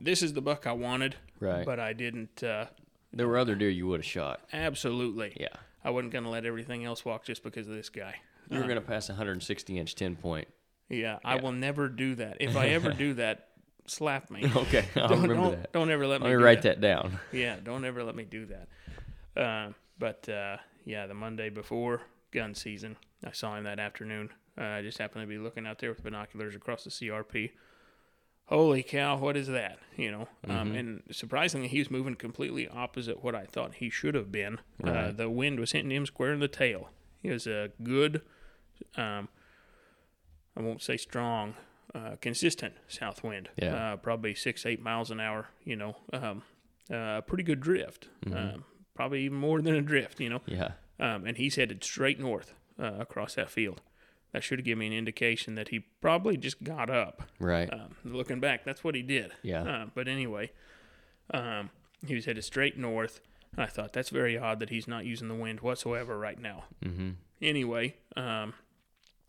This 0.00 0.20
is 0.22 0.34
the 0.34 0.42
buck 0.42 0.66
I 0.66 0.72
wanted, 0.72 1.16
Right. 1.40 1.64
but 1.64 1.78
I 1.80 1.92
didn't. 1.94 2.42
Uh, 2.42 2.66
there 3.12 3.26
were 3.28 3.38
other 3.38 3.54
deer 3.54 3.70
you 3.70 3.86
would 3.86 4.00
have 4.00 4.04
shot. 4.06 4.46
absolutely, 4.52 5.36
Yeah. 5.40 5.54
I 5.84 5.90
wasn't 5.90 6.12
gonna 6.12 6.28
let 6.28 6.44
everything 6.44 6.84
else 6.84 7.04
walk 7.04 7.24
just 7.24 7.42
because 7.42 7.66
of 7.68 7.74
this 7.74 7.88
guy. 7.88 8.16
You 8.50 8.58
were 8.58 8.64
Uh, 8.64 8.68
going 8.68 8.80
to 8.80 8.86
pass 8.86 9.08
a 9.08 9.12
160 9.12 9.78
inch 9.78 9.94
10 9.94 10.16
point. 10.16 10.48
Yeah, 10.88 11.18
I 11.24 11.36
will 11.36 11.52
never 11.52 11.88
do 11.88 12.14
that. 12.16 12.36
If 12.40 12.56
I 12.56 12.68
ever 12.68 12.92
do 13.06 13.14
that, 13.14 13.48
slap 13.86 14.30
me. 14.30 14.44
Okay. 14.56 14.86
I'll 14.96 15.08
don't, 15.08 15.22
remember 15.22 15.34
don't, 15.34 15.50
that. 15.62 15.72
don't 15.72 15.90
ever 15.90 16.06
let 16.06 16.20
Let 16.22 16.30
me 16.30 16.36
me 16.36 16.42
write 16.42 16.62
that 16.62 16.80
down. 16.80 17.18
Yeah, 17.32 17.56
don't 17.62 17.84
ever 17.84 18.02
let 18.04 18.14
me 18.14 18.24
do 18.24 18.46
that. 18.46 18.68
Uh, 19.40 19.72
but 19.98 20.28
uh, 20.28 20.58
yeah, 20.84 21.06
the 21.06 21.14
Monday 21.14 21.48
before 21.50 22.02
gun 22.30 22.54
season, 22.54 22.96
I 23.24 23.32
saw 23.32 23.56
him 23.56 23.64
that 23.64 23.78
afternoon. 23.78 24.30
Uh, 24.58 24.64
I 24.64 24.82
just 24.82 24.98
happened 24.98 25.22
to 25.22 25.26
be 25.26 25.38
looking 25.38 25.66
out 25.66 25.78
there 25.80 25.90
with 25.90 26.02
binoculars 26.02 26.54
across 26.54 26.84
the 26.84 26.90
CRP. 26.90 27.50
Holy 28.46 28.82
cow, 28.84 29.16
what 29.18 29.36
is 29.36 29.48
that? 29.48 29.78
You 29.96 30.12
know, 30.12 30.28
um, 30.48 30.72
Mhm. 30.72 30.78
and 30.78 31.02
surprisingly, 31.10 31.66
he 31.66 31.80
was 31.80 31.90
moving 31.90 32.14
completely 32.14 32.68
opposite 32.68 33.22
what 33.24 33.34
I 33.34 33.44
thought 33.44 33.74
he 33.74 33.90
should 33.90 34.14
have 34.14 34.30
been. 34.30 34.60
Uh, 34.84 34.90
Right. 34.90 35.16
the 35.16 35.28
wind 35.28 35.58
was 35.58 35.72
hitting 35.72 35.90
him 35.90 36.06
square 36.06 36.32
in 36.32 36.38
the 36.38 36.46
tail. 36.48 36.90
He 37.20 37.28
was 37.30 37.48
a 37.48 37.72
good, 37.82 38.22
um, 38.96 39.28
I 40.56 40.60
won't 40.62 40.82
say 40.82 40.96
strong, 40.96 41.54
uh, 41.94 42.16
consistent 42.20 42.74
south 42.88 43.22
wind. 43.22 43.48
Yeah. 43.56 43.92
Uh, 43.92 43.96
probably 43.96 44.34
six, 44.34 44.64
eight 44.66 44.82
miles 44.82 45.10
an 45.10 45.20
hour, 45.20 45.48
you 45.64 45.76
know. 45.76 45.96
Um, 46.12 46.42
uh, 46.92 47.20
pretty 47.22 47.42
good 47.42 47.60
drift. 47.60 48.08
Mhm. 48.24 48.54
Um, 48.54 48.64
probably 48.94 49.22
even 49.22 49.38
more 49.38 49.60
than 49.60 49.74
a 49.74 49.82
drift, 49.82 50.20
you 50.20 50.28
know. 50.30 50.42
Yeah. 50.46 50.72
Um, 50.98 51.26
and 51.26 51.36
he's 51.36 51.56
headed 51.56 51.84
straight 51.84 52.18
north 52.18 52.54
uh, 52.80 52.94
across 52.98 53.34
that 53.34 53.50
field. 53.50 53.82
That 54.32 54.42
should 54.42 54.58
have 54.58 54.64
given 54.64 54.80
me 54.80 54.86
an 54.88 54.92
indication 54.92 55.54
that 55.54 55.68
he 55.68 55.80
probably 56.00 56.36
just 56.36 56.62
got 56.62 56.90
up. 56.90 57.22
Right. 57.38 57.72
Um, 57.72 57.96
looking 58.04 58.40
back, 58.40 58.64
that's 58.64 58.82
what 58.82 58.94
he 58.94 59.02
did. 59.02 59.32
Yeah. 59.42 59.62
Uh, 59.62 59.86
but 59.94 60.08
anyway, 60.08 60.50
um, 61.32 61.70
he 62.06 62.14
was 62.14 62.24
headed 62.24 62.44
straight 62.44 62.76
north. 62.78 63.20
And 63.52 63.62
I 63.62 63.66
thought 63.66 63.92
that's 63.92 64.10
very 64.10 64.36
odd 64.36 64.60
that 64.60 64.70
he's 64.70 64.88
not 64.88 65.04
using 65.04 65.28
the 65.28 65.34
wind 65.34 65.60
whatsoever 65.60 66.18
right 66.18 66.38
now. 66.38 66.64
mm-hmm. 66.84 67.10
Anyway, 67.42 67.96
um, 68.16 68.54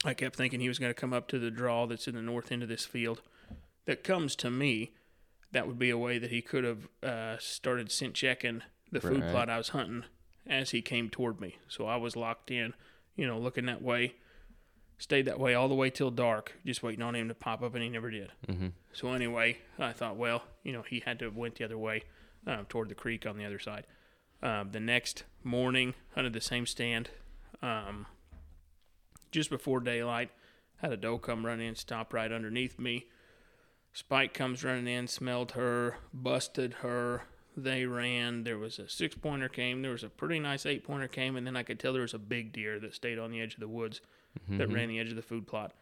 I 0.05 0.13
kept 0.13 0.35
thinking 0.35 0.59
he 0.59 0.67
was 0.67 0.79
going 0.79 0.93
to 0.93 0.99
come 0.99 1.13
up 1.13 1.27
to 1.29 1.39
the 1.39 1.51
draw 1.51 1.85
that's 1.85 2.07
in 2.07 2.15
the 2.15 2.21
north 2.21 2.51
end 2.51 2.63
of 2.63 2.69
this 2.69 2.85
field. 2.85 3.21
That 3.85 4.03
comes 4.03 4.35
to 4.37 4.51
me, 4.51 4.91
that 5.51 5.67
would 5.67 5.79
be 5.79 5.89
a 5.89 5.97
way 5.97 6.19
that 6.19 6.29
he 6.29 6.41
could 6.41 6.63
have 6.63 6.87
uh, 7.01 7.37
started 7.39 7.91
scent 7.91 8.13
checking 8.13 8.61
the 8.91 9.01
food 9.01 9.21
Right. 9.21 9.31
plot 9.31 9.49
I 9.49 9.57
was 9.57 9.69
hunting 9.69 10.03
as 10.45 10.71
he 10.71 10.81
came 10.81 11.09
toward 11.09 11.41
me. 11.41 11.57
So 11.67 11.87
I 11.87 11.95
was 11.95 12.15
locked 12.15 12.51
in, 12.51 12.73
you 13.15 13.25
know, 13.25 13.39
looking 13.39 13.65
that 13.65 13.81
way. 13.81 14.15
Stayed 14.99 15.25
that 15.25 15.39
way 15.39 15.53
all 15.53 15.67
the 15.67 15.75
way 15.75 15.91
till 15.91 16.09
dark, 16.09 16.53
just 16.65 16.81
waiting 16.81 17.03
on 17.03 17.15
him 17.15 17.27
to 17.27 17.35
pop 17.35 17.61
up, 17.61 17.75
and 17.75 17.83
he 17.83 17.89
never 17.89 18.09
did. 18.09 18.31
Mm-hmm. 18.47 18.67
So 18.93 19.13
anyway, 19.13 19.59
I 19.77 19.93
thought, 19.93 20.15
well, 20.17 20.43
you 20.63 20.73
know, 20.73 20.81
he 20.81 21.03
had 21.05 21.19
to 21.19 21.25
have 21.25 21.35
went 21.35 21.55
the 21.55 21.65
other 21.65 21.77
way, 21.77 22.03
um, 22.47 22.65
toward 22.65 22.89
the 22.89 22.95
creek 22.95 23.25
on 23.27 23.37
the 23.37 23.45
other 23.45 23.59
side. 23.59 23.85
Um, 24.41 24.71
the 24.71 24.79
next 24.79 25.23
morning, 25.43 25.93
hunted 26.15 26.33
the 26.33 26.41
same 26.41 26.65
stand. 26.65 27.09
Um, 27.61 28.07
just 29.31 29.49
before 29.49 29.79
daylight, 29.79 30.29
had 30.77 30.91
a 30.91 30.97
doe 30.97 31.17
come 31.17 31.45
run 31.45 31.59
in, 31.59 31.75
stop 31.75 32.13
right 32.13 32.31
underneath 32.31 32.77
me. 32.79 33.05
Spike 33.93 34.33
comes 34.33 34.63
running 34.63 34.87
in, 34.87 35.07
smelled 35.07 35.53
her, 35.53 35.97
busted 36.13 36.75
her. 36.75 37.23
They 37.55 37.85
ran. 37.85 38.43
There 38.43 38.59
was 38.59 38.77
a 38.77 38.87
six 38.87 39.15
pointer 39.15 39.49
came. 39.49 39.81
There 39.81 39.91
was 39.91 40.03
a 40.03 40.09
pretty 40.09 40.39
nice 40.39 40.65
eight 40.67 40.83
pointer 40.83 41.07
came, 41.07 41.35
and 41.35 41.47
then 41.47 41.55
I 41.55 41.63
could 41.63 41.79
tell 41.79 41.93
there 41.93 42.03
was 42.03 42.13
a 42.13 42.19
big 42.19 42.53
deer 42.53 42.79
that 42.79 42.93
stayed 42.93 43.17
on 43.17 43.31
the 43.31 43.41
edge 43.41 43.55
of 43.55 43.59
the 43.59 43.67
woods 43.67 44.01
that 44.49 44.71
ran 44.71 44.87
the 44.89 44.99
edge 44.99 45.09
of 45.09 45.15
the 45.15 45.23
food 45.23 45.47
plot. 45.47 45.73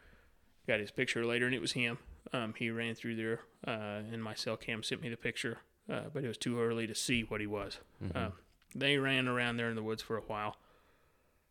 Got 0.66 0.80
his 0.80 0.92
picture 0.92 1.26
later, 1.26 1.46
and 1.46 1.54
it 1.54 1.60
was 1.60 1.74
him. 1.74 1.98
Um, 2.32 2.54
he 2.58 2.70
ran 2.70 2.96
through 2.96 3.18
there, 3.18 3.42
uh, 3.68 4.02
and 4.12 4.24
my 4.24 4.34
cell 4.34 4.56
cam 4.56 4.82
sent 4.82 5.02
me 5.02 5.10
the 5.10 5.18
picture, 5.18 5.58
uh, 5.92 6.04
but 6.14 6.24
it 6.24 6.28
was 6.28 6.38
too 6.38 6.60
early 6.62 6.88
to 6.88 6.96
see 6.96 7.24
what 7.24 7.42
he 7.42 7.48
was. 7.48 7.80
Uh, 8.16 8.30
they 8.74 8.98
ran 8.98 9.28
around 9.28 9.58
there 9.58 9.70
in 9.70 9.76
the 9.76 9.84
woods 9.84 10.02
for 10.02 10.16
a 10.18 10.22
while. 10.22 10.56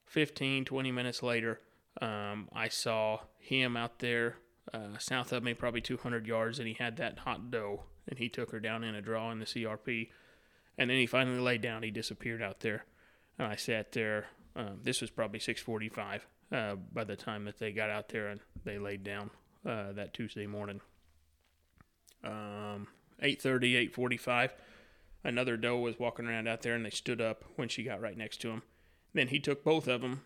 15, 0.06 0.64
20 0.64 0.92
minutes 0.92 1.22
later, 1.22 1.60
um, 2.00 2.48
I 2.52 2.68
saw 2.68 3.20
him 3.38 3.76
out 3.76 3.98
there 4.00 4.36
uh, 4.72 4.98
south 4.98 5.32
of 5.32 5.42
me, 5.42 5.54
probably 5.54 5.80
200 5.80 6.26
yards, 6.26 6.58
and 6.58 6.66
he 6.66 6.74
had 6.74 6.96
that 6.96 7.20
hot 7.20 7.50
doe, 7.50 7.84
and 8.08 8.18
he 8.18 8.28
took 8.28 8.50
her 8.50 8.60
down 8.60 8.82
in 8.84 8.94
a 8.94 9.02
draw 9.02 9.30
in 9.30 9.38
the 9.38 9.44
CRP. 9.44 10.08
And 10.76 10.90
then 10.90 10.96
he 10.96 11.06
finally 11.06 11.38
laid 11.38 11.60
down. 11.60 11.82
He 11.82 11.90
disappeared 11.90 12.42
out 12.42 12.60
there. 12.60 12.84
And 13.38 13.46
I 13.46 13.56
sat 13.56 13.92
there. 13.92 14.26
Um, 14.56 14.80
this 14.82 15.00
was 15.00 15.10
probably 15.10 15.38
645 15.38 16.26
uh, 16.52 16.76
by 16.92 17.04
the 17.04 17.16
time 17.16 17.44
that 17.44 17.58
they 17.58 17.72
got 17.72 17.90
out 17.90 18.08
there 18.08 18.28
and 18.28 18.40
they 18.64 18.78
laid 18.78 19.02
down 19.02 19.30
uh, 19.66 19.92
that 19.92 20.14
Tuesday 20.14 20.46
morning. 20.46 20.80
Um, 22.22 22.88
8.30, 23.22 23.92
8.45, 23.94 24.50
another 25.22 25.56
doe 25.56 25.78
was 25.78 25.98
walking 25.98 26.26
around 26.26 26.48
out 26.48 26.62
there, 26.62 26.74
and 26.74 26.84
they 26.84 26.90
stood 26.90 27.20
up 27.20 27.44
when 27.56 27.68
she 27.68 27.82
got 27.82 28.00
right 28.00 28.16
next 28.16 28.40
to 28.42 28.50
him. 28.50 28.62
Then 29.12 29.28
he 29.28 29.38
took 29.38 29.62
both 29.62 29.86
of 29.86 30.00
them 30.00 30.22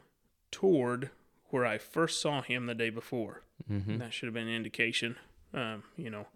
toward 0.50 1.11
where 1.51 1.65
I 1.67 1.79
first 1.79 2.21
saw 2.21 2.43
him 2.43 2.67
the 2.67 2.75
day 2.75 2.91
before. 2.91 3.43
Mm-hmm. 3.71 3.99
That 3.99 4.13
should 4.13 4.27
have 4.27 4.35
been 4.35 4.49
an 4.49 4.55
indication. 4.55 5.17
Um, 5.55 5.83
you 5.97 6.11
know, 6.11 6.27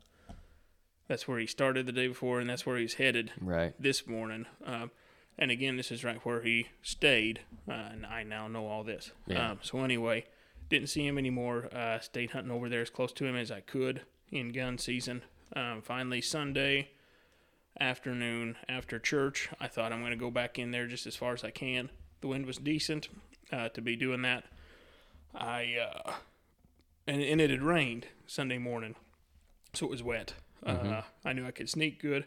that's 1.08 1.28
where 1.28 1.38
he 1.38 1.46
started 1.46 1.86
the 1.86 1.92
day 1.92 2.08
before, 2.08 2.40
and 2.40 2.48
that's 2.48 2.64
where 2.64 2.76
he's 2.78 2.94
headed 2.94 3.32
Right. 3.40 3.74
this 3.78 4.06
morning. 4.06 4.46
Um, 4.64 4.90
and 5.38 5.50
again, 5.50 5.76
this 5.76 5.90
is 5.90 6.04
right 6.04 6.24
where 6.24 6.42
he 6.42 6.68
stayed, 6.82 7.40
uh, 7.68 7.72
and 7.72 8.06
I 8.06 8.22
now 8.22 8.48
know 8.48 8.66
all 8.66 8.84
this. 8.84 9.12
Yeah. 9.26 9.50
Um, 9.52 9.58
so 9.62 9.80
anyway, 9.84 10.26
didn't 10.68 10.88
see 10.88 11.06
him 11.06 11.18
anymore. 11.18 11.68
Uh, 11.74 12.00
stayed 12.00 12.30
hunting 12.30 12.50
over 12.52 12.68
there 12.68 12.82
as 12.82 12.90
close 12.90 13.12
to 13.14 13.24
him 13.26 13.36
as 13.36 13.50
I 13.50 13.60
could 13.60 14.02
in 14.30 14.50
gun 14.52 14.78
season. 14.78 15.22
Um, 15.54 15.82
finally, 15.82 16.20
Sunday 16.22 16.88
afternoon 17.80 18.56
after 18.68 18.98
church, 18.98 19.48
I 19.60 19.68
thought 19.68 19.92
I'm 19.92 20.00
going 20.00 20.12
to 20.12 20.16
go 20.16 20.30
back 20.30 20.58
in 20.58 20.70
there 20.70 20.86
just 20.86 21.06
as 21.06 21.16
far 21.16 21.32
as 21.32 21.44
I 21.44 21.50
can. 21.50 21.90
The 22.20 22.28
wind 22.28 22.46
was 22.46 22.58
decent 22.58 23.08
uh, 23.52 23.68
to 23.70 23.80
be 23.80 23.96
doing 23.96 24.22
that. 24.22 24.44
I 25.34 25.76
uh, 25.76 26.12
and, 27.06 27.22
and 27.22 27.40
it 27.40 27.50
had 27.50 27.62
rained 27.62 28.06
Sunday 28.26 28.58
morning, 28.58 28.94
so 29.72 29.86
it 29.86 29.90
was 29.90 30.02
wet. 30.02 30.34
Uh, 30.64 31.02
I 31.24 31.32
knew 31.32 31.46
I 31.46 31.50
could 31.50 31.68
sneak 31.68 32.00
good. 32.00 32.24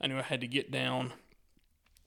I 0.00 0.06
knew 0.06 0.18
I 0.18 0.22
had 0.22 0.40
to 0.40 0.46
get 0.46 0.70
down 0.70 1.12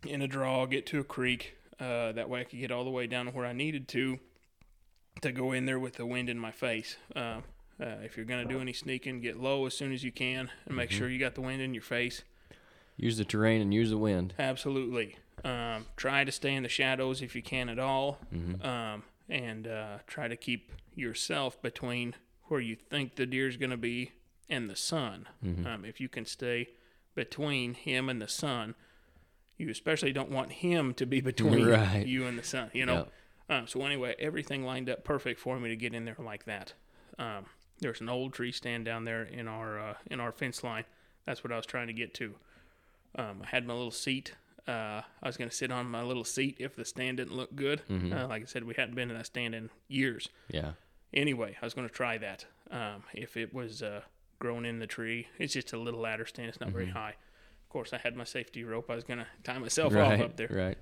in 0.05 0.21
a 0.21 0.27
draw, 0.27 0.65
get 0.65 0.85
to 0.87 0.99
a 0.99 1.03
creek. 1.03 1.55
Uh, 1.79 2.11
that 2.13 2.29
way 2.29 2.41
I 2.41 2.43
could 2.45 2.59
get 2.59 2.71
all 2.71 2.83
the 2.83 2.89
way 2.89 3.07
down 3.07 3.25
to 3.25 3.31
where 3.31 3.45
I 3.45 3.53
needed 3.53 3.87
to 3.89 4.19
to 5.21 5.31
go 5.31 5.51
in 5.51 5.65
there 5.65 5.79
with 5.79 5.95
the 5.95 6.05
wind 6.05 6.29
in 6.29 6.39
my 6.39 6.51
face. 6.51 6.97
Uh, 7.15 7.41
uh, 7.79 7.97
if 8.03 8.17
you're 8.17 8.25
going 8.25 8.47
to 8.47 8.53
do 8.53 8.59
any 8.59 8.73
sneaking, 8.73 9.19
get 9.21 9.39
low 9.39 9.65
as 9.65 9.73
soon 9.75 9.91
as 9.91 10.03
you 10.03 10.11
can 10.11 10.49
and 10.65 10.75
make 10.75 10.89
sure 10.91 11.09
you 11.09 11.19
got 11.19 11.35
the 11.35 11.41
wind 11.41 11.61
in 11.61 11.73
your 11.73 11.83
face. 11.83 12.23
Use 12.95 13.17
the 13.17 13.25
terrain 13.25 13.61
and 13.61 13.73
use 13.73 13.89
the 13.91 13.97
wind. 13.97 14.33
Absolutely. 14.39 15.17
Um, 15.43 15.85
try 15.95 16.23
to 16.23 16.31
stay 16.31 16.55
in 16.55 16.63
the 16.63 16.69
shadows 16.69 17.21
if 17.21 17.35
you 17.35 17.43
can 17.43 17.69
at 17.69 17.77
all, 17.77 18.17
um, 18.63 19.03
and 19.29 19.67
uh, 19.67 19.97
try 20.07 20.27
to 20.27 20.35
keep 20.35 20.71
yourself 20.95 21.61
between 21.61 22.15
where 22.45 22.59
you 22.59 22.75
think 22.75 23.15
the 23.15 23.25
deer's 23.25 23.57
going 23.57 23.69
to 23.71 23.77
be 23.77 24.11
and 24.49 24.69
the 24.69 24.75
sun. 24.75 25.27
Um, 25.65 25.83
if 25.85 25.99
you 25.99 26.07
can 26.09 26.25
stay 26.25 26.69
between 27.15 27.73
him 27.73 28.07
and 28.09 28.21
the 28.21 28.27
sun, 28.27 28.75
you 29.57 29.69
especially 29.69 30.13
don't 30.13 30.31
want 30.31 30.51
him 30.53 30.93
to 30.95 31.05
be 31.05 31.19
between 31.33 31.65
Right. 31.65 32.05
you 32.05 32.25
and 32.25 32.37
the 32.39 32.43
sun. 32.43 32.69
You 32.73 32.85
know. 32.85 33.07
Um, 33.49 33.65
so 33.67 33.83
anyway, 33.85 34.15
everything 34.19 34.63
lined 34.65 34.89
up 34.89 35.03
perfect 35.03 35.39
for 35.39 35.59
me 35.59 35.69
to 35.69 35.75
get 35.75 35.93
in 35.93 36.05
there 36.05 36.17
like 36.19 36.45
that. 36.45 36.73
Um, 37.17 37.45
there's 37.79 38.01
an 38.01 38.09
old 38.09 38.33
tree 38.33 38.51
stand 38.51 38.85
down 38.85 39.05
there 39.05 39.23
in 39.23 39.47
our 39.47 39.79
uh, 39.79 39.93
in 40.11 40.19
our 40.19 40.31
fence 40.31 40.63
line. 40.63 40.83
That's 41.25 41.43
what 41.43 41.51
I 41.53 41.57
was 41.57 41.65
trying 41.65 41.87
to 41.87 41.93
get 41.93 42.13
to. 42.15 42.35
Um, 43.15 43.41
I 43.43 43.47
had 43.47 43.65
my 43.65 43.73
little 43.73 43.91
seat. 43.91 44.33
Uh, 44.67 45.01
I 45.23 45.27
was 45.27 45.37
going 45.37 45.49
to 45.49 45.55
sit 45.55 45.71
on 45.71 45.89
my 45.89 46.01
little 46.03 46.23
seat 46.25 46.57
if 46.59 46.75
the 46.75 46.83
stand 46.85 47.17
didn't 47.17 47.35
look 47.35 47.55
good. 47.55 47.81
Uh, 47.89 48.27
like 48.27 48.41
I 48.43 48.45
said, 48.45 48.63
we 48.65 48.73
hadn't 48.75 48.95
been 48.95 49.09
in 49.09 49.17
that 49.17 49.25
stand 49.25 49.55
in 49.55 49.69
years. 49.87 50.27
Yeah. 50.49 50.71
Anyway, 51.13 51.55
I 51.61 51.65
was 51.65 51.73
going 51.73 51.87
to 51.87 51.93
try 51.93 52.17
that. 52.17 52.45
Um, 52.69 53.03
if 53.13 53.37
it 53.37 53.53
was 53.53 53.81
uh, 53.81 54.01
grown 54.39 54.65
in 54.65 54.79
the 54.79 54.87
tree, 54.87 55.27
it's 55.39 55.53
just 55.53 55.71
a 55.73 55.77
little 55.79 56.01
ladder 56.01 56.25
stand. 56.25 56.49
It's 56.49 56.59
not 56.59 56.71
very 56.71 56.89
high. 56.89 57.11
Of 57.63 57.69
course, 57.69 57.93
I 57.93 57.97
had 57.97 58.15
my 58.17 58.23
safety 58.25 58.63
rope. 58.65 58.89
I 58.89 58.95
was 58.95 59.03
going 59.05 59.19
to 59.19 59.27
tie 59.43 59.57
myself 59.57 59.93
Right. 59.93 60.19
off 60.19 60.25
up 60.25 60.37
there. 60.37 60.49
Right. 60.51 60.77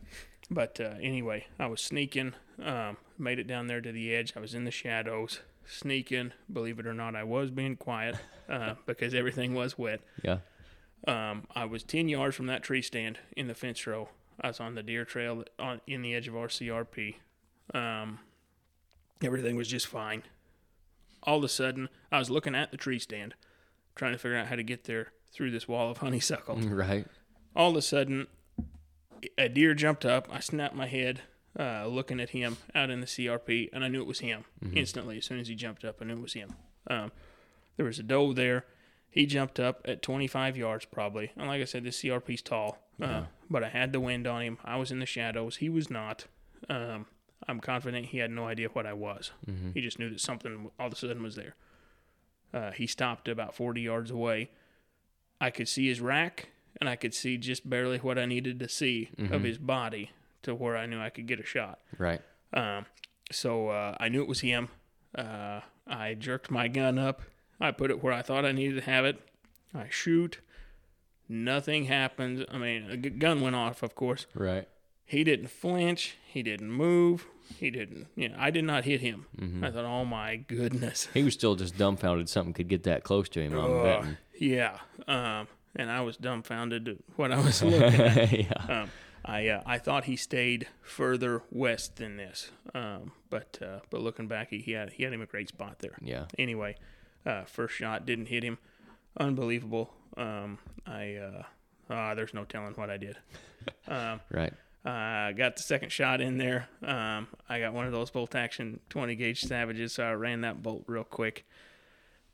But 0.50 0.80
uh, 0.80 0.95
anyway, 1.02 1.45
I 1.60 1.67
was 1.67 1.82
sneaking, 1.82 2.34
um, 2.63 2.98
made 3.17 3.38
it 3.39 3.48
down 3.48 3.67
there 3.67 3.82
to 3.82 3.91
the 3.91 4.13
edge. 4.15 4.34
I 4.36 4.39
was 4.39 4.54
in 4.56 4.63
the 4.63 4.71
shadows, 4.71 5.41
sneaking. 5.67 6.34
Believe 6.52 6.80
it 6.80 6.86
or 6.88 6.93
not, 6.93 7.15
I 7.15 7.24
was 7.24 7.50
being 7.52 7.76
quiet 7.76 8.15
uh, 8.50 8.76
because 8.86 9.13
everything 9.13 9.54
was 9.54 9.78
wet. 9.78 10.02
Yeah. 10.24 10.38
Um, 11.08 11.44
I 11.56 11.65
was 11.65 11.84
10 11.84 12.10
yards 12.10 12.36
from 12.36 12.48
that 12.48 12.63
tree 12.63 12.82
stand 12.82 13.20
in 13.38 13.48
the 13.48 13.54
fence 13.56 13.86
row. 13.86 14.10
I 14.41 14.48
was 14.48 14.60
on 14.60 14.76
the 14.76 14.84
deer 14.84 15.06
trail 15.06 15.44
on 15.60 15.82
in 15.88 16.02
the 16.02 16.13
edge 16.15 16.28
of 16.28 16.36
our 16.36 16.48
CRP. 16.48 17.15
Um, 17.74 18.20
everything 19.24 19.56
was 19.56 19.68
just 19.68 19.88
fine. 19.88 20.24
All 21.24 21.38
of 21.38 21.44
a 21.44 21.50
sudden, 21.50 21.89
I 22.12 22.20
was 22.20 22.30
looking 22.30 22.54
at 22.56 22.72
the 22.72 22.78
tree 22.78 23.00
stand, 23.00 23.34
trying 23.96 24.12
to 24.13 24.18
figure 24.18 24.38
out 24.38 24.48
how 24.48 24.56
to 24.56 24.63
get 24.63 24.84
there 24.86 25.12
through 25.34 25.52
this 25.52 25.68
wall 25.68 25.89
of 25.91 25.98
honeysuckle 26.00 26.56
Right. 26.62 27.06
all 27.56 27.72
of 27.72 27.76
a 27.78 27.82
sudden 27.82 28.28
a 29.38 29.50
deer 29.50 29.74
jumped 29.74 30.06
up 30.06 30.28
i 30.32 30.39
snapped 30.39 30.76
my 30.76 30.86
head 30.88 31.22
uh, 31.60 31.88
looking 31.88 32.20
at 32.22 32.30
him 32.30 32.56
out 32.74 32.89
in 32.89 33.02
the 33.02 33.06
crp 33.08 33.70
and 33.74 33.84
i 33.84 33.88
knew 33.89 34.00
it 34.02 34.08
was 34.08 34.20
him 34.20 34.46
instantly 34.74 35.18
as 35.18 35.26
soon 35.26 35.39
as 35.39 35.48
he 35.50 35.56
jumped 35.56 35.84
up 35.84 35.98
i 36.02 36.06
knew 36.06 36.13
it 36.13 36.22
was 36.22 36.34
him 36.34 36.54
um, 36.89 37.12
there 37.76 37.86
was 37.86 38.00
a 38.00 38.04
doe 38.04 38.32
there 38.34 38.65
he 39.10 39.26
jumped 39.26 39.60
up 39.60 39.82
at 39.86 40.02
25 40.02 40.58
yards 40.58 40.86
probably. 40.86 41.32
And 41.38 41.48
like 41.48 41.62
i 41.62 41.65
said 41.65 41.84
this 41.84 42.02
crp's 42.02 42.41
tall. 42.41 42.78
Uh, 43.02 43.24
but 43.50 43.63
i 43.63 43.70
had 43.70 43.91
the 43.91 44.00
wind 44.00 44.26
on 44.28 44.41
him. 44.41 44.58
I 44.63 44.78
was 44.78 44.91
in 44.91 45.00
the 45.00 45.06
shadows. 45.06 45.58
He 45.58 45.70
was 45.70 45.89
not. 45.89 46.26
Um, 46.70 47.06
i'm 47.48 47.60
confident 47.60 48.08
he 48.08 48.18
had 48.20 48.32
no 48.32 48.48
idea 48.48 48.70
what 48.70 48.86
i 48.86 48.94
was. 48.94 49.32
He 49.74 49.82
just 49.82 50.00
knew 50.00 50.10
that 50.10 50.20
something 50.22 50.72
all 50.80 50.88
of 50.88 50.94
a 50.94 50.96
sudden 50.96 51.22
was 51.22 51.36
there. 51.36 51.56
Uh, 52.54 52.72
he 52.72 52.88
stopped 52.88 53.28
about 53.28 53.54
40 53.54 53.82
yards 53.82 54.10
away. 54.12 54.50
I 55.41 55.50
could 55.50 55.68
see 55.68 55.88
his 55.89 56.00
rack 56.00 56.50
and 56.80 56.89
I 56.89 56.96
could 56.96 57.13
see 57.13 57.38
just 57.38 57.70
barely 57.70 57.98
what 58.00 58.18
I 58.18 58.26
needed 58.26 58.60
to 58.60 58.70
see 58.70 59.10
of 59.32 59.44
his 59.44 59.58
body 59.58 60.12
to 60.44 60.56
where 60.56 60.78
I 60.78 60.86
knew 60.86 61.00
I 61.02 61.10
could 61.10 61.28
get 61.28 61.39
a 61.39 61.46
shot. 61.46 61.80
Right. 61.98 62.22
Um, 62.54 62.86
so 63.32 63.70
uh, 63.70 63.96
I 64.00 64.10
knew 64.10 64.22
it 64.22 64.28
was 64.28 64.39
him. 64.41 64.70
Uh, 65.13 65.62
I 65.88 66.13
jerked 66.13 66.50
my 66.52 66.68
gun 66.68 66.98
up. 66.98 67.22
I 67.60 67.72
put 67.72 67.91
it 67.91 68.04
where 68.04 68.13
I 68.13 68.22
thought 68.22 68.46
I 68.46 68.52
needed 68.52 68.76
to 68.76 68.89
have 68.89 69.06
it. 69.06 69.20
I 69.74 69.88
shoot. 69.89 70.39
Nothing 71.28 71.86
happens. 71.86 72.46
I 72.52 72.58
mean, 72.58 72.89
a 72.89 72.98
g- 72.98 73.10
gun 73.10 73.41
went 73.41 73.56
off, 73.56 73.82
of 73.82 73.96
course. 73.96 74.28
Right. 74.36 74.68
He 75.06 75.24
didn't 75.24 75.48
flinch. 75.50 76.18
He 76.26 76.44
didn't 76.44 76.72
move. 76.72 77.28
He 77.58 77.70
didn't. 77.70 78.08
You 78.15 78.30
know, 78.30 78.36
I 78.39 78.50
did 78.52 78.63
not 78.65 78.86
hit 78.86 79.02
him. 79.02 79.26
Mm-hmm. 79.39 79.63
I 79.63 79.72
thought, 79.72 79.86
oh 79.86 80.06
my 80.06 80.36
goodness. 80.36 81.08
He 81.13 81.24
was 81.24 81.34
still 81.34 81.56
just 81.56 81.78
dumbfounded 81.78 82.28
something 82.30 82.54
could 82.54 82.68
get 82.68 82.84
that 82.84 83.04
close 83.04 83.30
to 83.30 83.41
him. 83.41 83.54
Betting. 83.54 84.18
Yeah. 84.39 84.80
Um, 85.08 85.48
and 85.76 85.91
I 85.91 86.02
was 86.02 86.18
dumbfounded 86.18 86.88
at 86.88 86.98
what 87.15 87.32
I 87.32 87.39
was 87.39 87.62
looking 87.63 87.82
at. 88.02 88.32
yeah. 88.39 88.82
Um, 88.82 88.89
I 89.24 89.48
uh, 89.48 89.63
I 89.65 89.80
thought 89.80 90.04
he 90.06 90.15
stayed 90.15 90.68
further 90.84 91.41
west 91.50 91.96
than 91.96 92.15
this, 92.15 92.52
um, 92.76 93.12
but 93.32 93.58
uh, 93.60 93.80
but 93.89 94.02
looking 94.02 94.28
back, 94.28 94.50
he, 94.52 94.60
he 94.60 94.74
had 94.74 94.91
he 94.91 95.04
had 95.04 95.13
him 95.13 95.22
a 95.22 95.26
great 95.26 95.48
spot 95.50 95.80
there. 95.80 95.98
Yeah. 96.00 96.26
Anyway, 96.38 96.76
uh, 97.26 97.44
first 97.46 97.76
shot 97.76 98.06
didn't 98.06 98.28
hit 98.28 98.44
him. 98.44 98.58
Unbelievable. 99.20 99.92
Um, 100.18 100.60
I 100.86 101.16
uh, 101.16 101.44
ah, 101.90 102.16
there's 102.16 102.34
no 102.34 102.46
telling 102.46 102.74
what 102.74 102.90
I 102.90 102.98
did. 102.98 103.18
Um, 103.88 104.22
Right. 104.30 104.54
I 104.86 105.34
got 105.36 105.56
the 105.56 105.64
second 105.64 105.92
shot 105.92 106.22
in 106.22 106.38
there. 106.38 106.70
Um, 106.84 107.28
I 107.50 107.60
got 107.60 107.74
one 107.74 107.88
of 107.88 107.92
those 107.92 108.12
bolt 108.12 108.36
action 108.36 108.80
20 108.90 109.16
gauge 109.16 109.42
Savages, 109.42 109.94
so 109.94 110.04
I 110.04 110.14
ran 110.14 110.42
that 110.42 110.62
bolt 110.62 110.84
real 110.86 111.04
quick, 111.04 111.48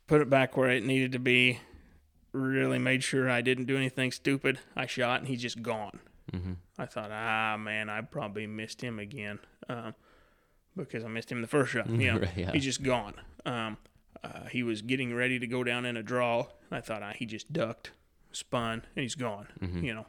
put 0.06 0.20
it 0.20 0.28
back 0.28 0.56
where 0.58 0.68
it 0.68 0.84
needed 0.84 1.12
to 1.12 1.18
be. 1.18 1.60
Really 2.32 2.78
made 2.78 3.02
sure 3.02 3.30
I 3.30 3.40
didn't 3.40 3.64
do 3.64 3.78
anything 3.78 4.12
stupid. 4.12 4.58
I 4.76 4.84
shot 4.84 5.20
and 5.20 5.28
he's 5.28 5.40
just 5.40 5.62
gone. 5.62 6.00
Mm-hmm. 6.30 6.52
I 6.78 6.84
thought, 6.86 7.10
ah, 7.10 7.56
man, 7.58 7.88
I 7.88 8.02
probably 8.02 8.46
missed 8.46 8.82
him 8.82 8.98
again 8.98 9.38
um, 9.70 9.94
because 10.76 11.04
I 11.04 11.08
missed 11.08 11.32
him 11.32 11.40
the 11.40 11.48
first 11.48 11.72
shot. 11.72 11.88
You 11.88 12.12
know, 12.12 12.28
yeah. 12.36 12.52
he's 12.52 12.64
just 12.64 12.82
gone. 12.82 13.14
Um, 13.46 13.78
uh, 14.24 14.46
he 14.50 14.62
was 14.62 14.82
getting 14.82 15.14
ready 15.14 15.38
to 15.38 15.46
go 15.46 15.64
down 15.64 15.84
in 15.84 15.96
a 15.96 16.02
draw. 16.02 16.46
And 16.70 16.78
I 16.78 16.80
thought, 16.80 17.02
ah, 17.02 17.12
he 17.14 17.26
just 17.26 17.52
ducked, 17.52 17.92
spun, 18.32 18.84
and 18.96 19.02
he's 19.02 19.14
gone. 19.14 19.48
Mm-hmm. 19.60 19.84
You 19.84 19.94
know, 19.94 20.06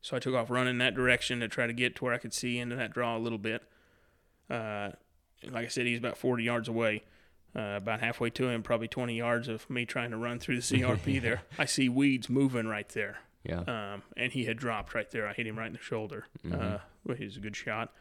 so 0.00 0.16
I 0.16 0.18
took 0.20 0.34
off 0.34 0.50
running 0.50 0.78
that 0.78 0.94
direction 0.94 1.40
to 1.40 1.48
try 1.48 1.66
to 1.66 1.72
get 1.72 1.96
to 1.96 2.04
where 2.04 2.14
I 2.14 2.18
could 2.18 2.32
see 2.34 2.58
into 2.58 2.76
that 2.76 2.92
draw 2.92 3.16
a 3.16 3.18
little 3.18 3.38
bit. 3.38 3.62
Uh, 4.48 4.90
like 5.50 5.64
I 5.64 5.68
said, 5.68 5.86
he's 5.86 5.98
about 5.98 6.16
40 6.18 6.42
yards 6.44 6.68
away. 6.68 7.04
Uh, 7.56 7.74
about 7.78 7.98
halfway 8.00 8.30
to 8.30 8.48
him, 8.48 8.62
probably 8.62 8.86
20 8.86 9.16
yards 9.16 9.48
of 9.48 9.68
me 9.68 9.84
trying 9.84 10.12
to 10.12 10.16
run 10.16 10.38
through 10.38 10.54
the 10.54 10.62
CRP 10.62 11.20
there. 11.22 11.42
I 11.58 11.64
see 11.64 11.88
weeds 11.88 12.28
moving 12.30 12.68
right 12.68 12.88
there 12.90 13.18
Yeah. 13.42 13.62
um, 13.94 14.02
and 14.16 14.32
he 14.32 14.44
had 14.44 14.56
dropped 14.56 14.94
right 14.94 15.10
there. 15.10 15.26
I 15.26 15.32
hit 15.32 15.48
him 15.48 15.58
right 15.58 15.66
in 15.66 15.72
the 15.72 15.80
shoulder, 15.80 16.26
uh, 16.52 16.78
which 17.02 17.18
is 17.20 17.36
a 17.36 17.40
good 17.40 17.56
shot. 17.56 17.92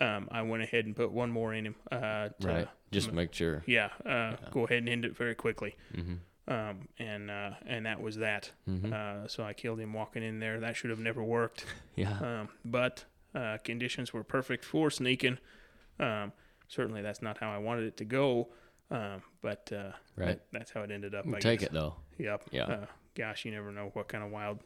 um, 0.00 0.28
I 0.32 0.40
went 0.40 0.62
ahead 0.62 0.86
and 0.86 0.96
put 0.96 1.12
one 1.12 1.30
more 1.30 1.52
in 1.52 1.66
him. 1.66 1.74
Uh, 1.92 2.30
to, 2.40 2.46
Right. 2.48 2.68
Just 2.92 3.12
make 3.12 3.32
sure. 3.32 3.62
Yeah, 3.66 3.90
uh, 4.04 4.36
go 4.50 4.64
ahead 4.64 4.78
and 4.78 4.88
end 4.88 5.04
it 5.04 5.16
very 5.16 5.34
quickly. 5.34 5.76
Mm-hmm. 5.94 6.14
Um, 6.52 6.88
and 6.98 7.30
uh, 7.30 7.50
and 7.66 7.86
that 7.86 8.00
was 8.00 8.16
that. 8.16 8.50
Mhm. 8.68 8.92
Uh, 8.92 9.28
so 9.28 9.44
I 9.44 9.52
killed 9.52 9.78
him 9.78 9.92
walking 9.92 10.22
in 10.24 10.40
there. 10.40 10.58
That 10.60 10.76
should 10.76 10.90
have 10.90 10.98
never 10.98 11.22
worked. 11.22 11.64
Yeah. 11.96 12.18
Um, 12.18 12.48
but 12.64 13.04
uh, 13.34 13.58
conditions 13.62 14.12
were 14.12 14.24
perfect 14.24 14.64
for 14.64 14.90
sneaking. 14.90 15.38
Um, 15.98 16.32
certainly, 16.68 17.02
that's 17.02 17.20
not 17.22 17.38
how 17.38 17.50
I 17.52 17.58
wanted 17.58 17.84
it 17.84 17.96
to 17.98 18.04
go. 18.04 18.48
Um, 18.90 19.22
but 19.42 19.70
uh, 19.72 19.92
Right. 20.16 20.26
that- 20.26 20.46
that's 20.52 20.70
how 20.72 20.82
it 20.82 20.90
ended 20.90 21.14
up. 21.14 21.26
We'll 21.26 21.36
I 21.36 21.40
take 21.40 21.60
guess. 21.60 21.68
it 21.68 21.72
though. 21.72 21.94
Yep. 22.18 22.44
Yeah. 22.50 22.64
Uh, 22.64 22.86
gosh, 23.14 23.44
you 23.44 23.52
never 23.52 23.70
know 23.70 23.90
what 23.92 24.08
kind 24.08 24.24
of 24.24 24.30
wild 24.30 24.60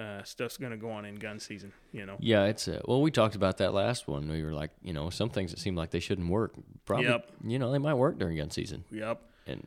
uh, 0.00 0.22
stuff's 0.24 0.56
going 0.56 0.72
to 0.72 0.78
go 0.78 0.90
on 0.90 1.04
in 1.04 1.16
gun 1.16 1.38
season. 1.38 1.72
You 1.92 2.06
know. 2.06 2.16
Yeah, 2.20 2.44
it's 2.46 2.66
uh, 2.68 2.80
well, 2.86 3.02
we 3.02 3.10
talked 3.10 3.34
about 3.34 3.58
that 3.58 3.74
last 3.74 4.08
one. 4.08 4.28
We 4.28 4.42
were 4.42 4.52
like, 4.52 4.70
you 4.82 4.92
know, 4.92 5.10
some 5.10 5.28
things 5.30 5.50
that 5.50 5.60
seem 5.60 5.76
like 5.76 5.90
they 5.90 6.00
shouldn't 6.00 6.28
work, 6.28 6.52
probably, 6.86 7.06
Yep. 7.08 7.30
you 7.44 7.58
know, 7.58 7.70
they 7.70 7.78
might 7.78 7.94
work 7.94 8.18
during 8.18 8.36
gun 8.38 8.50
season. 8.50 8.84
Yep. 8.90 9.20
And 9.46 9.66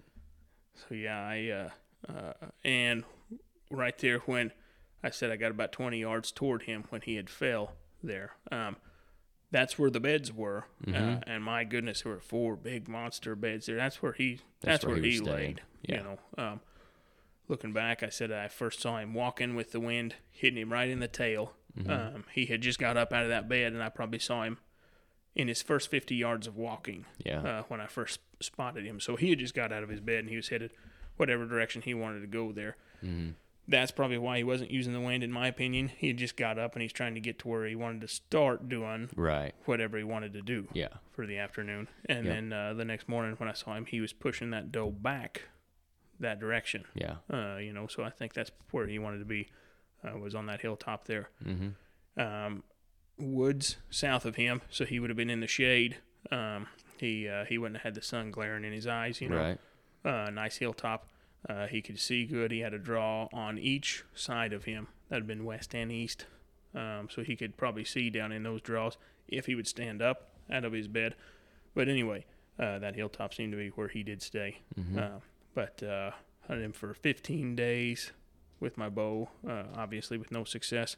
So 0.90 0.96
yeah, 0.96 1.20
I 1.20 1.70
uh, 2.10 2.12
uh, 2.12 2.34
and 2.64 3.04
right 3.70 3.98
there 4.00 4.20
when 4.20 4.52
I 5.04 5.10
said 5.10 5.32
I 5.32 5.36
got 5.36 5.52
about 5.52 5.72
20 5.72 6.00
yards 6.00 6.32
toward 6.32 6.64
him 6.64 6.86
when 6.90 7.02
he 7.02 7.16
had 7.16 7.30
fell 7.30 7.74
there. 8.02 8.32
Um, 8.52 8.78
that's 9.52 9.78
where 9.78 9.92
the 9.92 10.00
beds 10.00 10.34
were, 10.34 10.66
Mm-hmm. 10.86 10.96
uh, 10.96 11.20
and 11.28 11.44
my 11.44 11.64
goodness, 11.64 12.02
there 12.02 12.12
were 12.14 12.20
four 12.20 12.56
big 12.56 12.88
monster 12.88 13.36
beds 13.36 13.68
there. 13.68 13.76
That's 13.76 14.02
where 14.02 14.14
he. 14.14 14.40
That's, 14.62 14.82
That's 14.82 14.86
where 14.86 14.96
where, 14.96 15.04
he 15.04 15.12
he, 15.12 15.20
laid. 15.20 15.62
Yeah. 15.84 15.98
You 15.98 16.04
know, 16.04 16.20
um, 16.44 16.60
looking 17.48 17.74
back, 17.74 18.04
I 18.04 18.10
said 18.10 18.32
I 18.32 18.48
first 18.48 18.82
saw 18.82 18.98
him 18.98 19.14
walking 19.14 19.56
with 19.56 19.72
the 19.72 19.80
wind 19.80 20.16
hitting 20.32 20.60
him 20.60 20.72
right 20.72 20.90
in 20.90 21.00
the 21.00 21.08
tail. 21.08 21.54
Mm-hmm. 21.78 21.92
Um, 21.92 22.24
he 22.32 22.46
had 22.46 22.62
just 22.62 22.80
got 22.80 22.98
up 22.98 23.12
out 23.14 23.24
of 23.24 23.30
that 23.30 23.50
bed, 23.50 23.74
and 23.74 23.82
I 23.82 23.90
probably 23.90 24.20
saw 24.20 24.44
him 24.44 24.58
in 25.36 25.48
his 25.48 25.62
first 25.62 25.90
50 25.90 26.16
yards 26.16 26.48
of 26.48 26.56
walking 26.56 27.06
yeah, 27.24 27.42
uh, 27.42 27.64
when 27.68 27.82
I 27.82 27.88
first 27.88 28.20
spotted 28.40 28.86
him. 28.86 29.00
So 29.00 29.16
he 29.16 29.32
had 29.32 29.40
just 29.40 29.56
got 29.56 29.72
out 29.72 29.84
of 29.84 29.90
his 29.90 30.00
bed 30.00 30.20
and 30.20 30.30
he 30.30 30.36
was 30.36 30.50
headed 30.50 30.72
whatever 31.18 31.46
direction 31.46 31.82
he 31.82 31.94
wanted 31.94 32.22
to 32.22 32.28
go 32.28 32.52
there. 32.52 32.76
mm-hmm. 33.04 33.32
That's 33.66 33.92
probably 33.92 34.18
why 34.18 34.38
he 34.38 34.44
wasn't 34.44 34.72
using 34.72 34.92
the 34.92 35.00
wind, 35.00 35.24
in 35.24 35.32
my 35.32 35.48
opinion. 35.48 35.88
He 35.88 36.10
had 36.10 36.18
just 36.18 36.36
got 36.36 36.60
up 36.60 36.74
and 36.74 36.82
he's 36.82 36.92
trying 36.92 37.14
to 37.14 37.22
get 37.22 37.40
to 37.40 37.48
where 37.48 37.66
he 37.66 37.78
wanted 37.78 38.02
to 38.02 38.10
start 38.10 38.68
doing 38.68 39.10
right. 39.16 39.54
whatever 39.64 39.98
he 39.98 40.04
wanted 40.04 40.34
to 40.34 40.42
do 40.42 40.68
Yeah, 40.74 40.90
for 41.14 41.26
the 41.26 41.38
afternoon. 41.38 41.88
And 42.08 42.26
Yeah. 42.26 42.34
then 42.34 42.52
uh, 42.54 42.74
the 42.74 42.84
next 42.84 43.08
morning 43.08 43.36
when 43.38 43.48
I 43.48 43.54
saw 43.54 43.74
him, 43.76 43.86
he 43.86 44.02
was 44.02 44.12
pushing 44.12 44.50
that 44.50 44.74
doe 44.74 44.92
back 44.92 45.44
that 46.24 46.40
direction. 46.40 46.84
yeah. 46.96 47.16
Uh, 47.32 47.58
you 47.58 47.72
know, 47.72 47.88
so 47.88 48.04
I 48.04 48.10
think 48.10 48.34
that's 48.34 48.52
where 48.72 48.88
he 48.88 49.00
wanted 49.00 49.20
to 49.20 49.26
be. 49.26 49.48
Uh, 50.06 50.18
was 50.18 50.36
on 50.36 50.48
that 50.48 50.60
hilltop 50.60 51.06
there. 51.06 51.30
Mm-hmm. 51.46 52.20
Um, 52.22 52.64
woods 53.18 53.78
south 53.90 54.26
of 54.26 54.36
him, 54.36 54.62
so 54.70 54.86
he 54.86 55.00
would 55.00 55.10
have 55.10 55.16
been 55.18 55.30
in 55.30 55.40
the 55.40 55.48
shade. 55.48 55.98
Um, 56.32 56.68
he 56.98 57.28
uh, 57.30 57.46
he 57.46 57.58
wouldn't 57.58 57.78
have 57.78 57.84
had 57.84 57.96
the 57.96 58.02
sun 58.02 58.32
glaring 58.32 58.64
in 58.66 58.74
his 58.74 58.88
eyes. 58.88 59.22
You 59.22 59.30
know, 59.30 59.38
Right. 59.38 59.60
uh, 60.06 60.30
nice 60.32 60.58
hilltop. 60.58 61.08
Uh, 61.48 61.68
he 61.68 61.82
could 61.82 62.00
see 62.00 62.26
good. 62.26 62.52
He 62.52 62.60
had 62.60 62.74
a 62.74 62.80
draw 62.80 63.28
on 63.34 63.58
each 63.58 64.04
side 64.14 64.54
of 64.54 64.64
him. 64.66 64.88
That'd 65.10 65.28
been 65.28 65.46
west 65.46 65.74
and 65.76 65.92
east. 65.92 66.26
Um, 66.76 67.08
so 67.12 67.22
he 67.22 67.36
could 67.36 67.56
probably 67.58 67.84
see 67.86 68.10
down 68.10 68.32
in 68.32 68.44
those 68.44 68.62
draws 68.62 68.98
if 69.28 69.46
he 69.46 69.54
would 69.56 69.68
stand 69.68 70.02
up 70.02 70.32
out 70.52 70.66
of 70.66 70.74
his 70.74 70.88
bed. 70.88 71.16
But 71.76 71.88
anyway, 71.90 72.26
uh, 72.60 72.80
that 72.80 72.96
hilltop 72.96 73.34
seemed 73.34 73.52
to 73.52 73.58
be 73.58 73.70
where 73.70 73.90
he 73.90 74.04
did 74.04 74.22
stay. 74.22 74.62
Mm-hmm. 74.80 74.98
Uh, 75.00 75.10
but 75.54 75.82
uh, 75.84 76.12
hunted 76.48 76.64
him 76.64 76.74
for 76.74 76.94
15 76.94 77.56
days 77.56 78.12
with 78.60 78.78
my 78.78 78.90
bow, 78.90 79.30
uh, 79.48 79.64
obviously 79.76 80.18
with 80.18 80.32
no 80.32 80.44
success, 80.44 80.96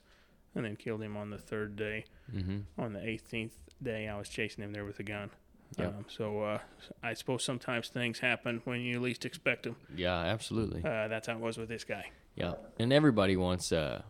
and 0.53 0.65
then 0.65 0.75
killed 0.75 1.01
him 1.01 1.17
on 1.17 1.29
the 1.29 1.37
third 1.37 1.75
day. 1.75 2.05
mm-hmm. 2.33 2.59
On 2.77 2.93
the 2.93 2.99
18th 2.99 3.51
day, 3.81 4.07
I 4.07 4.17
was 4.17 4.29
chasing 4.29 4.63
him 4.63 4.71
there 4.71 4.85
with 4.85 4.99
a 4.99 5.03
gun. 5.03 5.31
Yep. 5.77 5.87
Um, 5.87 6.05
so 6.07 6.41
uh, 6.41 6.59
I 7.03 7.13
suppose 7.13 7.43
sometimes 7.43 7.89
things 7.89 8.19
happen 8.19 8.61
when 8.65 8.81
you 8.81 8.99
least 8.99 9.25
expect 9.25 9.63
them. 9.63 9.75
Yeah, 9.95 10.15
absolutely. 10.15 10.83
Uh, 10.83 11.07
that's 11.07 11.27
how 11.27 11.33
it 11.33 11.39
was 11.39 11.57
with 11.57 11.69
this 11.69 11.83
guy. 11.83 12.05
Yeah, 12.35 12.53
and 12.79 12.93
everybody 12.93 13.35
wants, 13.35 13.71
uh, 13.71 14.03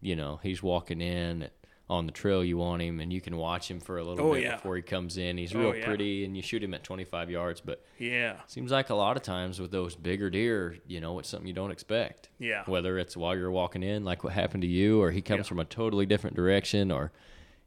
you 0.00 0.16
know, 0.16 0.40
he's 0.42 0.62
walking 0.62 1.00
in 1.00 1.48
on 1.90 2.06
the 2.06 2.12
trail. 2.12 2.42
You 2.42 2.56
want 2.56 2.80
him, 2.82 2.98
and 3.00 3.12
you 3.12 3.20
can 3.20 3.36
watch 3.36 3.70
him 3.70 3.78
for 3.78 3.98
a 3.98 4.04
little 4.04 4.26
Oh, 4.28 4.32
bit 4.34 4.42
yeah. 4.44 4.56
before 4.56 4.76
he 4.76 4.82
comes 4.82 5.18
in. 5.18 5.36
He's 5.36 5.54
Oh, 5.54 5.58
real 5.60 5.76
yeah. 5.76 5.84
pretty, 5.84 6.24
and 6.24 6.34
you 6.36 6.42
shoot 6.42 6.62
him 6.64 6.72
at 6.74 6.82
25 6.82 7.30
yards. 7.30 7.60
But 7.60 7.84
Yeah, 7.98 8.40
seems 8.46 8.70
like 8.72 8.88
a 8.90 8.94
lot 8.94 9.16
of 9.16 9.22
times 9.22 9.60
with 9.60 9.70
those 9.70 9.94
bigger 9.94 10.30
deer, 10.30 10.78
you 10.86 11.00
know, 11.00 11.18
it's 11.18 11.28
something 11.28 11.46
you 11.46 11.52
don't 11.54 11.70
expect. 11.70 12.30
yeah, 12.38 12.62
Whether 12.66 12.98
it's 12.98 13.16
while 13.16 13.36
you're 13.36 13.50
walking 13.50 13.82
in, 13.82 14.04
like 14.04 14.24
what 14.24 14.32
happened 14.32 14.62
to 14.62 14.68
you, 14.68 15.00
or 15.02 15.10
he 15.10 15.20
comes 15.20 15.40
Yeah. 15.40 15.42
from 15.48 15.58
a 15.60 15.64
totally 15.64 16.06
different 16.06 16.36
direction, 16.36 16.90
or 16.90 17.12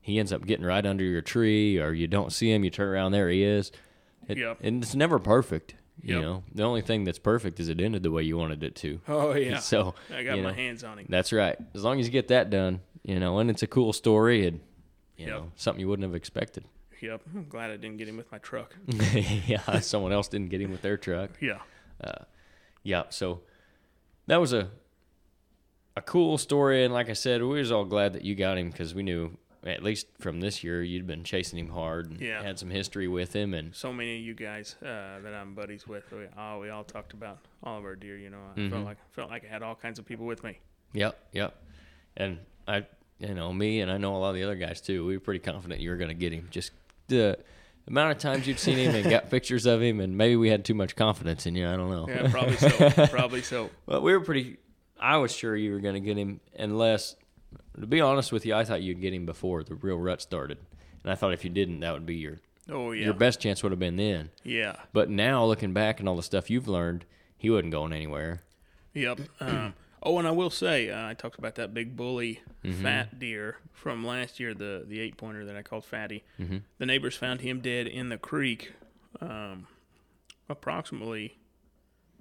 he 0.02 0.18
ends 0.20 0.34
up 0.34 0.46
getting 0.46 0.66
right 0.66 0.86
under 0.86 1.04
your 1.04 1.22
tree, 1.22 1.78
or 1.80 1.94
you 1.94 2.08
don't 2.08 2.32
see 2.32 2.52
him, 2.52 2.64
you 2.64 2.70
turn 2.72 2.88
around, 2.88 3.12
there 3.12 3.30
he 3.30 3.44
is. 3.44 3.72
It, 4.28 4.38
Yep. 4.40 4.58
And 4.62 4.84
it's 4.84 4.96
never 4.96 5.20
perfect. 5.20 5.76
You 6.04 6.16
Yep. 6.16 6.22
know, 6.24 6.44
the 6.54 6.64
only 6.64 6.82
thing 6.82 7.04
that's 7.06 7.20
perfect 7.20 7.60
is 7.60 7.70
it 7.70 7.82
ended 7.82 8.04
the 8.04 8.12
way 8.12 8.24
you 8.24 8.38
wanted 8.38 8.64
it 8.64 8.76
to. 8.78 9.02
Oh 9.08 9.34
yeah. 9.34 9.58
So 9.60 9.96
I 10.14 10.24
got 10.24 10.38
my 10.38 10.44
know, 10.50 10.54
hands 10.54 10.84
on 10.84 11.00
him. 11.00 11.08
That's 11.10 11.34
right. 11.34 11.58
As 11.74 11.84
long 11.84 12.00
as 12.00 12.06
you 12.06 12.12
get 12.12 12.28
that 12.30 12.50
done, 12.50 12.82
you 13.04 13.20
know, 13.20 13.40
and 13.40 13.50
it's 13.50 13.64
a 13.64 13.68
cool 13.68 13.94
story 13.94 14.46
and 14.48 14.60
you 15.18 15.26
Yep. 15.26 15.30
know 15.36 15.52
something 15.56 15.80
you 15.80 15.88
wouldn't 15.88 16.08
have 16.08 16.16
expected. 16.16 16.66
Yep. 17.02 17.22
I'm 17.36 17.48
glad 17.50 17.72
I 17.72 17.78
didn't 17.78 17.98
get 17.98 18.08
him 18.08 18.18
with 18.18 18.32
my 18.32 18.38
truck. 18.38 18.76
yeah, 19.48 19.80
someone 19.82 20.12
else 20.12 20.28
didn't 20.28 20.50
get 20.50 20.62
him 20.62 20.72
with 20.72 20.82
their 20.82 20.98
truck. 20.98 21.32
Yeah. 21.42 21.60
Uh, 22.04 22.24
yeah, 22.84 23.04
so 23.10 23.42
that 24.28 24.38
was 24.40 24.54
a 24.54 24.70
a 25.96 26.02
cool 26.02 26.38
story, 26.38 26.84
and 26.86 26.94
like 26.94 27.10
I 27.10 27.14
said, 27.14 27.42
we 27.42 27.58
was 27.60 27.72
all 27.72 27.86
glad 27.86 28.14
that 28.14 28.22
you 28.24 28.36
got 28.36 28.58
him 28.60 28.70
because 28.70 28.94
we 28.94 29.02
knew 29.02 29.36
at 29.66 29.84
least 29.84 30.08
from 30.20 30.40
this 30.40 30.64
year 30.64 30.82
you'd 30.84 31.08
been 31.08 31.24
chasing 31.24 31.58
him 31.60 31.70
hard 31.70 32.10
and 32.12 32.20
Yeah. 32.22 32.42
had 32.44 32.60
some 32.60 32.70
history 32.70 33.08
with 33.08 33.34
him, 33.36 33.54
and 33.54 33.74
So 33.76 33.92
many 33.92 34.18
of 34.18 34.24
you 34.24 34.34
guys 34.34 34.76
uh, 34.82 35.20
that 35.24 35.34
I'm 35.34 35.54
buddies 35.56 35.88
with, 35.88 36.12
we 36.12 36.26
all 36.38 36.60
we 36.60 36.70
all 36.70 36.84
talked 36.84 37.14
about 37.14 37.40
all 37.64 37.78
of 37.80 37.84
our 37.86 37.96
deer. 37.96 38.18
You 38.18 38.30
know, 38.30 38.40
I 38.56 38.60
Mhm. 38.60 38.70
felt 38.70 38.86
like 38.86 38.98
felt 39.14 39.30
like 39.30 39.44
I 39.46 39.48
had 39.48 39.64
all 39.64 39.76
kinds 39.76 40.00
of 40.00 40.06
people 40.06 40.26
with 40.26 40.44
me. 40.44 40.60
yep, 40.94 41.20
yep, 41.34 41.62
and 42.16 42.40
I, 42.68 42.86
you 43.20 43.34
know, 43.34 43.52
me 43.54 43.82
and 43.82 43.92
I 43.92 43.98
know 43.98 44.16
a 44.16 44.20
lot 44.20 44.30
of 44.30 44.36
the 44.36 44.44
other 44.44 44.56
guys 44.56 44.80
too. 44.82 45.06
We 45.06 45.16
were 45.18 45.22
pretty 45.22 45.40
confident 45.40 45.82
you 45.82 45.90
were 45.90 45.98
going 45.98 46.10
to 46.10 46.14
get 46.16 46.32
him. 46.32 46.48
Just 46.52 46.72
the 47.08 47.38
amount 47.88 48.12
of 48.12 48.18
times 48.20 48.46
you'd 48.48 48.60
seen 48.60 48.78
him 48.78 48.94
and 48.96 49.10
got 49.10 49.30
pictures 49.32 49.66
of 49.66 49.82
him, 49.82 50.00
and 50.02 50.18
maybe 50.18 50.36
we 50.36 50.50
had 50.50 50.64
too 50.66 50.74
much 50.74 50.96
confidence 50.96 51.46
in 51.46 51.56
you. 51.56 51.68
I 51.68 51.76
don't 51.78 51.90
know. 51.90 52.06
Yeah, 52.08 52.30
probably 52.30 52.58
so. 52.58 53.08
probably 53.08 53.42
so. 53.42 53.70
Well, 53.86 54.02
we 54.02 54.12
were 54.14 54.20
pretty. 54.22 54.58
I 55.00 55.18
was 55.18 55.32
sure 55.36 55.56
you 55.56 55.72
were 55.74 55.80
going 55.80 55.94
to 55.96 56.00
get 56.02 56.18
him, 56.18 56.40
unless, 56.58 57.16
to 57.80 57.88
be 57.88 58.02
honest 58.02 58.32
with 58.32 58.46
you, 58.46 58.54
I 58.56 58.64
thought 58.64 58.82
you'd 58.82 59.02
get 59.02 59.14
him 59.14 59.26
before 59.26 59.64
the 59.64 59.76
real 59.76 59.98
rut 59.98 60.22
started, 60.22 60.58
and 61.04 61.12
I 61.12 61.16
thought 61.16 61.34
if 61.34 61.44
you 61.44 61.50
didn't, 61.50 61.80
that 61.82 61.94
would 61.94 62.06
be 62.06 62.16
your 62.16 62.38
Oh 62.70 62.92
yeah. 62.92 63.06
your 63.06 63.14
best 63.14 63.40
chance 63.40 63.64
would 63.64 63.72
have 63.72 63.80
been 63.80 63.96
then. 63.96 64.30
Yeah. 64.44 64.76
But 64.94 65.10
now, 65.10 65.46
looking 65.46 65.74
back 65.74 66.00
and 66.00 66.10
all 66.10 66.16
the 66.18 66.24
stuff 66.24 66.50
you've 66.50 66.68
learned, 66.68 67.06
he 67.38 67.50
wasn't 67.50 67.72
going 67.72 67.94
anywhere. 67.94 68.42
Yep. 68.94 69.20
Um, 69.40 69.74
oh, 70.04 70.18
and 70.20 70.28
I 70.28 70.32
will 70.32 70.50
say, 70.50 70.90
uh, 70.90 71.08
I 71.08 71.14
talked 71.14 71.38
about 71.40 71.56
that 71.56 71.74
big 71.74 71.96
bully 71.96 72.42
Mm-hmm. 72.66 72.84
fat 72.84 73.18
deer 73.20 73.58
from 73.72 74.06
last 74.06 74.40
year, 74.42 74.54
the 74.54 74.84
the 74.86 75.00
eight 75.00 75.16
pointer 75.16 75.46
that 75.46 75.56
I 75.56 75.62
called 75.62 75.86
Fatty. 75.86 76.24
Mm-hmm. 76.40 76.58
The 76.80 76.86
neighbors 76.86 77.16
found 77.16 77.40
him 77.42 77.62
dead 77.62 77.88
in 77.88 78.10
the 78.10 78.18
creek, 78.18 78.74
um, 79.22 79.68
approximately. 80.50 81.38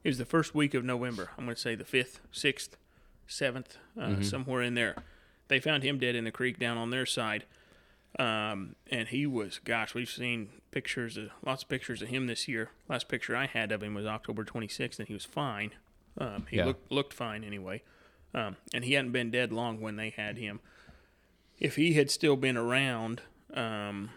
It 0.04 0.08
was 0.10 0.18
the 0.18 0.24
first 0.24 0.54
week 0.54 0.74
of 0.74 0.84
November. 0.84 1.30
I'm 1.36 1.44
going 1.46 1.56
to 1.56 1.60
say 1.60 1.74
the 1.74 1.84
fifth, 1.84 2.20
sixth, 2.30 2.76
seventh, 3.26 3.76
uh, 3.98 4.02
Mm-hmm. 4.06 4.22
somewhere 4.22 4.62
in 4.62 4.74
there. 4.74 4.94
They 5.48 5.60
found 5.60 5.82
him 5.82 5.98
dead 5.98 6.14
in 6.16 6.24
the 6.24 6.30
creek 6.30 6.58
down 6.58 6.76
on 6.76 6.90
their 6.90 7.06
side. 7.06 7.44
Um, 8.18 8.76
and 8.90 9.08
he 9.08 9.26
was, 9.26 9.60
gosh, 9.62 9.94
we've 9.94 10.08
seen 10.08 10.48
pictures, 10.70 11.16
of, 11.16 11.28
lots 11.44 11.62
of 11.64 11.68
pictures 11.68 12.00
of 12.02 12.08
him 12.08 12.26
this 12.26 12.48
year. 12.48 12.70
Last 12.88 13.08
picture 13.08 13.36
I 13.36 13.46
had 13.46 13.70
of 13.72 13.82
him 13.82 13.94
was 13.94 14.06
October 14.06 14.44
26th, 14.44 14.98
and 14.98 15.06
he 15.08 15.14
was 15.14 15.24
fine. 15.24 15.72
Um, 16.18 16.46
he 16.50 16.56
Yeah. 16.56 16.64
looked 16.66 16.90
looked 16.90 17.12
fine 17.12 17.44
anyway. 17.44 17.82
Um, 18.32 18.56
and 18.72 18.84
he 18.84 18.94
hadn't 18.94 19.12
been 19.12 19.30
dead 19.30 19.52
long 19.52 19.80
when 19.80 19.96
they 19.96 20.10
had 20.10 20.38
him. 20.38 20.60
If 21.58 21.76
he 21.76 21.92
had 21.94 22.10
still 22.10 22.36
been 22.36 22.56
around, 22.56 23.20
um, 23.52 24.10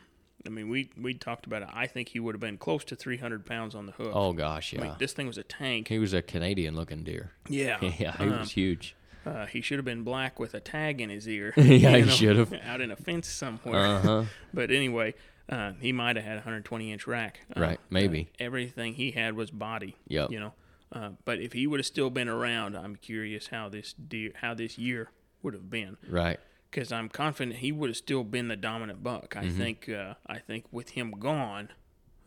I 0.45 0.49
mean, 0.49 0.69
we 0.69 0.91
we 0.97 1.13
talked 1.13 1.45
about 1.45 1.61
it. 1.63 1.69
I 1.73 1.85
think 1.87 2.09
he 2.09 2.19
would 2.21 2.35
have 2.35 2.39
been 2.41 2.57
close 2.57 2.85
to 2.85 2.95
300 2.95 3.45
pounds 3.45 3.75
on 3.75 3.85
the 3.85 3.91
hook. 3.93 4.11
Oh 4.13 4.31
gosh, 4.31 4.73
I 4.73 4.77
yeah. 4.77 4.83
mean, 4.83 4.95
this 4.97 5.11
thing 5.11 5.27
was 5.27 5.37
a 5.37 5.43
tank. 5.43 5.89
he 5.89 5.99
was 5.99 6.13
a 6.13 6.21
Canadian-looking 6.21 7.03
deer. 7.03 7.31
Yeah, 7.49 7.79
yeah, 7.99 8.15
he 8.17 8.23
Um, 8.25 8.39
was 8.39 8.51
huge. 8.51 8.95
Uh, 9.29 9.45
he 9.45 9.61
should 9.61 9.77
have 9.77 9.85
been 9.85 10.03
black 10.03 10.39
with 10.39 10.53
a 10.53 10.59
tag 10.59 11.01
in 11.01 11.09
his 11.09 11.27
ear. 11.27 11.53
Yeah, 11.57 11.95
you 11.97 12.05
he 12.05 12.11
should 12.11 12.37
have. 12.37 12.53
out 12.65 12.81
in 12.81 12.91
a 12.91 12.95
fence 12.95 13.27
somewhere. 13.27 13.85
Uh 13.85 14.01
huh. 14.01 14.23
But 14.53 14.71
anyway, 14.71 15.13
uh, 15.47 15.73
he 15.79 15.91
might 15.91 16.15
have 16.15 16.25
had 16.25 16.33
a 16.33 16.37
120 16.37 16.91
inch 16.91 17.07
rack. 17.07 17.41
Uh, 17.55 17.61
Right, 17.61 17.79
maybe. 17.89 18.29
everything 18.39 18.93
he 18.95 19.11
had 19.11 19.35
was 19.35 19.51
body. 19.51 19.95
Yep. 20.07 20.31
You 20.31 20.39
know, 20.39 20.53
uh, 20.91 21.09
but 21.25 21.39
if 21.39 21.53
he 21.53 21.67
would 21.67 21.79
have 21.79 21.87
still 21.87 22.09
been 22.09 22.29
around, 22.29 22.75
I'm 22.75 22.95
curious 22.95 23.47
how 23.47 23.69
this 23.69 23.93
deer, 23.93 24.31
how 24.41 24.53
this 24.53 24.77
year 24.77 25.09
would 25.43 25.53
have 25.53 25.69
been. 25.69 25.97
Right. 26.09 26.39
Because 26.69 26.91
I'm 26.91 27.09
confident 27.09 27.57
he 27.57 27.71
would 27.71 27.89
have 27.89 27.97
still 27.97 28.23
been 28.23 28.47
the 28.47 28.55
dominant 28.55 29.01
buck. 29.03 29.33
Mm-hmm. 29.33 29.47
I 29.47 29.49
think. 29.51 29.89
Uh, 29.89 30.13
I 30.27 30.37
think 30.39 30.65
with 30.71 30.89
him 30.91 31.11
gone, 31.11 31.69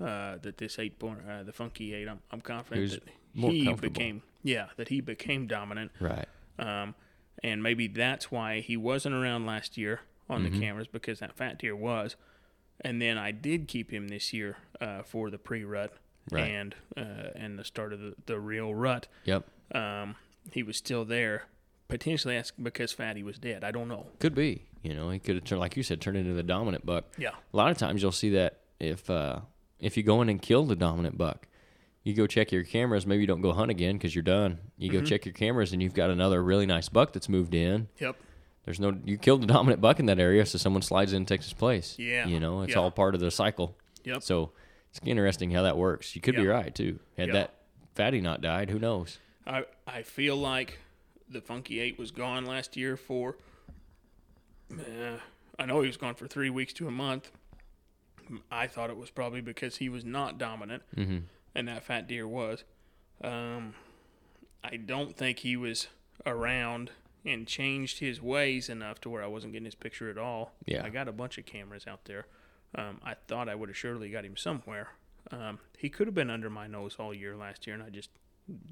uh, 0.00 0.38
that 0.42 0.58
this 0.58 0.78
eight 0.80 0.98
point, 0.98 1.18
uh, 1.28 1.44
the 1.44 1.52
funky 1.52 1.94
eight, 1.94 2.08
I'm, 2.08 2.20
I'm 2.32 2.40
confident 2.40 2.90
that 2.90 3.50
he 3.52 3.72
became. 3.74 4.22
Yeah, 4.42 4.66
that 4.76 4.88
he 4.88 5.00
became 5.00 5.46
dominant. 5.46 5.92
Right. 6.00 6.26
Um, 6.58 6.94
and 7.42 7.62
maybe 7.62 7.88
that's 7.88 8.30
why 8.30 8.60
he 8.60 8.76
wasn't 8.76 9.14
around 9.14 9.46
last 9.46 9.76
year 9.78 10.00
on 10.28 10.42
Mm-hmm. 10.44 10.54
the 10.54 10.60
cameras 10.60 10.86
because 10.88 11.18
that 11.20 11.36
fat 11.36 11.58
deer 11.58 11.74
was. 11.76 12.16
and 12.80 13.00
then 13.02 13.16
I 13.18 13.30
did 13.32 13.68
keep 13.68 13.90
him 13.92 14.08
this 14.08 14.32
year 14.32 14.56
uh, 14.80 15.02
for 15.02 15.30
the 15.30 15.38
pre-rut 15.38 15.92
Right. 16.30 16.50
and 16.50 16.74
uh, 16.96 17.30
and 17.34 17.58
the 17.58 17.64
start 17.64 17.92
of 17.92 17.98
the, 18.00 18.14
the 18.26 18.38
real 18.38 18.72
rut. 18.74 19.08
Yep. 19.24 19.44
Um, 19.74 20.14
he 20.52 20.62
was 20.62 20.76
still 20.76 21.04
there. 21.04 21.44
Potentially 21.88 22.36
that's 22.36 22.52
because 22.52 22.92
Fatty 22.92 23.22
was 23.24 23.38
dead. 23.38 23.64
I 23.64 23.70
don't 23.72 23.88
know. 23.88 24.06
Could 24.20 24.34
be. 24.34 24.62
You 24.82 24.94
know, 24.94 25.10
he 25.10 25.18
could 25.18 25.34
have 25.34 25.44
turned, 25.44 25.60
like 25.60 25.76
you 25.76 25.82
said, 25.82 26.00
turned 26.00 26.16
into 26.16 26.32
the 26.32 26.42
dominant 26.44 26.86
buck. 26.86 27.04
Yeah. 27.18 27.30
A 27.52 27.56
lot 27.56 27.70
of 27.72 27.76
times 27.78 28.02
you'll 28.02 28.12
see 28.12 28.30
that 28.30 28.60
if 28.80 29.10
uh, 29.10 29.40
if 29.80 29.96
you 29.96 30.02
go 30.04 30.22
in 30.22 30.28
and 30.28 30.40
kill 30.40 30.64
the 30.64 30.76
dominant 30.76 31.18
buck, 31.18 31.48
you 32.04 32.14
go 32.14 32.26
check 32.26 32.50
your 32.52 32.64
cameras. 32.64 33.06
Maybe 33.06 33.20
you 33.20 33.26
don't 33.26 33.40
go 33.40 33.52
hunt 33.52 33.70
again 33.70 33.96
because 33.96 34.14
you're 34.14 34.22
done. 34.22 34.58
You 34.76 34.90
Mm-hmm. 34.90 35.00
go 35.00 35.04
check 35.04 35.24
your 35.24 35.34
cameras 35.34 35.72
and 35.72 35.82
you've 35.82 35.94
got 35.94 36.10
another 36.10 36.42
really 36.42 36.66
nice 36.66 36.88
buck 36.88 37.12
that's 37.12 37.28
moved 37.28 37.54
in. 37.54 37.88
Yep. 37.98 38.16
There's 38.64 38.80
no 38.80 38.96
you 39.04 39.16
killed 39.18 39.42
the 39.42 39.46
dominant 39.54 39.80
buck 39.80 39.98
in 40.00 40.06
that 40.06 40.18
area, 40.18 40.44
so 40.46 40.58
someone 40.58 40.82
slides 40.82 41.12
in 41.12 41.18
and 41.18 41.28
takes 41.28 41.44
his 41.46 41.52
place. 41.54 41.96
Yeah. 41.98 42.26
You 42.26 42.40
know, 42.40 42.62
it's 42.62 42.72
Yeah. 42.72 42.78
all 42.80 42.90
part 42.90 43.14
of 43.14 43.20
the 43.20 43.30
cycle. 43.30 43.76
Yep. 44.04 44.22
So 44.22 44.52
it's 44.90 45.00
interesting 45.04 45.50
how 45.52 45.62
that 45.62 45.76
works. 45.76 46.14
You 46.14 46.20
could 46.22 46.36
be 46.36 46.46
right 46.46 46.74
too. 46.74 46.98
Had 47.16 47.28
Yeah. 47.28 47.32
that 47.34 47.54
fatty 47.94 48.20
not 48.20 48.40
died, 48.40 48.70
who 48.70 48.78
knows? 48.78 49.18
I 49.46 49.64
I 49.86 50.02
feel 50.02 50.36
like 50.36 50.78
the 51.28 51.40
Funky 51.40 51.80
Eight 51.80 51.98
was 51.98 52.10
gone 52.10 52.44
last 52.44 52.76
year 52.76 52.96
for. 52.96 53.36
Uh, 54.72 55.18
I 55.58 55.66
know 55.66 55.80
he 55.80 55.86
was 55.86 55.96
gone 55.96 56.14
for 56.14 56.26
three 56.26 56.50
weeks 56.50 56.72
to 56.74 56.88
a 56.88 56.90
month. 56.90 57.30
I 58.50 58.66
thought 58.66 58.88
it 58.90 58.96
was 58.96 59.10
probably 59.10 59.40
because 59.40 59.76
he 59.76 59.88
was 59.88 60.04
not 60.04 60.38
dominant, 60.38 60.82
Mm-hmm. 60.96 61.18
And 61.54 61.68
that 61.68 61.84
fat 61.84 62.06
deer 62.08 62.26
was. 62.26 62.64
Um, 63.22 63.74
I 64.64 64.76
don't 64.76 65.16
think 65.16 65.40
he 65.40 65.56
was 65.56 65.88
around 66.26 66.90
and 67.24 67.46
changed 67.46 67.98
his 68.00 68.20
ways 68.20 68.68
enough 68.68 69.00
to 69.02 69.10
where 69.10 69.22
I 69.22 69.26
wasn't 69.26 69.52
getting 69.52 69.64
his 69.66 69.74
picture 69.74 70.10
at 70.10 70.18
all. 70.18 70.52
Yeah. 70.66 70.84
I 70.84 70.88
got 70.88 71.08
a 71.08 71.12
bunch 71.12 71.38
of 71.38 71.46
cameras 71.46 71.86
out 71.86 72.04
there. 72.06 72.26
Um, 72.74 73.00
I 73.04 73.14
thought 73.28 73.48
I 73.48 73.54
would 73.54 73.68
have 73.68 73.76
surely 73.76 74.08
got 74.10 74.24
him 74.24 74.36
somewhere. 74.36 74.88
Um, 75.30 75.58
he 75.78 75.88
could 75.88 76.06
have 76.06 76.14
been 76.14 76.30
under 76.30 76.50
my 76.50 76.66
nose 76.66 76.96
all 76.98 77.14
year 77.14 77.36
last 77.36 77.66
year, 77.66 77.74
and 77.74 77.82
I 77.82 77.90
just 77.90 78.10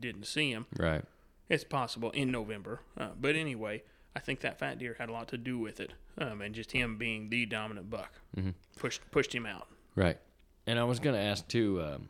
didn't 0.00 0.26
see 0.26 0.50
him. 0.50 0.66
Right. 0.76 1.04
It's 1.48 1.64
possible 1.64 2.10
in 2.10 2.30
November. 2.30 2.80
Uh, 2.98 3.10
but 3.20 3.36
anyway, 3.36 3.82
I 4.16 4.20
think 4.20 4.40
that 4.40 4.58
fat 4.58 4.78
deer 4.78 4.96
had 4.98 5.08
a 5.08 5.12
lot 5.12 5.28
to 5.28 5.38
do 5.38 5.58
with 5.58 5.78
it, 5.80 5.92
um, 6.18 6.40
and 6.40 6.54
just 6.54 6.72
him 6.72 6.96
being 6.98 7.28
the 7.28 7.46
dominant 7.46 7.88
buck 7.90 8.12
Mhm. 8.36 8.54
pushed 8.76 9.08
pushed 9.12 9.32
him 9.34 9.46
out. 9.46 9.68
Right. 9.94 10.18
And 10.66 10.78
I 10.78 10.84
was 10.84 10.98
going 10.98 11.14
to 11.14 11.20
ask 11.22 11.46
too, 11.46 11.80
um, 11.82 12.08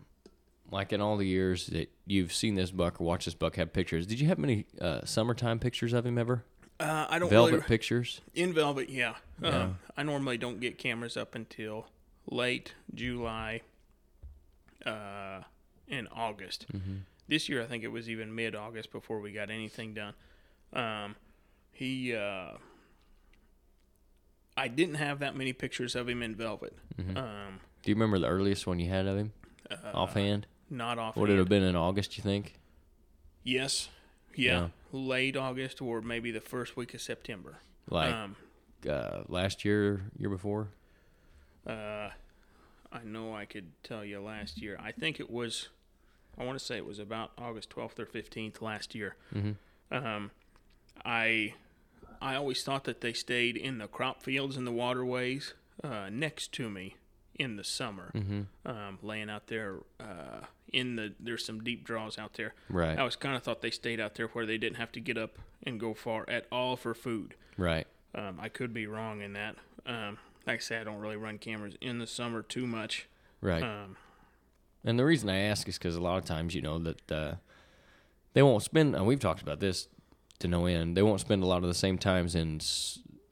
like 0.71 0.93
in 0.93 1.01
all 1.01 1.17
the 1.17 1.27
years 1.27 1.67
that 1.69 1.91
you've 2.07 2.33
seen 2.33 2.55
this 2.55 2.71
buck 2.71 3.01
or 3.01 3.05
watched 3.05 3.25
this 3.25 3.35
buck 3.35 3.57
have 3.57 3.73
pictures, 3.73 4.07
did 4.07 4.21
you 4.21 4.29
have 4.29 4.39
many 4.39 4.67
uh, 4.81 5.05
summertime 5.05 5.59
pictures 5.59 5.93
of 5.93 6.07
him 6.07 6.19
ever? 6.19 6.45
Uh, 6.79 7.07
I 7.11 7.19
don't 7.19 7.29
Velvet 7.29 7.53
really 7.53 7.65
pictures? 7.65 8.23
in 8.35 8.55
velvet. 8.55 8.89
Yeah. 8.89 9.15
Yeah. 9.43 9.49
Um, 9.49 9.79
I 9.97 10.03
normally 10.03 10.39
don't 10.39 10.61
get 10.61 10.79
cameras 10.79 11.17
up 11.17 11.35
until 11.35 11.87
late 12.31 12.75
July, 12.95 13.61
uh, 14.87 15.41
and 15.89 16.09
August. 16.13 16.67
Mm-hmm. 16.73 16.97
This 17.29 17.49
year, 17.49 17.63
I 17.63 17.67
think 17.67 17.85
it 17.85 17.89
was 17.89 18.09
even 18.09 18.35
mid 18.35 18.55
August 18.55 18.93
before 18.93 19.21
we 19.21 19.33
got 19.33 19.51
anything 19.51 19.95
done. 19.95 20.15
Um, 20.73 21.17
he, 21.73 22.15
uh, 22.15 22.53
I 24.57 24.69
didn't 24.69 24.97
have 24.97 25.21
that 25.21 25.37
many 25.37 25.53
pictures 25.53 25.95
of 25.95 26.09
him 26.09 26.23
in 26.23 26.35
velvet. 26.35 26.77
Mm-hmm. 26.99 27.17
Um, 27.17 27.61
Do 27.83 27.91
you 27.91 27.95
remember 27.95 28.19
the 28.19 28.27
earliest 28.27 28.67
one 28.67 28.79
you 28.79 28.89
had 28.89 29.07
of 29.07 29.17
him 29.17 29.33
uh, 29.71 29.77
offhand? 29.95 30.47
Not 30.71 30.99
off. 30.99 31.17
Would 31.17 31.31
it 31.31 31.39
have 31.39 31.49
been 31.49 31.63
in 31.65 31.75
August, 31.77 32.17
you 32.17 32.23
think? 32.23 32.55
Yes. 33.43 33.89
Yeah. 34.37 34.69
Late 34.93 35.37
August 35.37 35.83
or 35.83 36.01
maybe 36.01 36.31
the 36.31 36.41
first 36.41 36.77
week 36.77 36.95
of 36.95 37.01
September. 37.01 37.59
Like 37.89 38.15
um, 38.15 38.37
uh, 38.89 39.23
last 39.29 39.65
year, 39.65 40.03
year 40.17 40.31
before? 40.31 40.69
uh, 41.67 42.11
I 42.93 43.05
know 43.05 43.35
I 43.35 43.45
could 43.45 43.71
tell 43.83 44.05
you 44.05 44.21
last 44.21 44.61
year. 44.61 44.79
I 44.83 44.93
think 44.93 45.21
it 45.21 45.31
was. 45.31 45.69
I 46.39 46.45
want 46.45 46.59
to 46.59 46.65
say 46.65 46.77
it 46.77 46.87
was 46.87 46.99
about 46.99 47.33
August 47.39 47.71
12th 47.71 47.99
or 47.99 48.07
15th 48.07 48.61
last 48.63 48.95
year. 48.95 49.17
Mhm. 49.35 49.57
Um, 49.93 50.31
I 51.05 51.55
I 52.23 52.35
always 52.37 52.63
thought 52.63 52.85
that 52.85 53.01
they 53.01 53.13
stayed 53.13 53.57
in 53.57 53.79
the 53.79 53.87
crop 53.89 54.23
fields 54.23 54.57
and 54.57 54.67
the 54.67 54.73
waterways 54.73 55.55
uh, 55.85 56.09
next 56.11 56.53
to 56.53 56.69
me 56.71 56.97
in 57.37 57.57
the 57.57 57.65
summer, 57.65 58.11
Mm-hmm. 58.15 58.43
um, 58.71 58.99
laying 59.03 59.31
out 59.31 59.47
there 59.47 59.77
uh, 59.99 60.45
in 60.73 60.97
the. 60.97 61.15
There's 61.21 61.45
some 61.45 61.61
deep 61.63 61.85
draws 61.85 62.19
out 62.19 62.35
there. 62.35 62.55
Right. 62.69 62.99
I 62.99 63.05
was 63.05 63.17
kind 63.17 63.37
of 63.37 63.43
thought 63.43 63.63
they 63.63 63.71
stayed 63.71 64.01
out 64.01 64.15
there 64.15 64.29
where 64.29 64.47
they 64.47 64.59
didn't 64.59 64.77
have 64.77 64.93
to 64.93 65.01
get 65.01 65.19
up 65.19 65.39
and 65.63 65.79
go 65.79 65.95
far 65.95 66.25
at 66.29 66.47
all 66.51 66.77
for 66.77 66.95
food. 66.95 67.35
Right. 67.57 67.87
Um, 68.15 68.39
I 68.41 68.49
could 68.49 68.73
be 68.73 68.87
wrong 68.87 69.21
in 69.21 69.35
that. 69.35 69.57
Um, 69.87 70.19
like 70.47 70.57
I 70.57 70.61
said, 70.61 70.81
I 70.81 70.85
don't 70.85 71.01
really 71.01 71.17
run 71.17 71.39
cameras 71.39 71.75
in 71.81 71.99
the 71.99 72.07
summer 72.07 72.43
too 72.43 72.67
much. 72.67 73.09
Right. 73.41 73.63
Um, 73.63 73.97
And 74.85 74.99
the 74.99 75.05
reason 75.05 75.29
I 75.29 75.39
ask 75.41 75.69
is 75.69 75.79
because 75.79 75.97
a 75.97 76.01
lot 76.01 76.17
of 76.17 76.25
times, 76.25 76.55
you 76.55 76.63
know, 76.63 76.79
that 76.79 77.13
uh, 77.13 77.35
they 78.33 78.43
won't 78.43 78.63
spend, 78.63 78.95
and 78.95 79.07
we've 79.07 79.21
talked 79.21 79.43
about 79.43 79.61
this 79.61 79.89
to 80.39 80.49
no 80.49 80.67
end, 80.67 80.97
they 80.97 81.03
won't 81.03 81.21
spend 81.21 81.43
a 81.43 81.47
lot 81.47 81.63
of 81.63 81.69
the 81.69 81.75
same 81.75 81.99
times 81.99 82.35
in, 82.35 82.61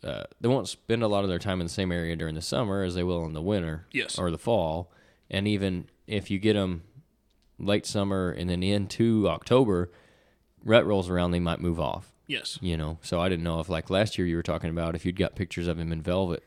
uh, 0.05 0.25
they 0.41 0.49
won't 0.49 0.69
spend 0.69 1.03
a 1.03 1.09
lot 1.09 1.25
of 1.25 1.31
their 1.31 1.39
time 1.39 1.61
in 1.61 1.67
the 1.67 1.73
same 1.73 1.91
area 1.91 2.17
during 2.17 2.35
the 2.35 2.43
summer 2.43 2.83
as 2.83 2.95
they 2.95 3.03
will 3.03 3.25
in 3.25 3.33
the 3.33 3.43
winter 3.43 3.87
yes. 3.93 4.19
or 4.19 4.31
the 4.31 4.39
fall. 4.39 4.93
And 5.31 5.49
even 5.49 5.89
if 6.07 6.31
you 6.31 6.39
get 6.39 6.53
them 6.53 6.83
late 7.59 7.87
summer 7.87 8.31
and 8.31 8.49
then 8.51 8.63
into 8.63 9.29
October, 9.29 9.91
rut 10.65 10.87
rolls 10.87 11.09
around, 11.09 11.31
they 11.33 11.41
might 11.41 11.61
move 11.61 11.81
off, 11.81 12.13
yes. 12.27 12.59
you 12.61 12.77
know. 12.77 12.99
So 13.03 13.21
I 13.21 13.29
didn't 13.29 13.45
know 13.45 13.61
if, 13.61 13.69
like 13.69 13.91
last 13.91 14.19
year, 14.19 14.27
you 14.27 14.37
were 14.37 14.43
talking 14.43 14.71
about 14.71 14.95
if 14.95 15.05
you'd 15.07 15.19
got 15.19 15.35
pictures 15.35 15.67
of 15.69 15.79
him 15.79 15.93
in 15.93 16.03
velvet, 16.03 16.43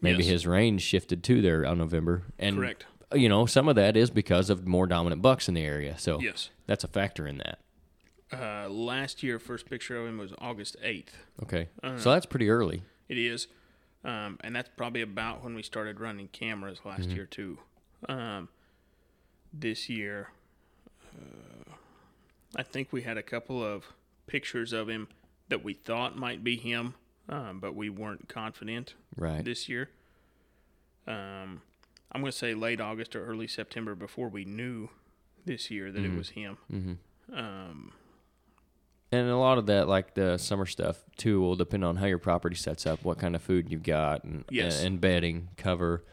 maybe 0.00 0.22
Yes. 0.22 0.32
his 0.32 0.46
range 0.46 0.82
shifted 0.82 1.22
to 1.24 1.42
there 1.42 1.66
on 1.66 1.78
November. 1.78 2.22
And 2.38 2.56
Correct. 2.56 2.86
you 3.14 3.28
know, 3.28 3.46
some 3.46 3.68
of 3.68 3.76
that 3.76 3.96
is 3.96 4.10
because 4.10 4.50
of 4.50 4.66
more 4.66 4.86
dominant 4.86 5.22
bucks 5.22 5.48
in 5.48 5.54
the 5.54 5.62
area. 5.64 5.98
So 5.98 6.20
Yes. 6.20 6.50
that's 6.66 6.84
a 6.84 6.88
factor 6.88 7.26
in 7.26 7.38
that. 7.38 7.58
Uh, 8.30 8.68
last 8.68 9.22
year, 9.22 9.38
first 9.38 9.68
picture 9.70 9.96
of 9.98 10.06
him 10.06 10.18
was 10.18 10.32
August 10.38 10.76
8th. 10.82 11.14
Okay. 11.42 11.68
Uh, 11.82 11.96
so 11.98 12.10
that's 12.12 12.26
pretty 12.26 12.50
early. 12.50 12.82
It 13.08 13.16
is. 13.16 13.48
Um, 14.04 14.38
and 14.42 14.54
that's 14.54 14.68
probably 14.76 15.00
about 15.00 15.42
when 15.42 15.54
we 15.54 15.62
started 15.62 15.98
running 15.98 16.28
cameras 16.28 16.80
last 16.84 17.02
Mm-hmm. 17.08 17.10
year, 17.16 17.26
too. 17.26 17.58
Um, 18.08 18.48
this 19.52 19.88
year, 19.88 20.28
uh, 21.16 21.72
I 22.56 22.62
think 22.62 22.92
we 22.92 23.02
had 23.02 23.16
a 23.16 23.22
couple 23.22 23.62
of 23.62 23.84
pictures 24.26 24.72
of 24.72 24.88
him 24.88 25.08
that 25.48 25.62
we 25.64 25.74
thought 25.74 26.16
might 26.16 26.42
be 26.44 26.56
him, 26.56 26.94
um, 27.28 27.60
but 27.60 27.74
we 27.74 27.88
weren't 27.90 28.28
confident 28.28 28.94
Right. 29.16 29.44
this 29.44 29.68
year. 29.68 29.90
Um, 31.06 31.62
I'm 32.12 32.20
going 32.20 32.32
to 32.32 32.36
say 32.36 32.54
late 32.54 32.80
August 32.80 33.14
or 33.16 33.24
early 33.24 33.46
September 33.46 33.94
before 33.94 34.28
we 34.28 34.44
knew 34.44 34.88
this 35.44 35.70
year 35.70 35.90
that 35.90 36.02
Mhm. 36.02 36.12
it 36.14 36.16
was 36.18 36.28
him. 36.30 36.58
Mm-hmm. 36.72 37.34
Um, 37.38 37.92
And 39.10 39.30
a 39.30 39.36
lot 39.38 39.56
of 39.56 39.64
that, 39.66 39.88
like 39.88 40.12
the 40.12 40.36
summer 40.36 40.66
stuff, 40.66 41.02
too, 41.16 41.40
will 41.40 41.56
depend 41.56 41.82
on 41.82 41.96
how 41.96 42.04
your 42.04 42.18
property 42.18 42.56
sets 42.56 42.84
up, 42.86 43.02
what 43.04 43.18
kind 43.18 43.34
of 43.34 43.40
food 43.40 43.70
you've 43.70 43.82
got, 43.82 44.22
and, 44.22 44.44
Yes. 44.50 44.82
and 44.82 45.00
bedding, 45.00 45.48
cover, 45.56 46.04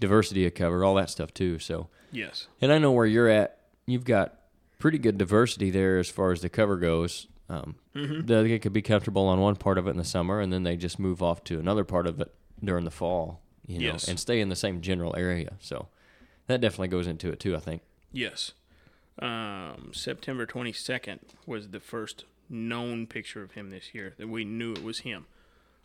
diversity 0.00 0.44
of 0.44 0.52
cover, 0.52 0.82
all 0.84 0.96
that 0.96 1.08
stuff, 1.08 1.32
too. 1.32 1.60
So, 1.60 1.88
yes. 2.10 2.48
and 2.60 2.72
I 2.72 2.78
know 2.78 2.90
where 2.90 3.06
you're 3.06 3.28
at. 3.28 3.60
You've 3.86 4.04
got 4.04 4.36
pretty 4.78 4.98
good 4.98 5.18
diversity 5.18 5.70
there 5.70 5.98
as 5.98 6.08
far 6.08 6.32
as 6.32 6.40
the 6.40 6.48
cover 6.48 6.76
goes. 6.76 7.26
Um, 7.48 7.76
Mm-hmm. 7.94 8.24
They 8.26 8.58
could 8.58 8.72
be 8.72 8.80
comfortable 8.80 9.26
on 9.26 9.38
one 9.38 9.54
part 9.56 9.76
of 9.76 9.86
it 9.86 9.90
in 9.90 9.98
the 9.98 10.04
summer, 10.04 10.40
and 10.40 10.50
then 10.50 10.62
they 10.62 10.76
just 10.76 10.98
move 10.98 11.22
off 11.22 11.44
to 11.44 11.58
another 11.58 11.84
part 11.84 12.06
of 12.06 12.18
it 12.20 12.32
during 12.64 12.86
the 12.86 12.90
fall, 12.90 13.42
you 13.66 13.78
know, 13.78 13.84
Yes. 13.92 14.08
and 14.08 14.18
stay 14.18 14.40
in 14.40 14.48
the 14.48 14.56
same 14.56 14.80
general 14.80 15.14
area. 15.14 15.52
So 15.60 15.88
that 16.46 16.62
definitely 16.62 16.88
goes 16.88 17.06
into 17.06 17.30
it 17.30 17.38
too. 17.38 17.54
I 17.54 17.58
think. 17.60 17.82
Yes. 18.10 18.52
Um, 19.18 19.90
September 19.92 20.46
22nd 20.46 21.18
was 21.46 21.68
the 21.68 21.80
first 21.80 22.24
known 22.48 23.06
picture 23.06 23.42
of 23.42 23.52
him 23.52 23.68
this 23.68 23.92
year 23.94 24.14
that 24.16 24.28
we 24.28 24.44
knew 24.46 24.72
it 24.72 24.82
was 24.82 25.00
him. 25.00 25.26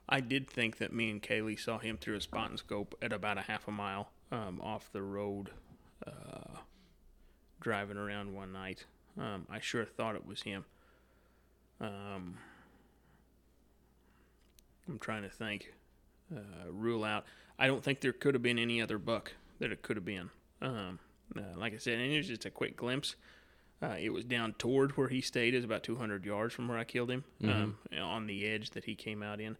I 0.07 0.21
did 0.21 0.49
think 0.49 0.77
that 0.77 0.93
me 0.93 1.09
and 1.11 1.21
Kaylee 1.21 1.59
saw 1.59 1.77
him 1.79 1.97
through 1.97 2.15
a 2.15 2.21
spotting 2.21 2.55
scope 2.55 2.95
at 3.01 3.11
about 3.11 3.37
a 3.37 3.41
half 3.41 3.67
a 3.67 3.71
mile 3.71 4.11
um, 4.31 4.61
off 4.63 4.89
the 4.93 5.01
road, 5.01 5.49
uh, 6.05 6.59
driving 7.59 7.97
around 7.97 8.33
one 8.33 8.53
night. 8.53 8.85
Um, 9.19 9.47
I 9.49 9.59
sure 9.59 9.85
thought 9.85 10.15
it 10.15 10.25
was 10.25 10.43
him. 10.43 10.65
Um, 11.81 12.37
I'm 14.87 14.99
trying 14.99 15.23
to 15.23 15.29
think, 15.29 15.73
uh, 16.35 16.71
rule 16.71 17.03
out. 17.03 17.25
I 17.59 17.67
don't 17.67 17.83
think 17.83 18.01
there 18.01 18.13
could 18.13 18.35
have 18.35 18.43
been 18.43 18.59
any 18.59 18.81
other 18.81 18.97
buck 18.97 19.33
that 19.59 19.71
it 19.71 19.81
could 19.81 19.97
have 19.97 20.05
been. 20.05 20.29
Um, 20.61 20.99
uh, 21.35 21.57
like 21.57 21.73
I 21.73 21.77
said, 21.77 21.99
and 21.99 22.11
it 22.11 22.17
was 22.17 22.27
just 22.27 22.45
a 22.45 22.49
quick 22.49 22.77
glimpse. 22.77 23.15
Uh, 23.81 23.95
it 23.99 24.09
was 24.09 24.23
down 24.23 24.53
toward 24.57 24.97
where 24.97 25.07
he 25.07 25.21
stayed, 25.21 25.53
is 25.53 25.63
about 25.63 25.83
200 25.83 26.25
yards 26.25 26.53
from 26.53 26.67
where 26.67 26.77
I 26.77 26.83
killed 26.83 27.11
him, 27.11 27.23
um, 27.43 27.77
on 27.99 28.25
the 28.25 28.47
edge 28.47 28.71
that 28.71 28.85
he 28.85 28.95
came 28.95 29.21
out 29.21 29.39
in. 29.39 29.55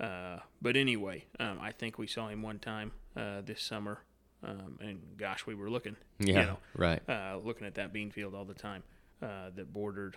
Uh, 0.00 0.38
but 0.62 0.76
anyway, 0.76 1.24
um, 1.38 1.58
I 1.60 1.70
think 1.70 1.98
we 1.98 2.06
saw 2.06 2.28
him 2.28 2.42
one 2.42 2.58
time 2.58 2.92
uh, 3.16 3.42
this 3.42 3.62
summer, 3.62 4.00
um, 4.44 4.78
and 4.80 5.00
gosh, 5.16 5.46
we 5.46 5.54
were 5.54 5.70
looking, 5.70 5.96
Yeah. 6.18 6.26
you 6.40 6.46
know, 6.46 6.58
Right. 6.76 7.02
uh, 7.08 7.38
looking 7.42 7.66
at 7.66 7.74
that 7.74 7.92
bean 7.92 8.10
field 8.10 8.34
all 8.34 8.44
the 8.44 8.54
time 8.54 8.82
uh, 9.22 9.50
that 9.54 9.72
bordered 9.72 10.16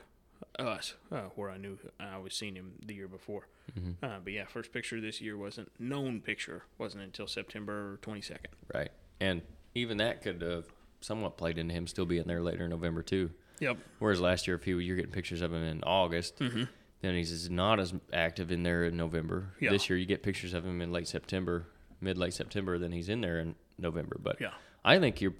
us, 0.60 0.94
uh, 1.12 1.22
where 1.36 1.50
I 1.50 1.58
knew 1.58 1.78
I 2.00 2.18
was 2.18 2.34
seeing 2.34 2.56
him 2.56 2.74
the 2.86 2.94
year 2.94 3.08
before. 3.08 3.48
Mm-hmm. 3.78 4.06
Uh, 4.06 4.20
but 4.24 4.34
yeah, 4.34 4.46
first 4.46 4.72
picture 4.72 5.00
this 5.02 5.22
year 5.22 5.38
wasn't 5.38 5.72
known 5.80 6.22
picture 6.22 6.64
wasn't 6.78 7.04
until 7.04 7.28
September 7.28 8.00
22nd. 8.02 8.48
Right. 8.74 8.92
And 9.20 9.42
even 9.74 9.98
that 9.98 10.22
could 10.22 10.42
have 10.42 10.66
somewhat 11.02 11.38
played 11.38 11.58
into 11.58 11.74
him 11.74 11.88
still 11.88 12.06
being 12.06 12.26
there 12.28 12.42
later 12.42 12.66
in 12.66 12.70
November 12.70 13.02
too. 13.02 13.32
Yep. 13.60 13.78
Whereas 14.00 14.22
last 14.22 14.46
year, 14.48 14.56
if 14.56 14.64
he 14.64 14.72
you're 14.72 14.96
getting 14.96 15.12
pictures 15.12 15.42
of 15.42 15.52
him 15.54 15.64
in 15.64 15.84
August, 15.84 16.38
Mm-hmm. 16.40 16.64
then 17.02 17.16
he's 17.16 17.50
not 17.50 17.80
as 17.80 17.94
active 18.14 18.52
in 18.52 18.62
there 18.64 18.84
in 18.84 18.96
November. 18.98 19.54
Yeah. 19.60 19.72
This 19.72 19.90
year, 19.90 19.98
you 19.98 20.06
get 20.06 20.22
pictures 20.22 20.54
of 20.54 20.66
him 20.66 20.82
in 20.82 20.92
late 20.92 21.08
September, 21.08 21.66
mid 22.02 22.18
late 22.18 22.34
September. 22.36 22.78
Then 22.78 22.92
he's 22.92 23.10
in 23.10 23.22
there 23.22 23.40
in 23.40 23.56
November. 23.78 24.18
But 24.22 24.40
Yeah. 24.40 24.52
I 24.86 25.00
think 25.00 25.22
you're 25.22 25.34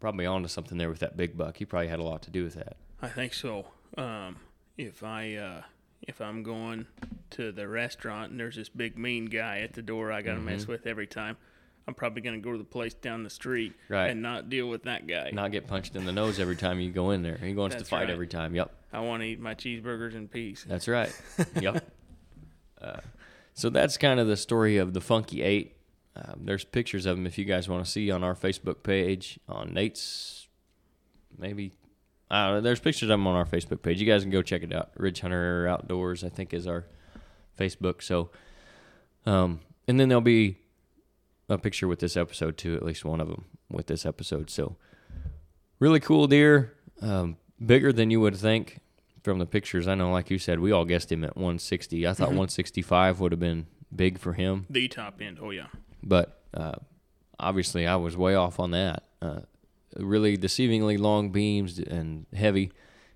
probably 0.00 0.26
onto 0.26 0.48
something 0.48 0.78
there 0.78 0.88
with 0.88 1.00
that 1.00 1.16
big 1.16 1.36
buck. 1.36 1.56
He 1.56 1.64
probably 1.64 1.88
had 1.88 1.98
a 1.98 2.02
lot 2.04 2.22
to 2.22 2.30
do 2.30 2.44
with 2.44 2.54
that. 2.54 2.76
I 3.00 3.08
think 3.08 3.34
so. 3.34 3.66
Um, 3.96 4.36
if 4.78 5.02
I 5.02 5.34
uh, 5.34 5.62
if 6.02 6.20
I'm 6.20 6.42
going 6.42 6.86
to 7.30 7.52
the 7.52 7.68
restaurant 7.68 8.30
and 8.30 8.40
there's 8.40 8.56
this 8.56 8.68
big 8.68 8.98
mean 8.98 9.26
guy 9.26 9.60
at 9.60 9.74
the 9.74 9.82
door 9.82 10.12
I 10.12 10.22
got 10.22 10.34
to 10.34 10.40
mess 10.40 10.66
with 10.66 10.86
every 10.86 11.06
time, 11.06 11.36
I'm 11.86 11.94
probably 11.94 12.22
going 12.22 12.34
to 12.40 12.44
go 12.44 12.52
to 12.52 12.58
the 12.58 12.64
place 12.64 12.94
down 12.94 13.22
the 13.24 13.30
street 13.30 13.72
Right. 13.88 14.08
and 14.08 14.22
not 14.22 14.48
deal 14.48 14.68
with 14.68 14.84
that 14.84 15.06
guy. 15.06 15.30
Not 15.32 15.52
get 15.52 15.66
punched 15.66 15.96
in 15.96 16.04
the 16.04 16.12
nose 16.12 16.38
every 16.38 16.56
time 16.56 16.80
you 16.80 16.90
go 16.90 17.10
in 17.10 17.22
there. 17.22 17.36
He 17.38 17.54
wants 17.54 17.76
to 17.76 17.84
fight 17.84 18.02
right. 18.02 18.10
every 18.10 18.28
time. 18.28 18.54
Yep. 18.54 18.70
I 18.92 19.00
want 19.00 19.22
to 19.22 19.26
eat 19.28 19.40
my 19.40 19.54
cheeseburgers 19.54 20.14
in 20.14 20.28
peace. 20.28 20.64
That's 20.68 20.86
right. 20.88 21.12
yep. 21.60 21.90
Uh, 22.80 23.00
so 23.54 23.70
that's 23.70 23.96
kind 23.96 24.20
of 24.20 24.26
the 24.26 24.36
story 24.36 24.76
of 24.76 24.92
the 24.92 25.00
Funky 25.00 25.42
Eight. 25.42 25.76
Um, 26.14 26.40
there's 26.44 26.64
pictures 26.64 27.06
of 27.06 27.16
them 27.16 27.26
if 27.26 27.38
you 27.38 27.44
guys 27.44 27.68
want 27.68 27.84
to 27.84 27.90
see 27.90 28.10
on 28.10 28.22
our 28.22 28.34
Facebook 28.34 28.82
page 28.82 29.38
on 29.48 29.72
Nate's. 29.72 30.46
Maybe 31.38 31.72
I 32.30 32.46
don't 32.46 32.54
know. 32.56 32.60
There's 32.62 32.80
pictures 32.80 33.04
of 33.04 33.08
them 33.08 33.26
on 33.26 33.36
our 33.36 33.44
Facebook 33.44 33.82
page. 33.82 34.00
You 34.00 34.06
guys 34.06 34.22
can 34.22 34.30
go 34.30 34.42
check 34.42 34.62
it 34.62 34.72
out. 34.72 34.90
Ridge 34.96 35.20
Hunter 35.20 35.66
Outdoors, 35.68 36.24
I 36.24 36.28
think, 36.28 36.54
is 36.54 36.66
our 36.66 36.86
Facebook. 37.58 38.02
So, 38.02 38.30
um, 39.26 39.60
and 39.86 40.00
then 40.00 40.08
there'll 40.08 40.22
be 40.22 40.56
a 41.48 41.58
picture 41.58 41.88
with 41.88 41.98
this 42.00 42.16
episode 42.16 42.56
too. 42.56 42.74
At 42.74 42.84
least 42.84 43.04
one 43.04 43.20
of 43.20 43.28
them 43.28 43.44
with 43.70 43.86
this 43.86 44.06
episode. 44.06 44.50
So, 44.50 44.76
really 45.78 46.00
cool 46.00 46.26
deer. 46.26 46.74
Um, 47.00 47.36
bigger 47.64 47.92
than 47.92 48.10
you 48.10 48.20
would 48.20 48.36
think 48.36 48.80
from 49.22 49.38
the 49.38 49.46
pictures. 49.46 49.86
I 49.86 49.94
know, 49.94 50.10
like 50.10 50.30
you 50.30 50.38
said, 50.38 50.60
we 50.60 50.72
all 50.72 50.84
guessed 50.84 51.12
him 51.12 51.24
at 51.24 51.36
160. 51.36 52.06
I 52.06 52.12
thought 52.14 52.28
165 52.28 53.20
would 53.20 53.32
have 53.32 53.40
been 53.40 53.66
big 53.94 54.18
for 54.18 54.32
him, 54.32 54.66
The 54.70 54.88
top 54.88 55.20
end. 55.20 55.38
Oh 55.40 55.50
yeah. 55.50 55.66
But 56.02 56.40
uh, 56.54 56.74
obviously 57.38 57.86
I 57.86 57.96
was 57.96 58.16
way 58.16 58.34
off 58.34 58.58
on 58.60 58.70
that. 58.72 59.04
Uh, 59.20 59.40
really 59.96 60.36
deceivingly 60.38 60.98
long 60.98 61.30
beams 61.30 61.78
and 61.78 62.26
heavy 62.34 62.72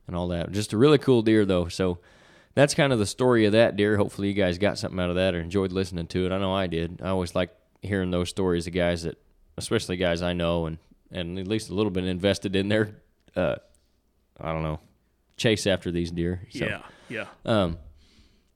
and 0.07 0.15
all 0.15 0.29
that. 0.29 0.53
Just 0.53 0.73
a 0.73 0.77
really 0.77 0.99
cool 0.99 1.23
deer, 1.23 1.45
though. 1.45 1.69
So 1.69 1.99
that's 2.55 2.75
kind 2.75 2.93
of 2.93 2.99
the 2.99 3.07
story 3.07 3.45
of 3.47 3.53
that 3.53 3.77
deer. 3.77 3.97
Hopefully, 3.97 4.29
you 4.29 4.35
guys 4.35 4.59
got 4.59 4.79
something 4.79 5.01
out 5.01 5.11
of 5.11 5.17
that 5.17 5.35
or 5.35 5.41
enjoyed 5.41 5.73
listening 5.73 6.07
to 6.09 6.27
it. 6.27 6.33
I 6.33 6.39
know 6.39 6.55
I 6.55 6.67
did. 6.67 7.01
I 7.03 7.09
always 7.09 7.35
like 7.35 7.51
hearing 7.83 8.11
those 8.11 8.29
stories 8.31 8.67
of 8.67 8.73
guys 8.73 9.03
that, 9.05 9.19
especially 9.57 9.97
guys 9.97 10.23
I 10.23 10.33
know 10.33 10.67
and 10.67 10.79
and 11.11 11.39
at 11.39 11.47
least 11.47 11.71
a 11.71 11.75
little 11.75 11.91
bit 11.91 12.05
invested 12.05 12.57
in 12.57 12.69
their, 12.69 12.97
uh, 13.37 13.55
I 14.41 14.53
don't 14.53 14.63
know, 14.65 14.81
chase 15.37 15.67
after 15.67 15.91
these 15.93 16.11
deer. 16.11 16.43
So, 16.51 16.67
Yeah. 16.67 16.83
Yeah. 17.09 17.27
um, 17.45 17.79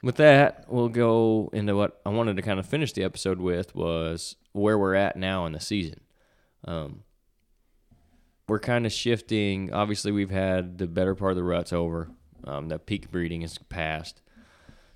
with 0.02 0.16
that, 0.16 0.64
we'll 0.68 0.88
go 0.88 1.50
into 1.52 1.76
what 1.76 2.00
I 2.06 2.10
wanted 2.10 2.36
to 2.36 2.42
kind 2.42 2.58
of 2.58 2.66
finish 2.66 2.92
the 2.92 3.04
episode 3.04 3.38
with 3.38 3.74
was 3.74 4.36
where 4.52 4.78
we're 4.78 4.94
at 4.94 5.16
now 5.16 5.46
in 5.46 5.52
the 5.52 5.60
season. 5.60 6.00
Um, 6.64 7.02
we're 8.48 8.60
kind 8.60 8.86
of 8.86 8.92
shifting. 8.92 9.72
Obviously, 9.72 10.10
we've 10.10 10.30
had 10.30 10.78
the 10.78 10.86
better 10.86 11.14
part 11.14 11.32
of 11.32 11.36
the 11.36 11.44
ruts 11.44 11.72
over. 11.72 12.10
Um, 12.44 12.68
the 12.68 12.78
peak 12.78 13.10
breeding 13.10 13.42
is 13.42 13.58
past. 13.68 14.22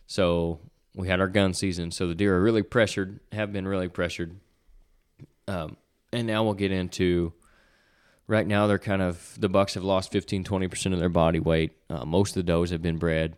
So 0.06 0.60
we 0.94 1.08
had 1.08 1.20
our 1.20 1.28
gun 1.28 1.54
season. 1.54 1.90
So 1.90 2.08
the 2.08 2.14
deer 2.14 2.36
are 2.36 2.42
really 2.42 2.62
pressured, 2.62 3.20
have 3.32 3.52
been 3.52 3.68
really 3.68 3.88
pressured. 3.88 4.40
Um, 5.46 5.76
and 6.12 6.26
now 6.26 6.44
we'll 6.44 6.54
get 6.54 6.72
into 6.72 7.32
right 8.26 8.46
now 8.46 8.66
they're 8.66 8.78
kind 8.78 9.02
of 9.02 9.36
the 9.38 9.48
bucks 9.48 9.74
have 9.74 9.84
lost 9.84 10.10
15 10.10 10.44
20% 10.44 10.92
of 10.92 10.98
their 10.98 11.10
body 11.10 11.38
weight 11.40 11.72
uh, 11.90 12.04
most 12.06 12.30
of 12.30 12.34
the 12.36 12.42
does 12.42 12.70
have 12.70 12.80
been 12.80 12.96
bred 12.96 13.36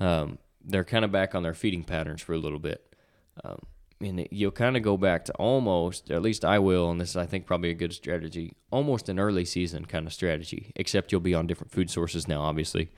um, 0.00 0.38
they're 0.68 0.84
kind 0.84 1.04
of 1.04 1.10
back 1.10 1.34
on 1.34 1.42
their 1.42 1.54
feeding 1.54 1.82
patterns 1.82 2.22
for 2.22 2.34
a 2.34 2.38
little 2.38 2.58
bit. 2.58 2.94
Um, 3.42 3.58
and 4.00 4.28
you'll 4.30 4.52
kind 4.52 4.76
of 4.76 4.82
go 4.82 4.96
back 4.96 5.24
to 5.24 5.32
almost 5.32 6.08
at 6.12 6.22
least 6.22 6.44
i 6.44 6.56
will 6.56 6.88
and 6.88 7.00
this 7.00 7.10
is 7.10 7.16
i 7.16 7.26
think 7.26 7.46
probably 7.46 7.70
a 7.70 7.74
good 7.74 7.92
strategy 7.92 8.52
almost 8.70 9.08
an 9.08 9.18
early 9.18 9.44
season 9.44 9.84
kind 9.84 10.06
of 10.06 10.12
strategy 10.12 10.70
except 10.76 11.10
you'll 11.10 11.20
be 11.20 11.34
on 11.34 11.48
different 11.48 11.72
food 11.72 11.90
sources 11.90 12.28
now 12.28 12.42
obviously. 12.42 12.90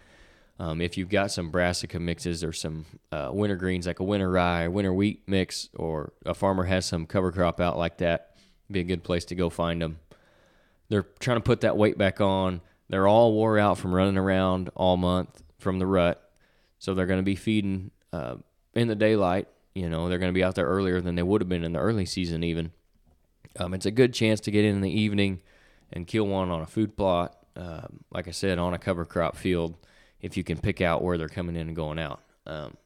Um, 0.58 0.82
if 0.82 0.98
you've 0.98 1.08
got 1.08 1.30
some 1.30 1.50
brassica 1.50 1.98
mixes 1.98 2.44
or 2.44 2.52
some 2.52 2.84
uh, 3.10 3.30
winter 3.32 3.56
greens 3.56 3.86
like 3.86 3.98
a 3.98 4.04
winter 4.04 4.30
rye 4.30 4.68
winter 4.68 4.92
wheat 4.92 5.22
mix 5.26 5.70
or 5.74 6.12
a 6.26 6.34
farmer 6.34 6.64
has 6.64 6.84
some 6.84 7.06
cover 7.06 7.32
crop 7.32 7.62
out 7.62 7.78
like 7.78 7.96
that 7.96 8.30
be 8.70 8.80
a 8.80 8.84
good 8.84 9.02
place 9.02 9.24
to 9.26 9.34
go 9.34 9.50
find 9.50 9.82
them. 9.82 9.98
They're 10.88 11.06
trying 11.18 11.36
to 11.36 11.42
put 11.42 11.60
that 11.62 11.76
weight 11.76 11.98
back 11.98 12.20
on. 12.20 12.60
They're 12.88 13.06
all 13.06 13.32
wore 13.32 13.58
out 13.58 13.78
from 13.78 13.94
running 13.94 14.18
around 14.18 14.70
all 14.74 14.96
month 14.96 15.42
from 15.58 15.78
the 15.78 15.86
rut, 15.86 16.29
so 16.80 16.94
they're 16.94 17.06
going 17.06 17.20
to 17.20 17.22
be 17.22 17.36
feeding 17.36 17.92
uh, 18.12 18.36
in 18.74 18.88
the 18.88 18.96
daylight. 18.96 19.46
You 19.74 19.88
know, 19.88 20.08
they're 20.08 20.18
going 20.18 20.32
to 20.32 20.38
be 20.38 20.42
out 20.42 20.56
there 20.56 20.66
earlier 20.66 21.00
than 21.00 21.14
they 21.14 21.22
would 21.22 21.40
have 21.40 21.48
been 21.48 21.62
in 21.62 21.74
the 21.74 21.78
early 21.78 22.06
season. 22.06 22.42
Even 22.42 22.72
um, 23.58 23.74
it's 23.74 23.86
a 23.86 23.90
good 23.92 24.12
chance 24.12 24.40
to 24.40 24.50
get 24.50 24.64
in 24.64 24.76
in 24.76 24.80
the 24.80 24.90
evening 24.90 25.42
and 25.92 26.06
kill 26.06 26.26
one 26.26 26.50
on 26.50 26.62
a 26.62 26.66
food 26.66 26.96
plot. 26.96 27.36
Um, 27.54 28.00
like 28.10 28.26
I 28.26 28.30
said, 28.30 28.58
on 28.58 28.74
a 28.74 28.78
cover 28.78 29.04
crop 29.04 29.36
field, 29.36 29.76
if 30.20 30.36
you 30.36 30.42
can 30.42 30.58
pick 30.58 30.80
out 30.80 31.02
where 31.02 31.18
they're 31.18 31.28
coming 31.28 31.54
in 31.54 31.68
and 31.68 31.76
going 31.76 31.98
out. 31.98 32.20
Um, 32.46 32.76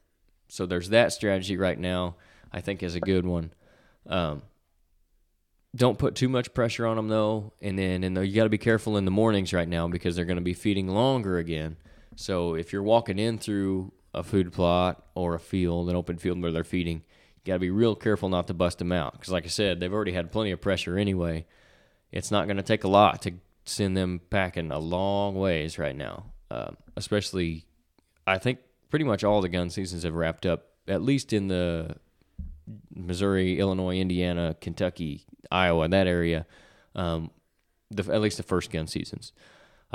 so 0.49 0.65
there's 0.65 0.89
that 0.89 1.13
strategy 1.13 1.57
right 1.57 1.79
now. 1.79 2.15
I 2.51 2.61
think 2.61 2.83
is 2.83 2.95
a 2.95 2.99
good 2.99 3.25
one. 3.25 3.51
Um, 4.07 4.41
don't 5.75 5.97
put 5.97 6.15
too 6.15 6.29
much 6.29 6.53
pressure 6.53 6.85
on 6.85 6.95
them 6.97 7.07
though, 7.07 7.53
and 7.61 7.79
then 7.79 8.03
and 8.03 8.17
you 8.25 8.35
got 8.35 8.43
to 8.43 8.49
be 8.49 8.57
careful 8.57 8.97
in 8.97 9.05
the 9.05 9.11
mornings 9.11 9.53
right 9.53 9.67
now 9.67 9.87
because 9.87 10.15
they're 10.15 10.25
going 10.25 10.37
to 10.37 10.41
be 10.41 10.53
feeding 10.53 10.87
longer 10.87 11.37
again. 11.37 11.77
So 12.15 12.55
if 12.55 12.73
you're 12.73 12.83
walking 12.83 13.19
in 13.19 13.37
through 13.37 13.91
a 14.13 14.23
food 14.23 14.53
plot 14.53 15.05
or 15.15 15.35
a 15.35 15.39
field, 15.39 15.89
an 15.89 15.95
open 15.95 16.17
field 16.17 16.41
where 16.41 16.51
they're 16.51 16.63
feeding, 16.63 16.97
you 16.97 17.51
got 17.51 17.53
to 17.53 17.59
be 17.59 17.69
real 17.69 17.95
careful 17.95 18.29
not 18.29 18.47
to 18.47 18.53
bust 18.53 18.79
them 18.79 18.91
out 18.91 19.13
because, 19.13 19.31
like 19.31 19.45
I 19.45 19.49
said, 19.49 19.79
they've 19.79 19.93
already 19.93 20.13
had 20.13 20.31
plenty 20.31 20.51
of 20.51 20.61
pressure 20.61 20.97
anyway. 20.97 21.45
It's 22.11 22.31
not 22.31 22.45
going 22.45 22.57
to 22.57 22.63
take 22.63 22.83
a 22.83 22.89
lot 22.89 23.21
to 23.23 23.33
send 23.65 23.97
them 23.97 24.21
packing 24.29 24.71
a 24.71 24.79
long 24.79 25.35
ways 25.35 25.77
right 25.77 25.95
now. 25.95 26.27
Uh, 26.49 26.71
especially, 26.95 27.65
I 28.25 28.37
think 28.37 28.59
pretty 28.89 29.05
much 29.05 29.23
all 29.23 29.41
the 29.41 29.49
gun 29.49 29.69
seasons 29.69 30.03
have 30.03 30.13
wrapped 30.13 30.45
up, 30.45 30.67
at 30.87 31.01
least 31.01 31.33
in 31.33 31.47
the 31.47 31.97
Missouri, 32.93 33.59
Illinois, 33.59 33.97
Indiana, 33.97 34.55
Kentucky, 34.61 35.25
Iowa, 35.51 35.87
that 35.89 36.07
area. 36.07 36.45
Um, 36.95 37.31
the, 37.91 38.11
at 38.13 38.21
least 38.21 38.37
the 38.37 38.43
first 38.43 38.71
gun 38.71 38.87
seasons. 38.87 39.33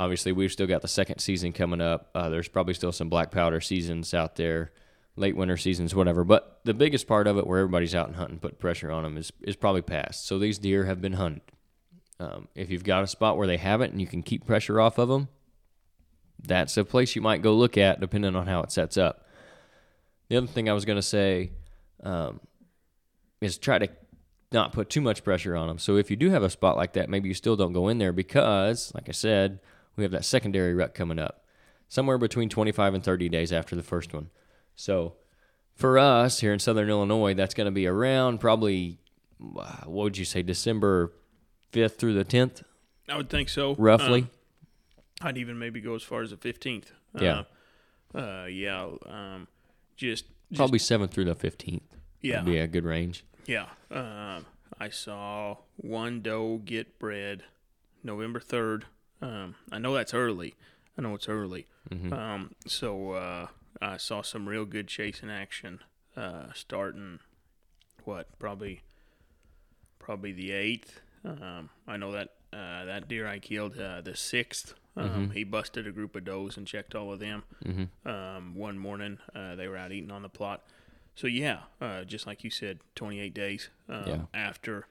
Obviously, 0.01 0.31
we've 0.31 0.51
still 0.51 0.65
got 0.65 0.81
the 0.81 0.87
second 0.87 1.19
season 1.19 1.53
coming 1.53 1.79
up. 1.79 2.09
Uh, 2.15 2.27
there's 2.27 2.47
probably 2.47 2.73
still 2.73 2.91
some 2.91 3.07
black 3.07 3.29
powder 3.29 3.61
seasons 3.61 4.15
out 4.15 4.35
there, 4.35 4.71
late 5.15 5.35
winter 5.35 5.57
seasons, 5.57 5.93
whatever. 5.93 6.23
But 6.23 6.59
the 6.63 6.73
biggest 6.73 7.05
part 7.05 7.27
of 7.27 7.37
it, 7.37 7.45
where 7.45 7.59
everybody's 7.59 7.93
out 7.93 8.07
and 8.07 8.15
hunting, 8.15 8.39
put 8.39 8.57
pressure 8.57 8.89
on 8.89 9.03
them, 9.03 9.15
is 9.15 9.31
is 9.43 9.55
probably 9.55 9.83
past. 9.83 10.25
So 10.25 10.39
these 10.39 10.57
deer 10.57 10.85
have 10.85 11.01
been 11.01 11.13
hunted. 11.13 11.43
Um, 12.19 12.47
if 12.55 12.71
you've 12.71 12.83
got 12.83 13.03
a 13.03 13.07
spot 13.07 13.37
where 13.37 13.45
they 13.45 13.57
haven't 13.57 13.91
and 13.91 14.01
you 14.01 14.07
can 14.07 14.23
keep 14.23 14.43
pressure 14.43 14.81
off 14.81 14.97
of 14.97 15.07
them, 15.07 15.27
that's 16.41 16.77
a 16.77 16.83
place 16.83 17.15
you 17.15 17.21
might 17.21 17.43
go 17.43 17.53
look 17.53 17.77
at, 17.77 17.99
depending 17.99 18.35
on 18.35 18.47
how 18.47 18.63
it 18.63 18.71
sets 18.71 18.97
up. 18.97 19.27
The 20.29 20.37
other 20.37 20.47
thing 20.47 20.67
I 20.67 20.73
was 20.73 20.83
going 20.85 20.97
to 20.97 21.03
say 21.03 21.51
um, 22.01 22.39
is 23.39 23.59
try 23.59 23.77
to 23.77 23.87
not 24.51 24.73
put 24.73 24.89
too 24.89 25.01
much 25.01 25.23
pressure 25.23 25.55
on 25.55 25.67
them. 25.67 25.77
So 25.77 25.97
if 25.97 26.09
you 26.09 26.17
do 26.17 26.31
have 26.31 26.41
a 26.41 26.49
spot 26.49 26.75
like 26.75 26.93
that, 26.93 27.07
maybe 27.07 27.27
you 27.27 27.35
still 27.35 27.55
don't 27.55 27.71
go 27.71 27.87
in 27.87 27.99
there 27.99 28.13
because, 28.13 28.91
like 28.95 29.07
I 29.07 29.11
said, 29.11 29.59
we 29.95 30.03
have 30.03 30.11
that 30.11 30.25
secondary 30.25 30.73
rut 30.73 30.93
coming 30.93 31.19
up, 31.19 31.45
somewhere 31.87 32.17
between 32.17 32.49
25 32.49 32.93
and 32.93 33.03
30 33.03 33.29
days 33.29 33.51
after 33.51 33.75
the 33.75 33.83
first 33.83 34.13
one. 34.13 34.29
So 34.75 35.15
for 35.75 35.97
us 35.97 36.39
here 36.39 36.53
in 36.53 36.59
Southern 36.59 36.89
Illinois, 36.89 37.33
that's 37.33 37.53
going 37.53 37.65
to 37.65 37.71
be 37.71 37.87
around 37.87 38.39
probably 38.39 38.99
uh, 39.57 39.83
what 39.85 40.03
would 40.03 40.17
you 40.17 40.25
say, 40.25 40.41
December 40.41 41.11
5th 41.73 41.95
through 41.97 42.13
the 42.13 42.25
10th, 42.25 42.63
I 43.09 43.17
would 43.17 43.29
think 43.29 43.49
so. 43.49 43.75
roughly. 43.75 44.21
Um, 44.21 44.29
I'd 45.21 45.37
even 45.37 45.59
maybe 45.59 45.81
go 45.81 45.95
as 45.95 46.03
far 46.03 46.21
as 46.21 46.31
the 46.31 46.37
15th. 46.37 46.85
Yeah. 47.19 47.43
Uh, 48.13 48.17
uh, 48.17 48.45
yeah. 48.45 48.87
Um, 49.05 49.47
just, 49.95 50.25
just 50.49 50.57
probably 50.57 50.79
7th 50.79 51.11
through 51.11 51.25
the 51.25 51.35
15th. 51.35 51.81
Yeah. 52.21 52.43
A 52.45 52.67
good 52.67 52.85
range. 52.85 53.23
Yeah. 53.45 53.67
Um, 53.89 54.45
I 54.79 54.89
saw 54.89 55.57
one 55.77 56.21
doe 56.21 56.61
get 56.63 56.99
bred 56.99 57.43
November 58.03 58.39
3rd. 58.39 58.83
Um, 59.21 59.55
I 59.71 59.77
know 59.79 59.93
that's 59.93 60.13
early. 60.13 60.55
I 60.97 61.01
know 61.01 61.13
it's 61.15 61.29
early. 61.29 61.67
Mm-hmm. 61.89 62.13
Um, 62.13 62.51
so 62.67 63.11
uh, 63.11 63.47
I 63.81 63.97
saw 63.97 64.21
some 64.21 64.47
real 64.49 64.65
good 64.65 64.87
chasing 64.87 65.29
action 65.29 65.79
uh, 66.17 66.47
starting, 66.53 67.19
what, 68.03 68.27
probably 68.39 68.81
probably 69.99 70.31
the 70.31 70.49
8th. 70.49 70.89
Um, 71.23 71.69
I 71.87 71.97
know 71.97 72.11
that 72.11 72.29
uh, 72.51 72.85
that 72.85 73.07
deer 73.07 73.27
I 73.27 73.39
killed 73.39 73.79
uh, 73.79 74.01
the 74.01 74.11
6th 74.11 74.73
Um, 74.97 75.31
He 75.31 75.43
busted 75.45 75.87
a 75.87 75.91
group 75.91 76.15
of 76.15 76.25
does 76.25 76.57
and 76.57 76.67
checked 76.67 76.95
all 76.95 77.13
of 77.13 77.19
them. 77.19 77.43
Mm-hmm. 77.63 78.07
Um, 78.09 78.55
one 78.55 78.77
morning, 78.77 79.19
uh, 79.33 79.55
they 79.55 79.67
were 79.67 79.77
out 79.77 79.91
eating 79.91 80.11
on 80.11 80.21
the 80.23 80.29
plot. 80.29 80.63
So 81.15 81.27
yeah, 81.27 81.59
uh, 81.79 82.03
just 82.03 82.25
like 82.27 82.43
you 82.43 82.49
said, 82.49 82.79
28 82.95 83.33
days 83.33 83.69
um, 83.87 84.03
Yeah. 84.07 84.21
after 84.33 84.87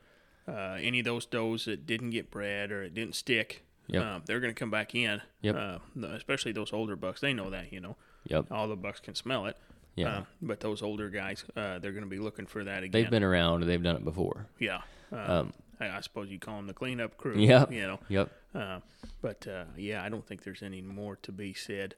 uh, 0.48 0.78
any 0.80 1.00
of 1.00 1.04
those 1.04 1.26
does 1.26 1.64
that 1.66 1.86
didn't 1.86 2.10
get 2.10 2.30
bred 2.30 2.70
or 2.72 2.82
it 2.84 2.94
didn't 2.94 3.14
stick, 3.14 3.64
Yep. 3.92 4.02
uh, 4.04 4.20
they're 4.26 4.40
going 4.40 4.54
to 4.54 4.58
come 4.58 4.70
back 4.70 4.94
in. 4.94 5.20
Yep. 5.42 5.56
Uh, 5.56 6.06
especially 6.08 6.52
those 6.52 6.72
older 6.72 6.96
bucks, 6.96 7.20
they 7.20 7.32
know 7.32 7.50
that. 7.50 7.72
You 7.72 7.80
know, 7.80 7.96
Yep. 8.24 8.46
all 8.50 8.68
the 8.68 8.76
bucks 8.76 9.00
can 9.00 9.14
smell 9.14 9.46
it. 9.46 9.56
Yeah. 9.96 10.08
Uh, 10.18 10.24
but 10.40 10.60
those 10.60 10.82
older 10.82 11.08
guys, 11.10 11.44
uh, 11.56 11.78
they're 11.80 11.92
going 11.92 12.04
to 12.04 12.10
be 12.10 12.18
looking 12.20 12.46
for 12.46 12.62
that 12.64 12.82
again. 12.84 12.90
They've 13.02 13.10
been 13.10 13.24
around. 13.24 13.64
They've 13.66 13.82
done 13.82 13.96
it 13.96 14.04
before. 14.04 14.46
yeah. 14.58 14.82
Uh, 15.12 15.16
Um, 15.40 15.52
I, 15.80 15.88
I 15.96 16.00
suppose 16.02 16.30
you 16.30 16.38
call 16.38 16.56
them 16.56 16.66
the 16.66 16.74
cleanup 16.74 17.16
crew. 17.16 17.34
Yep. 17.38 17.72
You 17.72 17.82
know. 17.82 18.00
Yep. 18.08 18.30
Uh, 18.54 18.80
but 19.22 19.46
uh, 19.48 19.64
yeah, 19.76 20.02
I 20.04 20.08
don't 20.08 20.26
think 20.26 20.42
there's 20.44 20.62
any 20.62 20.80
more 20.82 21.16
to 21.22 21.32
be 21.32 21.52
said. 21.54 21.94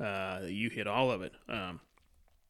Uh, 0.00 0.40
you 0.46 0.70
hit 0.70 0.86
all 0.86 1.10
of 1.10 1.20
it. 1.22 1.32
Um, 1.48 1.80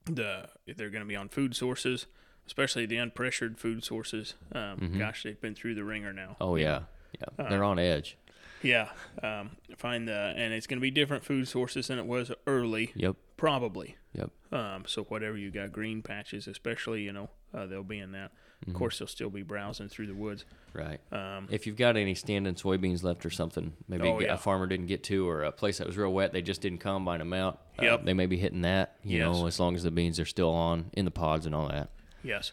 the 0.07 0.49
if 0.67 0.77
they're 0.77 0.91
going 0.91 1.03
to 1.03 1.09
be 1.09 1.17
on 1.17 1.29
food 1.29 1.57
sources, 1.57 2.07
especially 2.47 2.87
the 2.87 2.97
unpressured 2.97 3.59
food 3.59 3.83
sources. 3.85 4.35
Um, 4.53 4.97
Gosh, 4.99 5.23
they've 5.25 5.41
been 5.41 5.55
through 5.55 5.75
the 5.75 5.85
ringer 5.85 6.13
now. 6.13 6.31
Mm-hmm. 6.33 6.43
Oh 6.43 6.57
yeah. 6.57 6.81
Yeah. 7.21 7.49
They're 7.49 7.65
on 7.65 7.79
edge. 7.79 8.17
Yeah. 8.63 8.89
Um, 9.23 9.51
find 9.77 10.09
the 10.09 10.33
and 10.37 10.53
it's 10.55 10.67
going 10.67 10.79
to 10.79 10.83
be 10.83 10.91
different 10.91 11.25
food 11.25 11.47
sources 11.49 11.89
than 11.89 11.99
it 11.99 12.07
was 12.07 12.33
early, 12.47 12.93
Yep. 12.95 13.17
probably. 13.37 13.97
Yep. 14.15 14.31
Um, 14.53 14.85
so 14.87 15.05
whatever 15.05 15.37
you 15.37 15.51
got, 15.51 15.73
green 15.73 16.03
patches 16.03 16.47
especially, 16.47 17.03
you 17.03 17.13
know, 17.13 17.31
uh, 17.53 17.67
they'll 17.67 17.83
be 17.83 17.99
in 17.99 18.13
that. 18.13 18.31
Mm-hmm. 18.63 18.71
Of 18.71 18.77
course, 18.77 18.99
they'll 18.99 19.09
still 19.09 19.29
be 19.31 19.43
browsing 19.43 19.89
through 19.89 20.07
the 20.07 20.15
woods. 20.15 20.45
Right. 20.73 21.01
Um, 21.13 21.49
If 21.51 21.67
you've 21.67 21.77
got 21.77 21.97
any 21.97 22.15
standing 22.15 22.55
soybeans 22.55 23.03
left 23.03 23.27
or 23.27 23.31
something, 23.31 23.75
maybe 23.89 24.09
Oh, 24.09 24.19
a 24.21 24.23
yeah. 24.23 24.37
farmer 24.37 24.67
didn't 24.67 24.87
get 24.87 25.03
to, 25.05 25.29
or 25.29 25.43
a 25.43 25.53
place 25.53 25.79
that 25.79 25.87
was 25.87 25.99
real 25.99 26.13
wet, 26.13 26.33
they 26.33 26.41
just 26.41 26.63
didn't 26.63 26.79
combine 26.79 27.19
them 27.19 27.33
out. 27.35 27.61
uh, 27.79 27.83
Yep. 27.83 28.05
they 28.05 28.15
may 28.15 28.27
be 28.27 28.37
hitting 28.39 28.63
that, 28.63 28.97
you 29.03 29.19
Yes. 29.19 29.25
know, 29.37 29.47
as 29.47 29.59
long 29.61 29.75
as 29.75 29.83
the 29.83 29.91
beans 29.91 30.19
are 30.21 30.25
still 30.25 30.51
on 30.51 30.91
in 30.95 31.05
the 31.05 31.11
pods 31.11 31.45
and 31.45 31.55
all 31.55 31.69
that. 31.69 31.91
Yes. 32.23 32.53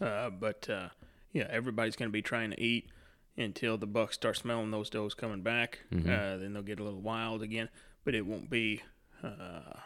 Uh, 0.00 0.30
but 0.30 0.70
uh, 0.70 0.88
yeah, 1.32 1.46
everybody's 1.50 1.96
going 1.96 2.08
to 2.08 2.12
be 2.12 2.22
trying 2.22 2.50
to 2.52 2.60
eat 2.60 2.88
until 3.36 3.78
the 3.78 3.86
bucks 3.86 4.14
start 4.14 4.36
smelling 4.36 4.70
those 4.70 4.90
does 4.90 5.14
coming 5.14 5.42
back. 5.42 5.80
Mm-hmm. 5.92 6.08
Uh, 6.08 6.36
then 6.38 6.52
they'll 6.52 6.62
get 6.62 6.80
a 6.80 6.84
little 6.84 7.00
wild 7.00 7.42
again, 7.42 7.68
but 8.04 8.14
it 8.14 8.26
won't 8.26 8.50
be 8.50 8.82
uh, 9.22 9.78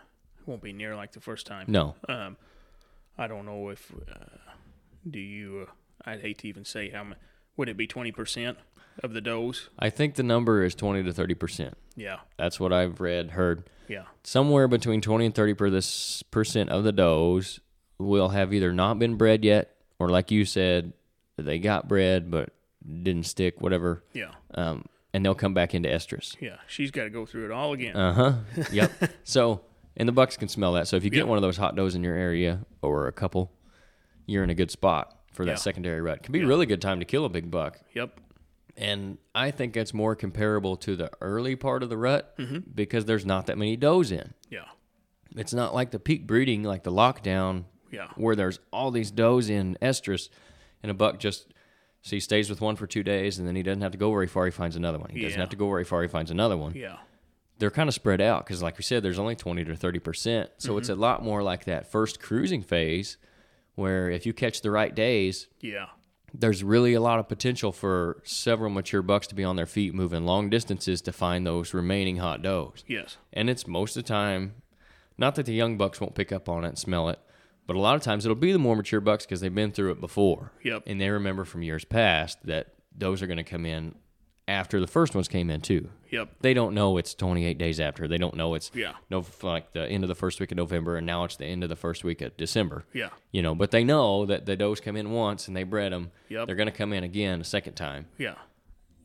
won't 0.47 0.62
be 0.62 0.72
near 0.72 0.97
like 0.97 1.12
the 1.12 1.20
first 1.20 1.47
time. 1.47 1.66
No. 1.68 1.94
Um, 2.09 2.36
I 3.18 3.26
don't 3.26 3.47
know 3.47 3.68
if 3.70 3.92
uh, 4.11 4.53
do 5.09 5.18
you. 5.18 5.66
Uh, 5.68 5.72
I'd 6.11 6.20
hate 6.20 6.38
to 6.38 6.49
even 6.49 6.64
say 6.64 6.90
how 6.90 7.05
much. 7.05 7.18
Would 7.57 7.68
it 7.68 7.76
be 7.76 7.86
twenty 7.86 8.12
percent 8.12 8.59
of 9.03 9.12
the 9.12 9.20
does? 9.20 9.68
I 9.78 9.90
think 9.90 10.14
the 10.14 10.22
number 10.22 10.62
is 10.62 10.74
20 10.74 11.03
to 11.03 11.12
30%. 11.12 11.72
Yeah. 11.97 12.18
That's 12.38 12.59
what 12.59 12.72
I've 12.72 13.01
read, 13.01 13.32
heard. 13.32 13.68
Yeah. 13.88 14.05
Somewhere 14.24 14.68
between 14.68 15.01
20 15.01 15.26
and 15.26 15.34
30 15.34 15.55
per 15.55 15.70
this 15.70 16.22
percent 16.24 16.70
of 16.70 16.84
the 16.84 16.92
does 16.92 17.61
will 17.99 18.30
have 18.30 18.53
either 18.53 18.72
not 18.72 18.99
been 18.99 19.16
bred 19.16 19.44
yet, 19.44 19.76
or 19.99 20.09
like 20.09 20.30
you 20.30 20.44
said, 20.44 20.92
they 21.36 21.59
got 21.59 21.88
bred 21.88 22.30
but 22.30 22.51
didn't 23.03 23.24
stick, 23.24 23.61
whatever. 23.61 24.05
Yeah. 24.12 24.32
Um, 24.55 24.84
and 25.12 25.24
they'll 25.24 25.34
come 25.34 25.55
back 25.55 25.74
into 25.74 25.89
estrus. 25.89 26.37
Yeah. 26.41 26.57
She's 26.66 26.91
got 26.91 27.05
to 27.05 27.11
go 27.11 27.24
through 27.26 27.47
it 27.47 27.51
all 27.51 27.72
again. 27.72 27.97
Uh 27.97 28.12
huh. 28.12 28.32
Yep. 28.72 28.93
so, 29.24 29.62
and 29.97 30.09
the 30.09 30.12
bucks 30.12 30.37
can 30.37 30.49
smell 30.49 30.74
that. 30.74 30.89
So 30.89 30.97
if 30.97 31.05
you 31.05 31.11
get 31.11 31.18
Yep. 31.20 31.26
one 31.28 31.39
of 31.39 31.43
those 31.43 31.57
hot 31.57 31.74
does 31.76 31.95
in 31.95 32.03
your 32.05 32.14
area 32.16 32.61
or 32.82 33.07
a 33.09 33.12
couple, 33.12 33.51
you're 34.26 34.45
in 34.45 34.51
a 34.51 34.55
good 34.55 34.70
spot 34.70 35.18
for 35.32 35.45
that 35.45 35.53
Yeah. 35.53 35.57
secondary 35.57 36.01
rut. 36.01 36.22
Can 36.22 36.32
be 36.32 36.41
a 36.43 36.47
really 36.47 36.66
good 36.66 36.82
time 36.82 36.99
to 37.01 37.05
kill 37.07 37.24
a 37.24 37.28
big 37.30 37.51
buck. 37.51 37.78
yep. 37.95 38.20
And 38.78 39.16
I 39.34 39.53
think 39.53 39.72
that's 39.72 39.95
more 39.95 40.14
comparable 40.14 40.76
to 40.78 40.97
the 40.97 41.11
early 41.22 41.57
part 41.57 41.82
of 41.82 41.89
the 41.89 41.97
rut 41.97 42.37
Mm-hmm. 42.37 42.59
because 42.74 43.07
there's 43.07 43.24
not 43.24 43.47
that 43.47 43.57
many 43.57 43.74
does 43.76 44.12
in. 44.12 44.34
Yeah. 44.51 44.66
It's 45.34 45.55
not 45.55 45.74
like 45.74 45.93
the 45.93 45.99
peak 45.99 46.26
breeding, 46.26 46.62
like 46.62 46.82
the 46.82 46.93
lockdown, 46.93 47.64
Yeah. 47.91 48.09
where 48.16 48.37
there's 48.37 48.59
all 48.72 48.91
these 48.91 49.11
does 49.11 49.49
in 49.49 49.78
estrus, 49.80 50.28
and 50.82 50.91
a 50.91 50.95
buck 50.95 51.18
just 51.18 51.55
so 52.03 52.16
he 52.16 52.20
stays 52.20 52.49
with 52.49 52.61
one 52.61 52.76
for 52.76 52.86
two 52.86 53.03
days, 53.03 53.38
and 53.38 53.47
then 53.49 53.57
he 53.57 53.62
doesn't 53.62 53.82
have 53.82 53.92
to 53.92 53.99
go 53.99 54.11
very 54.12 54.26
far. 54.26 54.44
He 54.44 54.51
finds 54.53 54.76
another 54.76 54.99
one. 54.99 55.11
He 55.11 55.20
doesn't 55.22 55.36
Yeah. 55.36 55.42
have 55.42 55.51
to 55.51 55.57
go 55.57 55.68
very 55.68 55.84
far. 55.84 56.03
He 56.03 56.09
finds 56.09 56.30
another 56.30 56.57
one. 56.57 56.74
Yeah. 56.74 56.99
They're 57.59 57.70
kind 57.70 57.88
of 57.88 57.94
spread 57.94 58.20
out 58.20 58.44
because, 58.47 58.62
like 58.62 58.76
we 58.78 58.84
said, 58.84 59.03
there's 59.03 59.18
only 59.18 59.34
20 59.34 59.64
to 59.64 59.74
30 59.76 59.99
percent. 59.99 60.51
So 60.59 60.76
it's 60.76 60.88
mm-hmm. 60.90 60.99
a 60.99 61.03
lot 61.03 61.24
more 61.24 61.42
like 61.42 61.64
that 61.64 61.90
first 61.90 62.20
cruising 62.20 62.62
phase, 62.62 63.16
where 63.74 64.11
if 64.11 64.26
you 64.26 64.32
catch 64.32 64.61
the 64.61 64.70
right 64.70 64.94
days, 64.94 65.49
Yeah. 65.61 65.86
there's 66.34 66.62
really 66.62 66.92
a 66.94 67.01
lot 67.01 67.18
of 67.18 67.28
potential 67.28 67.72
for 67.72 68.20
several 68.24 68.70
mature 68.70 69.03
bucks 69.03 69.26
to 69.28 69.34
be 69.34 69.42
on 69.42 69.57
their 69.57 69.66
feet 69.66 69.94
moving 69.94 70.24
long 70.26 70.51
distances 70.51 71.01
to 71.03 71.12
find 71.12 71.47
those 71.47 71.72
remaining 71.74 72.18
hot 72.18 72.42
does. 72.42 72.84
Yes. 72.86 73.16
And 73.32 73.49
it's 73.51 73.66
most 73.66 73.97
of 73.97 74.05
the 74.05 74.09
time, 74.09 74.57
not 75.18 75.34
that 75.36 75.47
the 75.47 75.55
young 75.55 75.78
bucks 75.78 75.99
won't 76.01 76.14
pick 76.14 76.30
up 76.30 76.49
on 76.49 76.62
it 76.64 76.68
and 76.68 76.78
smell 76.78 77.09
it, 77.09 77.18
but 77.67 77.77
a 77.77 77.81
lot 77.81 77.97
of 77.97 78.03
times 78.03 78.25
it'll 78.25 78.35
be 78.37 78.53
the 78.53 78.59
more 78.59 78.77
mature 78.77 79.01
bucks 79.01 79.25
because 79.27 79.41
they've 79.41 79.55
been 79.55 79.73
through 79.73 79.93
it 79.93 80.01
before. 80.01 80.53
Yep. 80.64 80.85
And 80.87 81.01
they 81.01 81.11
remember 81.11 81.45
from 81.45 81.62
years 81.62 81.85
past 81.85 82.39
that 82.47 82.75
those 82.97 83.23
are 83.23 83.27
going 83.27 83.37
to 83.39 83.45
come 83.45 83.67
in 83.67 83.95
after 84.49 84.79
the 84.81 84.87
first 84.87 85.14
ones 85.14 85.27
came 85.27 85.51
in 85.51 85.61
too. 85.61 85.89
Yep. 86.11 86.29
They 86.41 86.55
don't 86.55 86.73
know 86.75 86.99
it's 86.99 87.14
28 87.14 87.59
days 87.59 87.81
after. 87.81 88.07
They 88.07 88.17
don't 88.19 88.37
know 88.37 88.55
it's 88.55 88.71
Yeah. 88.75 88.93
no 89.11 89.25
like 89.43 89.73
the 89.73 89.87
end 89.89 90.05
of 90.05 90.09
the 90.09 90.14
first 90.14 90.39
week 90.39 90.53
of 90.53 90.57
November 90.57 90.97
and 90.97 91.05
now 91.05 91.25
it's 91.25 91.35
the 91.37 91.47
end 91.47 91.64
of 91.64 91.69
the 91.69 91.75
first 91.77 92.05
week 92.05 92.21
of 92.23 92.37
December. 92.37 92.85
Yeah. 92.93 93.09
You 93.33 93.43
know, 93.43 93.57
but 93.57 93.73
they 93.73 93.83
know 93.83 94.25
that 94.27 94.47
the 94.47 94.55
does 94.55 94.79
come 94.81 94.97
in 94.97 95.11
once 95.11 95.49
and 95.49 95.57
they 95.57 95.64
bred 95.64 95.93
them. 95.93 96.12
Yep. 96.29 96.47
They're 96.47 96.55
going 96.57 96.69
to 96.69 96.73
come 96.73 96.93
in 96.93 97.03
again 97.03 97.41
a 97.41 97.45
second 97.45 97.75
time. 97.75 98.07
Yeah. 98.19 98.35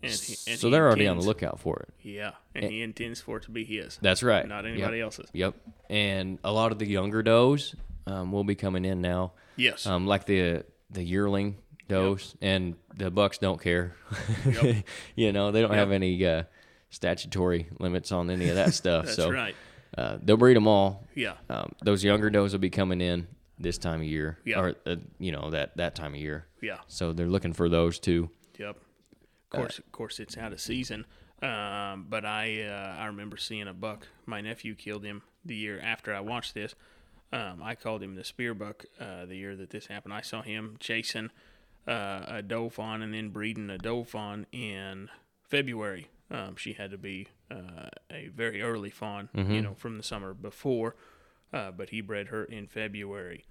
And 0.04 0.12
he, 0.12 0.36
and 0.52 0.60
so 0.60 0.70
they're 0.72 0.88
already 0.88 1.08
on 1.08 1.18
the 1.18 1.24
lookout 1.24 1.60
for 1.60 1.78
it. 1.88 1.94
Yeah, 2.02 2.32
and 2.56 2.66
he 2.66 2.82
intends 2.82 3.22
for 3.22 3.38
it 3.38 3.44
to 3.44 3.52
be 3.52 3.64
his, 3.64 4.00
That's 4.02 4.24
right. 4.24 4.48
not 4.48 4.66
Yep. 4.66 4.74
anybody 4.74 5.00
else's. 5.00 5.30
Yep. 5.32 5.54
And 5.92 6.40
a 6.44 6.52
lot 6.52 6.72
of 6.72 6.80
the 6.80 6.88
younger 6.88 7.22
does 7.22 7.76
um, 8.12 8.32
will 8.32 8.44
be 8.44 8.56
coming 8.56 8.86
in 8.86 9.02
now, 9.02 9.34
Yes. 9.56 9.86
um, 9.86 10.06
like 10.08 10.26
the 10.26 10.64
the 10.90 11.04
yearling 11.04 11.58
does, 11.88 12.36
and 12.42 12.76
the 12.96 13.10
bucks 13.12 13.38
don't 13.38 13.62
care. 13.62 13.96
Yep. 14.46 14.86
you 15.16 15.32
know, 15.32 15.52
they 15.52 15.62
don't 15.62 15.74
have 15.74 15.92
any 15.92 16.26
uh, 16.26 16.44
statutory 16.90 17.68
limits 17.80 18.12
on 18.12 18.30
any 18.30 18.50
of 18.50 18.56
that 18.56 18.74
stuff. 18.82 19.06
That's 19.06 19.16
so 19.18 19.30
right. 19.32 19.56
uh, 19.98 20.18
they'll 20.22 20.38
breed 20.38 20.56
them 20.56 20.68
all. 20.68 21.08
Yeah. 21.16 21.34
Um, 21.50 21.72
those 21.84 22.04
younger 22.04 22.30
does 22.30 22.52
will 22.54 22.60
be 22.60 22.70
coming 22.70 23.02
in 23.02 23.28
this 23.58 23.78
time 23.78 24.02
of 24.02 24.08
year, 24.08 24.38
Yeah. 24.46 24.60
or 24.60 24.76
uh, 24.86 24.96
you 25.20 25.32
know 25.32 25.50
that 25.52 25.78
that 25.78 25.96
time 25.96 26.14
of 26.14 26.20
year. 26.20 26.48
Yeah. 26.62 26.78
So 26.88 27.14
they're 27.14 27.28
looking 27.28 27.54
for 27.54 27.70
those 27.70 28.00
too. 28.00 28.30
Yep. 28.60 28.76
Of 28.76 29.50
course, 29.58 29.80
of 29.80 29.92
course, 29.92 30.20
it's 30.20 30.38
out 30.38 30.54
of 30.54 30.62
season. 30.62 31.06
Um, 31.42 32.06
but 32.10 32.24
I 32.26 32.62
uh, 32.64 32.96
I 33.02 33.06
remember 33.08 33.36
seeing 33.38 33.68
a 33.68 33.74
buck. 33.74 34.08
My 34.26 34.42
nephew 34.42 34.76
killed 34.76 35.04
him 35.04 35.24
the 35.44 35.56
year 35.56 35.80
after 35.82 36.14
I 36.14 36.20
watched 36.22 36.54
this. 36.54 36.76
Um, 37.34 37.62
I 37.64 37.76
called 37.76 38.04
him 38.04 38.16
the 38.16 38.24
spear 38.24 38.54
buck 38.54 38.86
uh, 39.00 39.26
the 39.26 39.36
year 39.38 39.56
that 39.56 39.70
this 39.70 39.88
happened. 39.88 40.14
I 40.14 40.22
saw 40.22 40.42
him 40.42 40.76
chasing 40.80 41.30
uh, 41.88 42.26
a 42.28 42.42
doe 42.42 42.70
fawn 42.70 43.02
and 43.02 43.14
then 43.14 43.30
breeding 43.30 43.70
a 43.70 43.78
doe 43.78 44.04
fawn 44.04 44.46
in 44.52 45.10
February. 45.48 46.08
Um, 46.30 46.56
she 46.56 46.74
had 46.74 46.92
to 46.92 46.98
be 46.98 47.28
uh, 47.50 47.90
a 48.12 48.28
very 48.30 48.62
early 48.62 48.90
fawn, 48.90 49.30
you 49.34 49.62
know, 49.62 49.74
from 49.76 49.98
the 49.98 50.04
summer 50.04 50.34
before, 50.34 50.96
uh, 51.54 51.72
but 51.72 51.90
he 51.90 52.02
bred 52.02 52.28
her 52.28 52.44
in 52.46 52.68
February. 52.68 53.46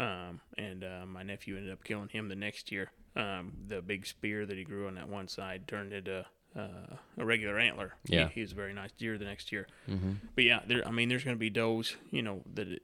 Um, 0.00 0.40
and 0.58 0.82
uh, 0.82 1.06
my 1.06 1.22
nephew 1.22 1.56
ended 1.56 1.72
up 1.72 1.84
killing 1.84 2.08
him 2.08 2.28
the 2.28 2.34
next 2.34 2.72
year. 2.72 2.90
Um, 3.16 3.52
the 3.68 3.80
big 3.80 4.06
spear 4.06 4.44
that 4.46 4.56
he 4.56 4.64
grew 4.64 4.88
on 4.88 4.96
that 4.96 5.08
one 5.08 5.28
side 5.28 5.68
turned 5.68 5.92
into 5.92 6.24
uh, 6.56 6.96
a 7.16 7.24
regular 7.24 7.58
antler. 7.58 7.94
He- 8.08 8.16
Yeah. 8.16 8.28
he, 8.28 8.40
was 8.40 8.50
a 8.50 8.56
very 8.56 8.72
nice 8.74 8.90
deer 8.92 9.16
the 9.18 9.24
next 9.24 9.52
year. 9.52 9.68
Mm-hmm. 9.88 10.12
But 10.34 10.44
yeah, 10.44 10.60
there. 10.66 10.86
I 10.86 10.90
mean, 10.90 11.08
there's 11.08 11.22
going 11.22 11.36
to 11.36 11.40
be 11.40 11.50
does, 11.50 11.94
you 12.10 12.22
know, 12.22 12.42
that 12.54 12.80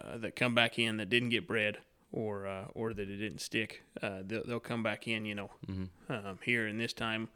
uh, 0.00 0.16
that 0.18 0.36
come 0.36 0.54
back 0.54 0.78
in 0.78 0.96
that 0.98 1.08
didn't 1.08 1.30
get 1.30 1.46
bred 1.46 1.78
or 2.12 2.46
uh, 2.46 2.64
or 2.74 2.92
that 2.94 3.08
it 3.08 3.16
didn't 3.16 3.40
stick. 3.40 3.82
Uh, 4.02 4.20
they'll, 4.24 4.44
they'll 4.46 4.60
come 4.60 4.82
back 4.82 5.06
in, 5.08 5.24
you 5.24 5.34
know, 5.34 5.50
um, 6.08 6.38
here 6.44 6.66
in 6.66 6.78
this 6.78 6.92
time, 6.92 7.28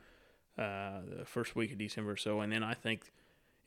uh, 0.59 1.01
the 1.19 1.25
first 1.25 1.55
week 1.57 1.73
of 1.73 1.79
December 1.79 2.13
or 2.13 2.17
so, 2.17 2.41
and 2.41 2.53
then 2.53 2.63
I 2.63 2.75
think. 2.75 3.13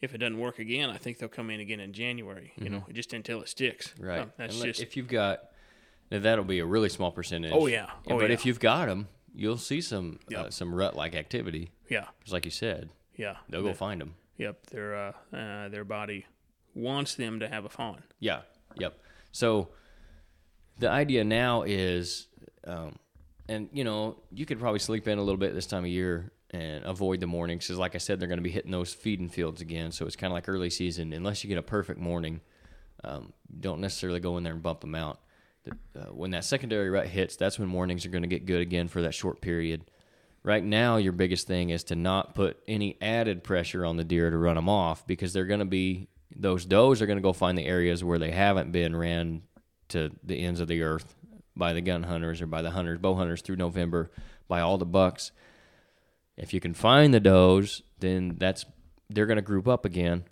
If 0.02 0.14
it 0.14 0.18
doesn't 0.18 0.38
work 0.38 0.60
again, 0.60 0.90
I 0.90 0.98
think 0.98 1.18
they'll 1.20 1.30
come 1.30 1.50
in 1.50 1.62
again 1.62 1.80
in 1.80 1.94
January. 1.94 2.52
You 2.58 2.70
know, 2.70 2.84
just 2.92 3.14
until 3.14 3.42
it 3.42 3.48
sticks. 3.48 3.94
Right. 3.98 4.20
Um, 4.20 4.34
that's 4.36 4.54
And 4.56 4.66
just 4.66 4.82
if 4.82 4.98
you've 4.98 5.08
got 5.08 5.44
that'll 6.10 6.44
be 6.44 6.60
a 6.60 6.66
really 6.66 6.90
small 6.90 7.10
percentage. 7.10 7.54
Oh, 7.56 7.68
yeah. 7.68 7.86
Oh, 8.10 8.20
but 8.20 8.28
yeah. 8.28 8.34
if 8.34 8.46
you've 8.46 8.60
got 8.60 8.88
them, 8.88 9.08
you'll 9.34 9.56
see 9.58 9.80
some 9.80 10.20
uh, 10.30 10.42
Yep. 10.44 10.54
some 10.54 10.76
rut 10.76 10.98
like 10.98 11.16
activity. 11.16 11.72
yeah, 11.90 12.08
Just 12.20 12.34
like 12.34 12.44
you 12.44 12.52
said, 12.52 12.90
yeah. 13.16 13.38
they'll 13.48 13.64
go 13.64 13.72
find 13.74 14.02
them. 14.02 14.16
Yep, 14.38 14.68
their 14.72 14.94
uh, 14.94 15.12
uh, 15.34 15.70
their 15.70 15.86
body 15.86 16.26
wants 16.76 17.16
them 17.16 17.40
to 17.40 17.48
have 17.48 17.64
a 17.64 17.70
fawn. 17.70 18.04
Yeah. 18.20 18.42
Yep. 18.80 18.98
So 19.32 19.70
the 20.80 20.90
idea 20.90 21.24
now 21.24 21.64
is, 21.64 22.28
um, 22.66 22.96
and 23.48 23.70
you 23.74 23.84
know, 23.84 24.18
you 24.32 24.46
could 24.46 24.60
probably 24.60 24.80
sleep 24.80 25.08
in 25.08 25.18
a 25.18 25.22
little 25.22 25.38
bit 25.38 25.54
this 25.54 25.68
time 25.68 25.84
of 25.84 25.90
year 25.90 26.32
and 26.52 26.86
avoid 26.86 27.20
the 27.20 27.28
mornings 27.28 27.66
because, 27.66 27.80
like 27.80 27.96
I 27.96 27.98
said, 27.98 28.20
they're 28.20 28.28
going 28.28 28.38
to 28.38 28.44
be 28.44 28.52
hitting 28.52 28.72
those 28.72 28.94
feeding 28.94 29.28
fields 29.30 29.60
again. 29.60 29.92
So 29.92 30.06
it's 30.06 30.16
kind 30.16 30.32
of 30.32 30.36
like 30.36 30.48
early 30.48 30.70
season. 30.70 31.12
Unless 31.12 31.44
you 31.44 31.48
get 31.48 31.58
a 31.58 31.64
perfect 31.64 32.00
morning, 32.00 32.42
um, 33.04 33.34
don't 33.60 33.82
necessarily 33.82 34.20
go 34.20 34.38
in 34.38 34.44
there 34.44 34.54
and 34.54 34.62
bump 34.62 34.82
them 34.82 34.96
out. 34.96 35.20
Uh, 35.70 36.06
when 36.12 36.32
that 36.32 36.44
secondary 36.44 36.90
rut 36.90 37.08
hits, 37.08 37.36
that's 37.36 37.58
when 37.58 37.68
mornings 37.68 38.06
are 38.06 38.10
going 38.10 38.22
to 38.22 38.28
get 38.28 38.46
good 38.46 38.62
again 38.62 38.88
for 38.88 39.02
that 39.02 39.14
short 39.14 39.42
period. 39.42 39.90
right 40.44 40.64
now 40.64 40.98
your 40.98 41.14
biggest 41.14 41.48
thing 41.48 41.70
is 41.70 41.86
to 41.86 41.96
not 41.96 42.36
put 42.36 42.62
any 42.68 42.98
added 43.02 43.44
pressure 43.44 43.86
on 43.86 43.96
the 43.96 44.04
deer 44.04 44.30
to 44.30 44.38
run 44.38 44.56
them 44.56 44.68
off 44.68 45.08
because 45.08 45.32
they're 45.32 45.46
going 45.46 45.60
to 45.60 45.66
be 45.66 46.10
those 46.36 46.66
does 46.66 47.02
are 47.02 47.06
going 47.06 47.18
to 47.18 47.24
go 47.24 47.34
find 47.34 47.58
the 47.58 47.66
areas 47.66 48.04
where 48.04 48.20
they 48.20 48.32
haven't 48.32 48.72
been 48.72 48.96
ran 48.96 49.44
to 49.90 50.12
the 50.24 50.40
ends 50.40 50.60
of 50.60 50.68
the 50.68 50.82
earth 50.82 51.16
by 51.56 51.74
the 51.74 51.82
gun 51.82 52.04
hunters 52.04 52.42
or 52.42 52.48
by 52.48 52.62
the 52.62 52.72
hunters 52.72 53.00
bow 53.00 53.16
hunters 53.16 53.42
through 53.42 53.56
november 53.56 54.12
by 54.48 54.60
all 54.60 54.78
the 54.78 54.86
bucks. 54.86 55.32
If 56.36 56.54
you 56.54 56.60
can 56.60 56.74
find 56.74 57.14
the 57.14 57.20
does 57.20 57.82
then 58.00 58.36
that's 58.38 58.66
they're 59.10 59.26
going 59.26 59.38
to 59.38 59.42
group 59.42 59.68
up 59.68 59.86
again. 59.86 60.26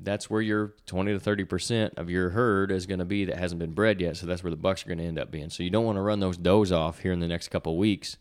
That's 0.00 0.30
where 0.30 0.40
your 0.40 0.74
20 0.86 1.12
to 1.12 1.20
30 1.20 1.44
percent 1.44 1.94
of 1.96 2.08
your 2.08 2.30
herd 2.30 2.70
is 2.70 2.86
going 2.86 3.00
to 3.00 3.04
be 3.04 3.24
that 3.24 3.36
hasn't 3.36 3.58
been 3.58 3.72
bred 3.72 4.00
yet. 4.00 4.16
So 4.16 4.26
that's 4.26 4.42
where 4.42 4.50
the 4.50 4.56
bucks 4.56 4.84
are 4.84 4.88
going 4.88 4.98
to 4.98 5.04
end 5.04 5.18
up 5.18 5.30
being. 5.30 5.50
So 5.50 5.62
you 5.62 5.70
don't 5.70 5.84
want 5.84 5.96
to 5.96 6.02
run 6.02 6.20
those 6.20 6.36
does 6.36 6.72
off 6.72 7.00
here 7.00 7.12
in 7.12 7.20
the 7.20 7.28
next 7.28 7.48
couple 7.48 7.76
weeks 7.76 8.16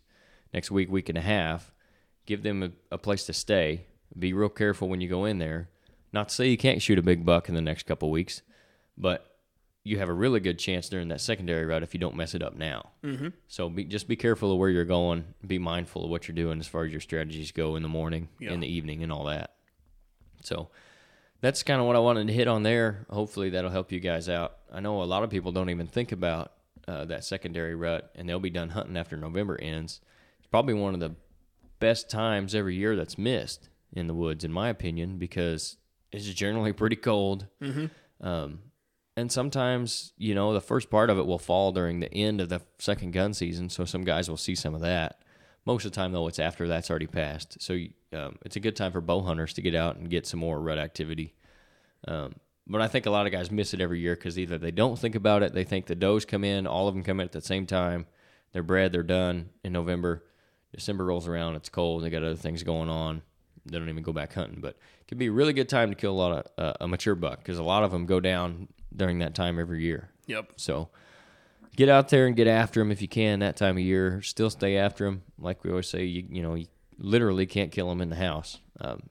next 0.54 0.72
week 0.72 0.92
week 0.92 1.10
and 1.10 1.18
a 1.18 1.22
half. 1.22 1.72
Give 2.26 2.44
them 2.44 2.64
a, 2.64 2.72
a 2.92 2.98
place 2.98 3.26
to 3.26 3.34
stay. 3.34 3.86
Be 4.18 4.34
real 4.34 4.50
careful 4.50 4.90
when 4.90 5.02
you 5.02 5.08
go 5.08 5.26
in 5.26 5.38
there 5.38 5.70
not 6.14 6.30
to 6.30 6.36
say 6.36 6.48
you 6.48 6.58
can't 6.58 6.82
shoot 6.82 6.98
a 6.98 7.02
big 7.04 7.26
buck 7.26 7.50
in 7.50 7.56
the 7.56 7.62
next 7.62 7.86
couple 7.86 8.08
of 8.10 8.14
weeks 8.14 8.42
but 8.98 9.34
you 9.84 10.00
have 10.00 10.10
a 10.10 10.14
really 10.14 10.42
good 10.42 10.60
chance 10.60 10.90
during 10.90 11.08
that 11.08 11.22
secondary 11.22 11.66
rut 11.66 11.82
if 11.82 11.94
you 11.94 12.00
don't 12.00 12.16
mess 12.16 12.36
it 12.36 12.44
up 12.44 12.58
now. 12.58 12.90
Mm-hmm. 13.06 13.30
So 13.48 13.70
be, 13.70 13.86
just 13.86 14.06
be 14.10 14.18
careful 14.18 14.52
of 14.52 14.58
where 14.58 14.70
you're 14.70 14.84
going. 14.84 15.24
Be 15.46 15.60
mindful 15.60 16.04
of 16.04 16.10
what 16.10 16.28
you're 16.28 16.36
doing 16.36 16.60
as 16.60 16.68
far 16.68 16.84
as 16.84 16.92
your 16.92 17.00
strategies 17.00 17.54
go 17.54 17.78
in 17.78 17.84
the 17.84 17.88
morning, 17.88 18.28
Yeah. 18.38 18.52
in 18.52 18.60
the 18.60 18.68
evening, 18.68 19.02
and 19.02 19.14
all 19.14 19.24
that. 19.26 19.54
So 20.44 20.70
that's 21.40 21.64
kind 21.64 21.80
of 21.80 21.88
what 21.88 21.96
I 21.96 22.00
wanted 22.00 22.28
to 22.28 22.34
hit 22.34 22.50
on 22.50 22.64
there. 22.64 23.06
Hopefully 23.10 23.50
that'll 23.52 23.72
help 23.72 23.94
you 23.94 24.02
guys 24.02 24.28
out. 24.28 24.58
I 24.74 24.82
know 24.82 25.02
a 25.02 25.06
lot 25.06 25.24
of 25.24 25.30
people 25.30 25.54
don't 25.54 25.70
even 25.70 25.88
think 25.88 26.12
about 26.12 26.52
uh, 26.86 27.06
that 27.06 27.24
secondary 27.24 27.76
rut, 27.76 28.12
and 28.16 28.28
they'll 28.28 28.40
be 28.40 28.50
done 28.50 28.70
hunting 28.72 28.98
after 28.98 29.16
November 29.16 29.58
ends. 29.62 30.02
It's 30.40 30.48
probably 30.48 30.74
one 30.74 30.96
of 30.96 31.00
the 31.00 31.16
best 31.80 32.10
times 32.10 32.54
every 32.54 32.76
year 32.76 32.98
that's 32.98 33.18
missed 33.18 33.70
in 33.94 34.08
the 34.08 34.14
woods, 34.14 34.44
in 34.44 34.52
my 34.52 34.68
opinion, 34.68 35.18
because 35.18 35.78
it's 36.12 36.26
generally 36.26 36.74
pretty 36.74 36.96
cold. 36.96 37.48
Um, 38.22 38.60
and 39.16 39.32
sometimes, 39.32 40.14
you 40.18 40.36
know, 40.36 40.54
the 40.54 40.62
first 40.62 40.90
part 40.90 41.10
of 41.10 41.18
it 41.18 41.26
will 41.26 41.40
fall 41.40 41.72
during 41.72 42.00
the 42.00 42.14
end 42.14 42.40
of 42.40 42.50
the 42.50 42.62
second 42.78 43.12
gun 43.12 43.34
season, 43.34 43.70
so 43.70 43.84
some 43.84 44.04
guys 44.04 44.30
will 44.30 44.38
see 44.38 44.54
some 44.56 44.76
of 44.76 44.82
that. 44.82 45.22
Most 45.66 45.86
of 45.86 45.92
the 45.92 45.96
time, 45.96 46.12
though, 46.14 46.28
it's 46.28 46.40
after 46.40 46.68
that's 46.68 46.90
already 46.90 47.08
passed. 47.08 47.62
So 47.62 47.74
um, 48.14 48.38
it's 48.46 48.56
a 48.56 48.60
good 48.60 48.76
time 48.76 48.92
for 48.92 49.02
bow 49.02 49.22
hunters 49.22 49.54
to 49.54 49.62
get 49.62 49.76
out 49.76 49.98
and 49.98 50.10
get 50.10 50.26
some 50.28 50.40
more 50.40 50.60
rut 50.62 50.78
activity. 50.78 51.34
Um, 52.08 52.36
but 52.68 52.82
I 52.82 52.88
think 52.88 53.06
a 53.06 53.10
lot 53.12 53.26
of 53.26 53.32
guys 53.32 53.50
miss 53.50 53.74
it 53.74 53.82
every 53.82 54.00
year 54.00 54.16
because 54.16 54.38
either 54.38 54.58
they 54.58 54.72
don't 54.72 55.00
think 55.00 55.16
about 55.16 55.42
it, 55.42 55.54
they 55.54 55.64
think 55.64 55.88
the 55.88 55.96
does 55.96 56.26
come 56.26 56.44
in, 56.44 56.68
all 56.68 56.88
of 56.88 56.94
them 56.94 57.04
come 57.04 57.20
in 57.20 57.26
at 57.26 57.32
the 57.32 57.42
same 57.42 57.66
time, 57.66 58.06
they're 58.54 58.64
bred, 58.64 58.92
they're 58.92 59.04
done 59.04 59.50
in 59.64 59.74
November. 59.74 60.24
December 60.74 61.06
rolls 61.06 61.28
around, 61.28 61.56
it's 61.56 61.70
cold, 61.70 62.04
they 62.04 62.10
got 62.10 62.24
other 62.24 62.36
things 62.36 62.64
going 62.64 62.90
on. 62.90 63.24
They 63.68 63.78
don't 63.78 63.90
even 63.90 64.04
go 64.04 64.14
back 64.14 64.34
hunting. 64.34 64.60
But 64.62 64.78
it 65.02 65.08
can 65.08 65.18
be 65.18 65.28
a 65.28 65.32
really 65.32 65.54
good 65.54 65.70
time 65.70 65.90
to 65.90 65.96
kill 65.96 66.12
a 66.12 66.20
lot 66.20 66.32
of 66.58 66.64
uh, 66.64 66.74
a 66.82 66.88
mature 66.88 67.16
buck 67.16 67.40
because 67.40 67.58
a 67.60 67.64
lot 67.64 67.84
of 67.84 67.92
them 67.92 68.06
go 68.06 68.20
down 68.20 68.68
during 68.96 69.20
that 69.20 69.36
time 69.36 69.60
every 69.60 69.84
year. 69.84 70.10
Yep. 70.28 70.54
So 70.58 70.90
get 71.76 71.90
out 71.90 72.10
there 72.10 72.28
and 72.28 72.36
get 72.36 72.48
after 72.48 72.80
them 72.80 72.92
if 72.92 73.02
you 73.02 73.08
can 73.08 73.40
that 73.40 73.56
time 73.58 73.78
of 73.78 73.84
year. 73.84 74.22
Still 74.22 74.50
stay 74.50 74.78
after 74.78 75.06
them. 75.06 75.24
Like 75.40 75.64
we 75.64 75.70
always 75.70 75.88
say, 75.90 76.04
you 76.06 76.26
you 76.30 76.42
know, 76.42 76.56
you 76.56 76.68
literally 76.98 77.46
can't 77.46 77.72
kill 77.72 77.90
them 77.90 78.02
in 78.02 78.10
the 78.10 78.16
house. 78.16 78.60
Um, 78.82 79.04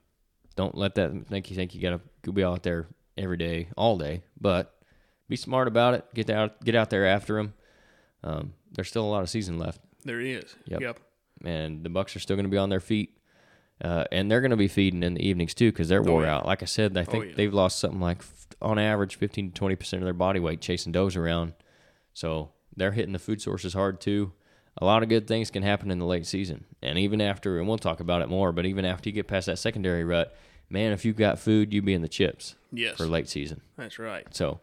don't 0.56 0.74
let 0.76 0.94
that 0.96 1.30
make 1.30 1.50
you 1.50 1.56
think 1.56 1.74
you 1.74 1.80
got 1.80 2.00
to 2.24 2.32
be 2.32 2.42
out 2.42 2.62
there 2.62 2.86
every 3.18 3.36
day, 3.36 3.68
all 3.76 3.96
day. 3.98 4.22
But 4.40 4.74
be 5.28 5.36
smart 5.36 5.68
about 5.68 5.94
it. 5.94 6.04
Get 6.14 6.30
out, 6.30 6.64
get 6.64 6.74
out 6.74 6.90
there 6.90 7.06
after 7.06 7.36
them. 7.36 7.54
Um, 8.24 8.54
there's 8.72 8.88
still 8.88 9.04
a 9.04 9.06
lot 9.10 9.22
of 9.22 9.28
season 9.30 9.58
left, 9.58 9.80
There 10.04 10.20
he 10.20 10.32
is. 10.32 10.54
Yep. 10.66 10.80
Yep. 10.80 11.00
and 11.44 11.84
the 11.84 11.88
bucks 11.90 12.16
are 12.16 12.20
still 12.20 12.36
going 12.36 12.44
to 12.46 12.50
be 12.50 12.56
on 12.58 12.70
their 12.70 12.80
feet. 12.80 13.15
Uh, 13.82 14.04
and 14.10 14.30
they're 14.30 14.40
going 14.40 14.50
to 14.50 14.56
be 14.56 14.68
feeding 14.68 15.02
in 15.02 15.14
the 15.14 15.26
evenings 15.26 15.52
too 15.52 15.70
because 15.70 15.88
they're 15.88 16.02
wore 16.02 16.22
yeah. 16.22 16.36
out. 16.36 16.46
Like 16.46 16.62
I 16.62 16.66
said, 16.66 16.96
I 16.96 17.04
think 17.04 17.26
yeah. 17.26 17.32
they've 17.36 17.52
lost 17.52 17.78
something 17.78 18.00
like, 18.00 18.18
f- 18.18 18.46
on 18.62 18.78
average, 18.78 19.16
15 19.16 19.50
to 19.50 19.54
20 19.54 19.76
percent 19.76 20.02
of 20.02 20.06
their 20.06 20.14
body 20.14 20.40
weight 20.40 20.60
chasing 20.60 20.92
does 20.92 21.14
around. 21.14 21.52
So 22.14 22.52
they're 22.74 22.92
hitting 22.92 23.12
the 23.12 23.18
food 23.18 23.42
sources 23.42 23.74
hard 23.74 24.00
too. 24.00 24.32
A 24.78 24.84
lot 24.84 25.02
of 25.02 25.08
good 25.08 25.26
things 25.26 25.50
can 25.50 25.62
happen 25.62 25.90
in 25.90 25.98
the 25.98 26.04
late 26.04 26.26
season, 26.26 26.66
and 26.82 26.98
even 26.98 27.20
after, 27.22 27.58
and 27.58 27.66
we'll 27.66 27.78
talk 27.78 28.00
about 28.00 28.20
it 28.20 28.28
more. 28.28 28.52
But 28.52 28.66
even 28.66 28.84
after 28.84 29.08
you 29.08 29.14
get 29.14 29.26
past 29.26 29.46
that 29.46 29.58
secondary 29.58 30.04
rut, 30.04 30.36
man, 30.68 30.92
if 30.92 31.04
you've 31.04 31.16
got 31.16 31.38
food, 31.38 31.72
you 31.72 31.80
be 31.80 31.94
in 31.94 32.02
the 32.02 32.08
chips 32.08 32.56
Yes. 32.72 32.96
for 32.96 33.06
late 33.06 33.28
season. 33.28 33.62
That's 33.78 33.98
right. 33.98 34.26
So 34.34 34.60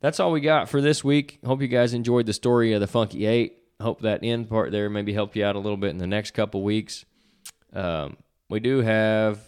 that's 0.00 0.20
all 0.20 0.30
we 0.30 0.40
got 0.40 0.68
for 0.68 0.80
this 0.80 1.02
week. 1.02 1.40
Hope 1.44 1.60
you 1.60 1.66
guys 1.68 1.92
enjoyed 1.92 2.26
the 2.26 2.32
story 2.32 2.72
of 2.72 2.80
the 2.80 2.86
Funky 2.86 3.26
Eight. 3.26 3.58
Hope 3.80 4.02
that 4.02 4.20
end 4.22 4.48
part 4.48 4.70
there 4.70 4.88
maybe 4.88 5.12
helped 5.12 5.34
you 5.34 5.44
out 5.44 5.56
a 5.56 5.60
little 5.60 5.76
bit 5.76 5.90
in 5.90 5.98
the 5.98 6.06
next 6.06 6.32
couple 6.32 6.62
weeks. 6.62 7.04
Um, 7.72 8.16
we 8.52 8.60
do 8.60 8.82
have 8.82 9.40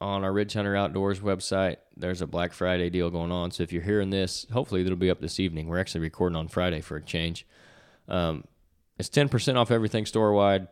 on 0.00 0.22
our 0.22 0.32
Ridge 0.32 0.52
Hunter 0.52 0.76
Outdoors 0.76 1.18
website, 1.18 1.78
there's 1.96 2.20
a 2.22 2.28
Black 2.28 2.52
Friday 2.52 2.90
deal 2.90 3.10
going 3.10 3.32
on. 3.32 3.50
So 3.50 3.64
if 3.64 3.72
you're 3.72 3.82
hearing 3.82 4.10
this, 4.10 4.46
hopefully 4.52 4.82
it'll 4.82 4.94
be 4.94 5.10
up 5.10 5.20
this 5.20 5.40
evening. 5.40 5.66
We're 5.66 5.80
actually 5.80 6.02
recording 6.02 6.36
on 6.36 6.46
Friday 6.46 6.80
for 6.80 6.96
a 6.96 7.02
change. 7.02 7.44
Um, 8.06 8.44
it's 9.00 9.08
10% 9.08 9.56
off 9.56 9.72
everything 9.72 10.06
store 10.06 10.32
wide. 10.32 10.68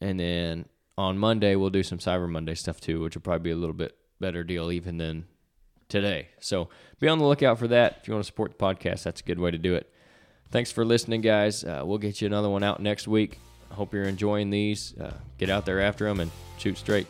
And 0.00 0.18
then 0.18 0.66
on 0.98 1.16
Monday, 1.16 1.54
we'll 1.54 1.70
do 1.70 1.84
some 1.84 1.98
Cyber 1.98 2.28
Monday 2.28 2.56
stuff 2.56 2.80
too, 2.80 3.00
which 3.00 3.14
will 3.14 3.22
probably 3.22 3.44
be 3.44 3.50
a 3.52 3.56
little 3.56 3.72
bit 3.72 3.96
better 4.18 4.42
deal 4.42 4.72
even 4.72 4.96
than 4.98 5.26
today. 5.88 6.30
So 6.40 6.70
be 6.98 7.06
on 7.06 7.18
the 7.18 7.24
lookout 7.24 7.60
for 7.60 7.68
that. 7.68 7.98
If 8.00 8.08
you 8.08 8.14
want 8.14 8.24
to 8.24 8.26
support 8.26 8.58
the 8.58 8.64
podcast, 8.64 9.04
that's 9.04 9.20
a 9.20 9.24
good 9.24 9.38
way 9.38 9.52
to 9.52 9.58
do 9.58 9.76
it. 9.76 9.88
Thanks 10.50 10.72
for 10.72 10.84
listening, 10.84 11.20
guys. 11.20 11.62
Uh, 11.62 11.82
we'll 11.84 11.98
get 11.98 12.20
you 12.20 12.26
another 12.26 12.48
one 12.48 12.64
out 12.64 12.82
next 12.82 13.06
week. 13.06 13.38
Hope 13.72 13.94
you're 13.94 14.04
enjoying 14.04 14.50
these. 14.50 14.96
Uh, 14.98 15.14
get 15.38 15.50
out 15.50 15.66
there 15.66 15.80
after 15.80 16.06
them 16.06 16.20
and 16.20 16.30
shoot 16.58 16.78
straight. 16.78 17.06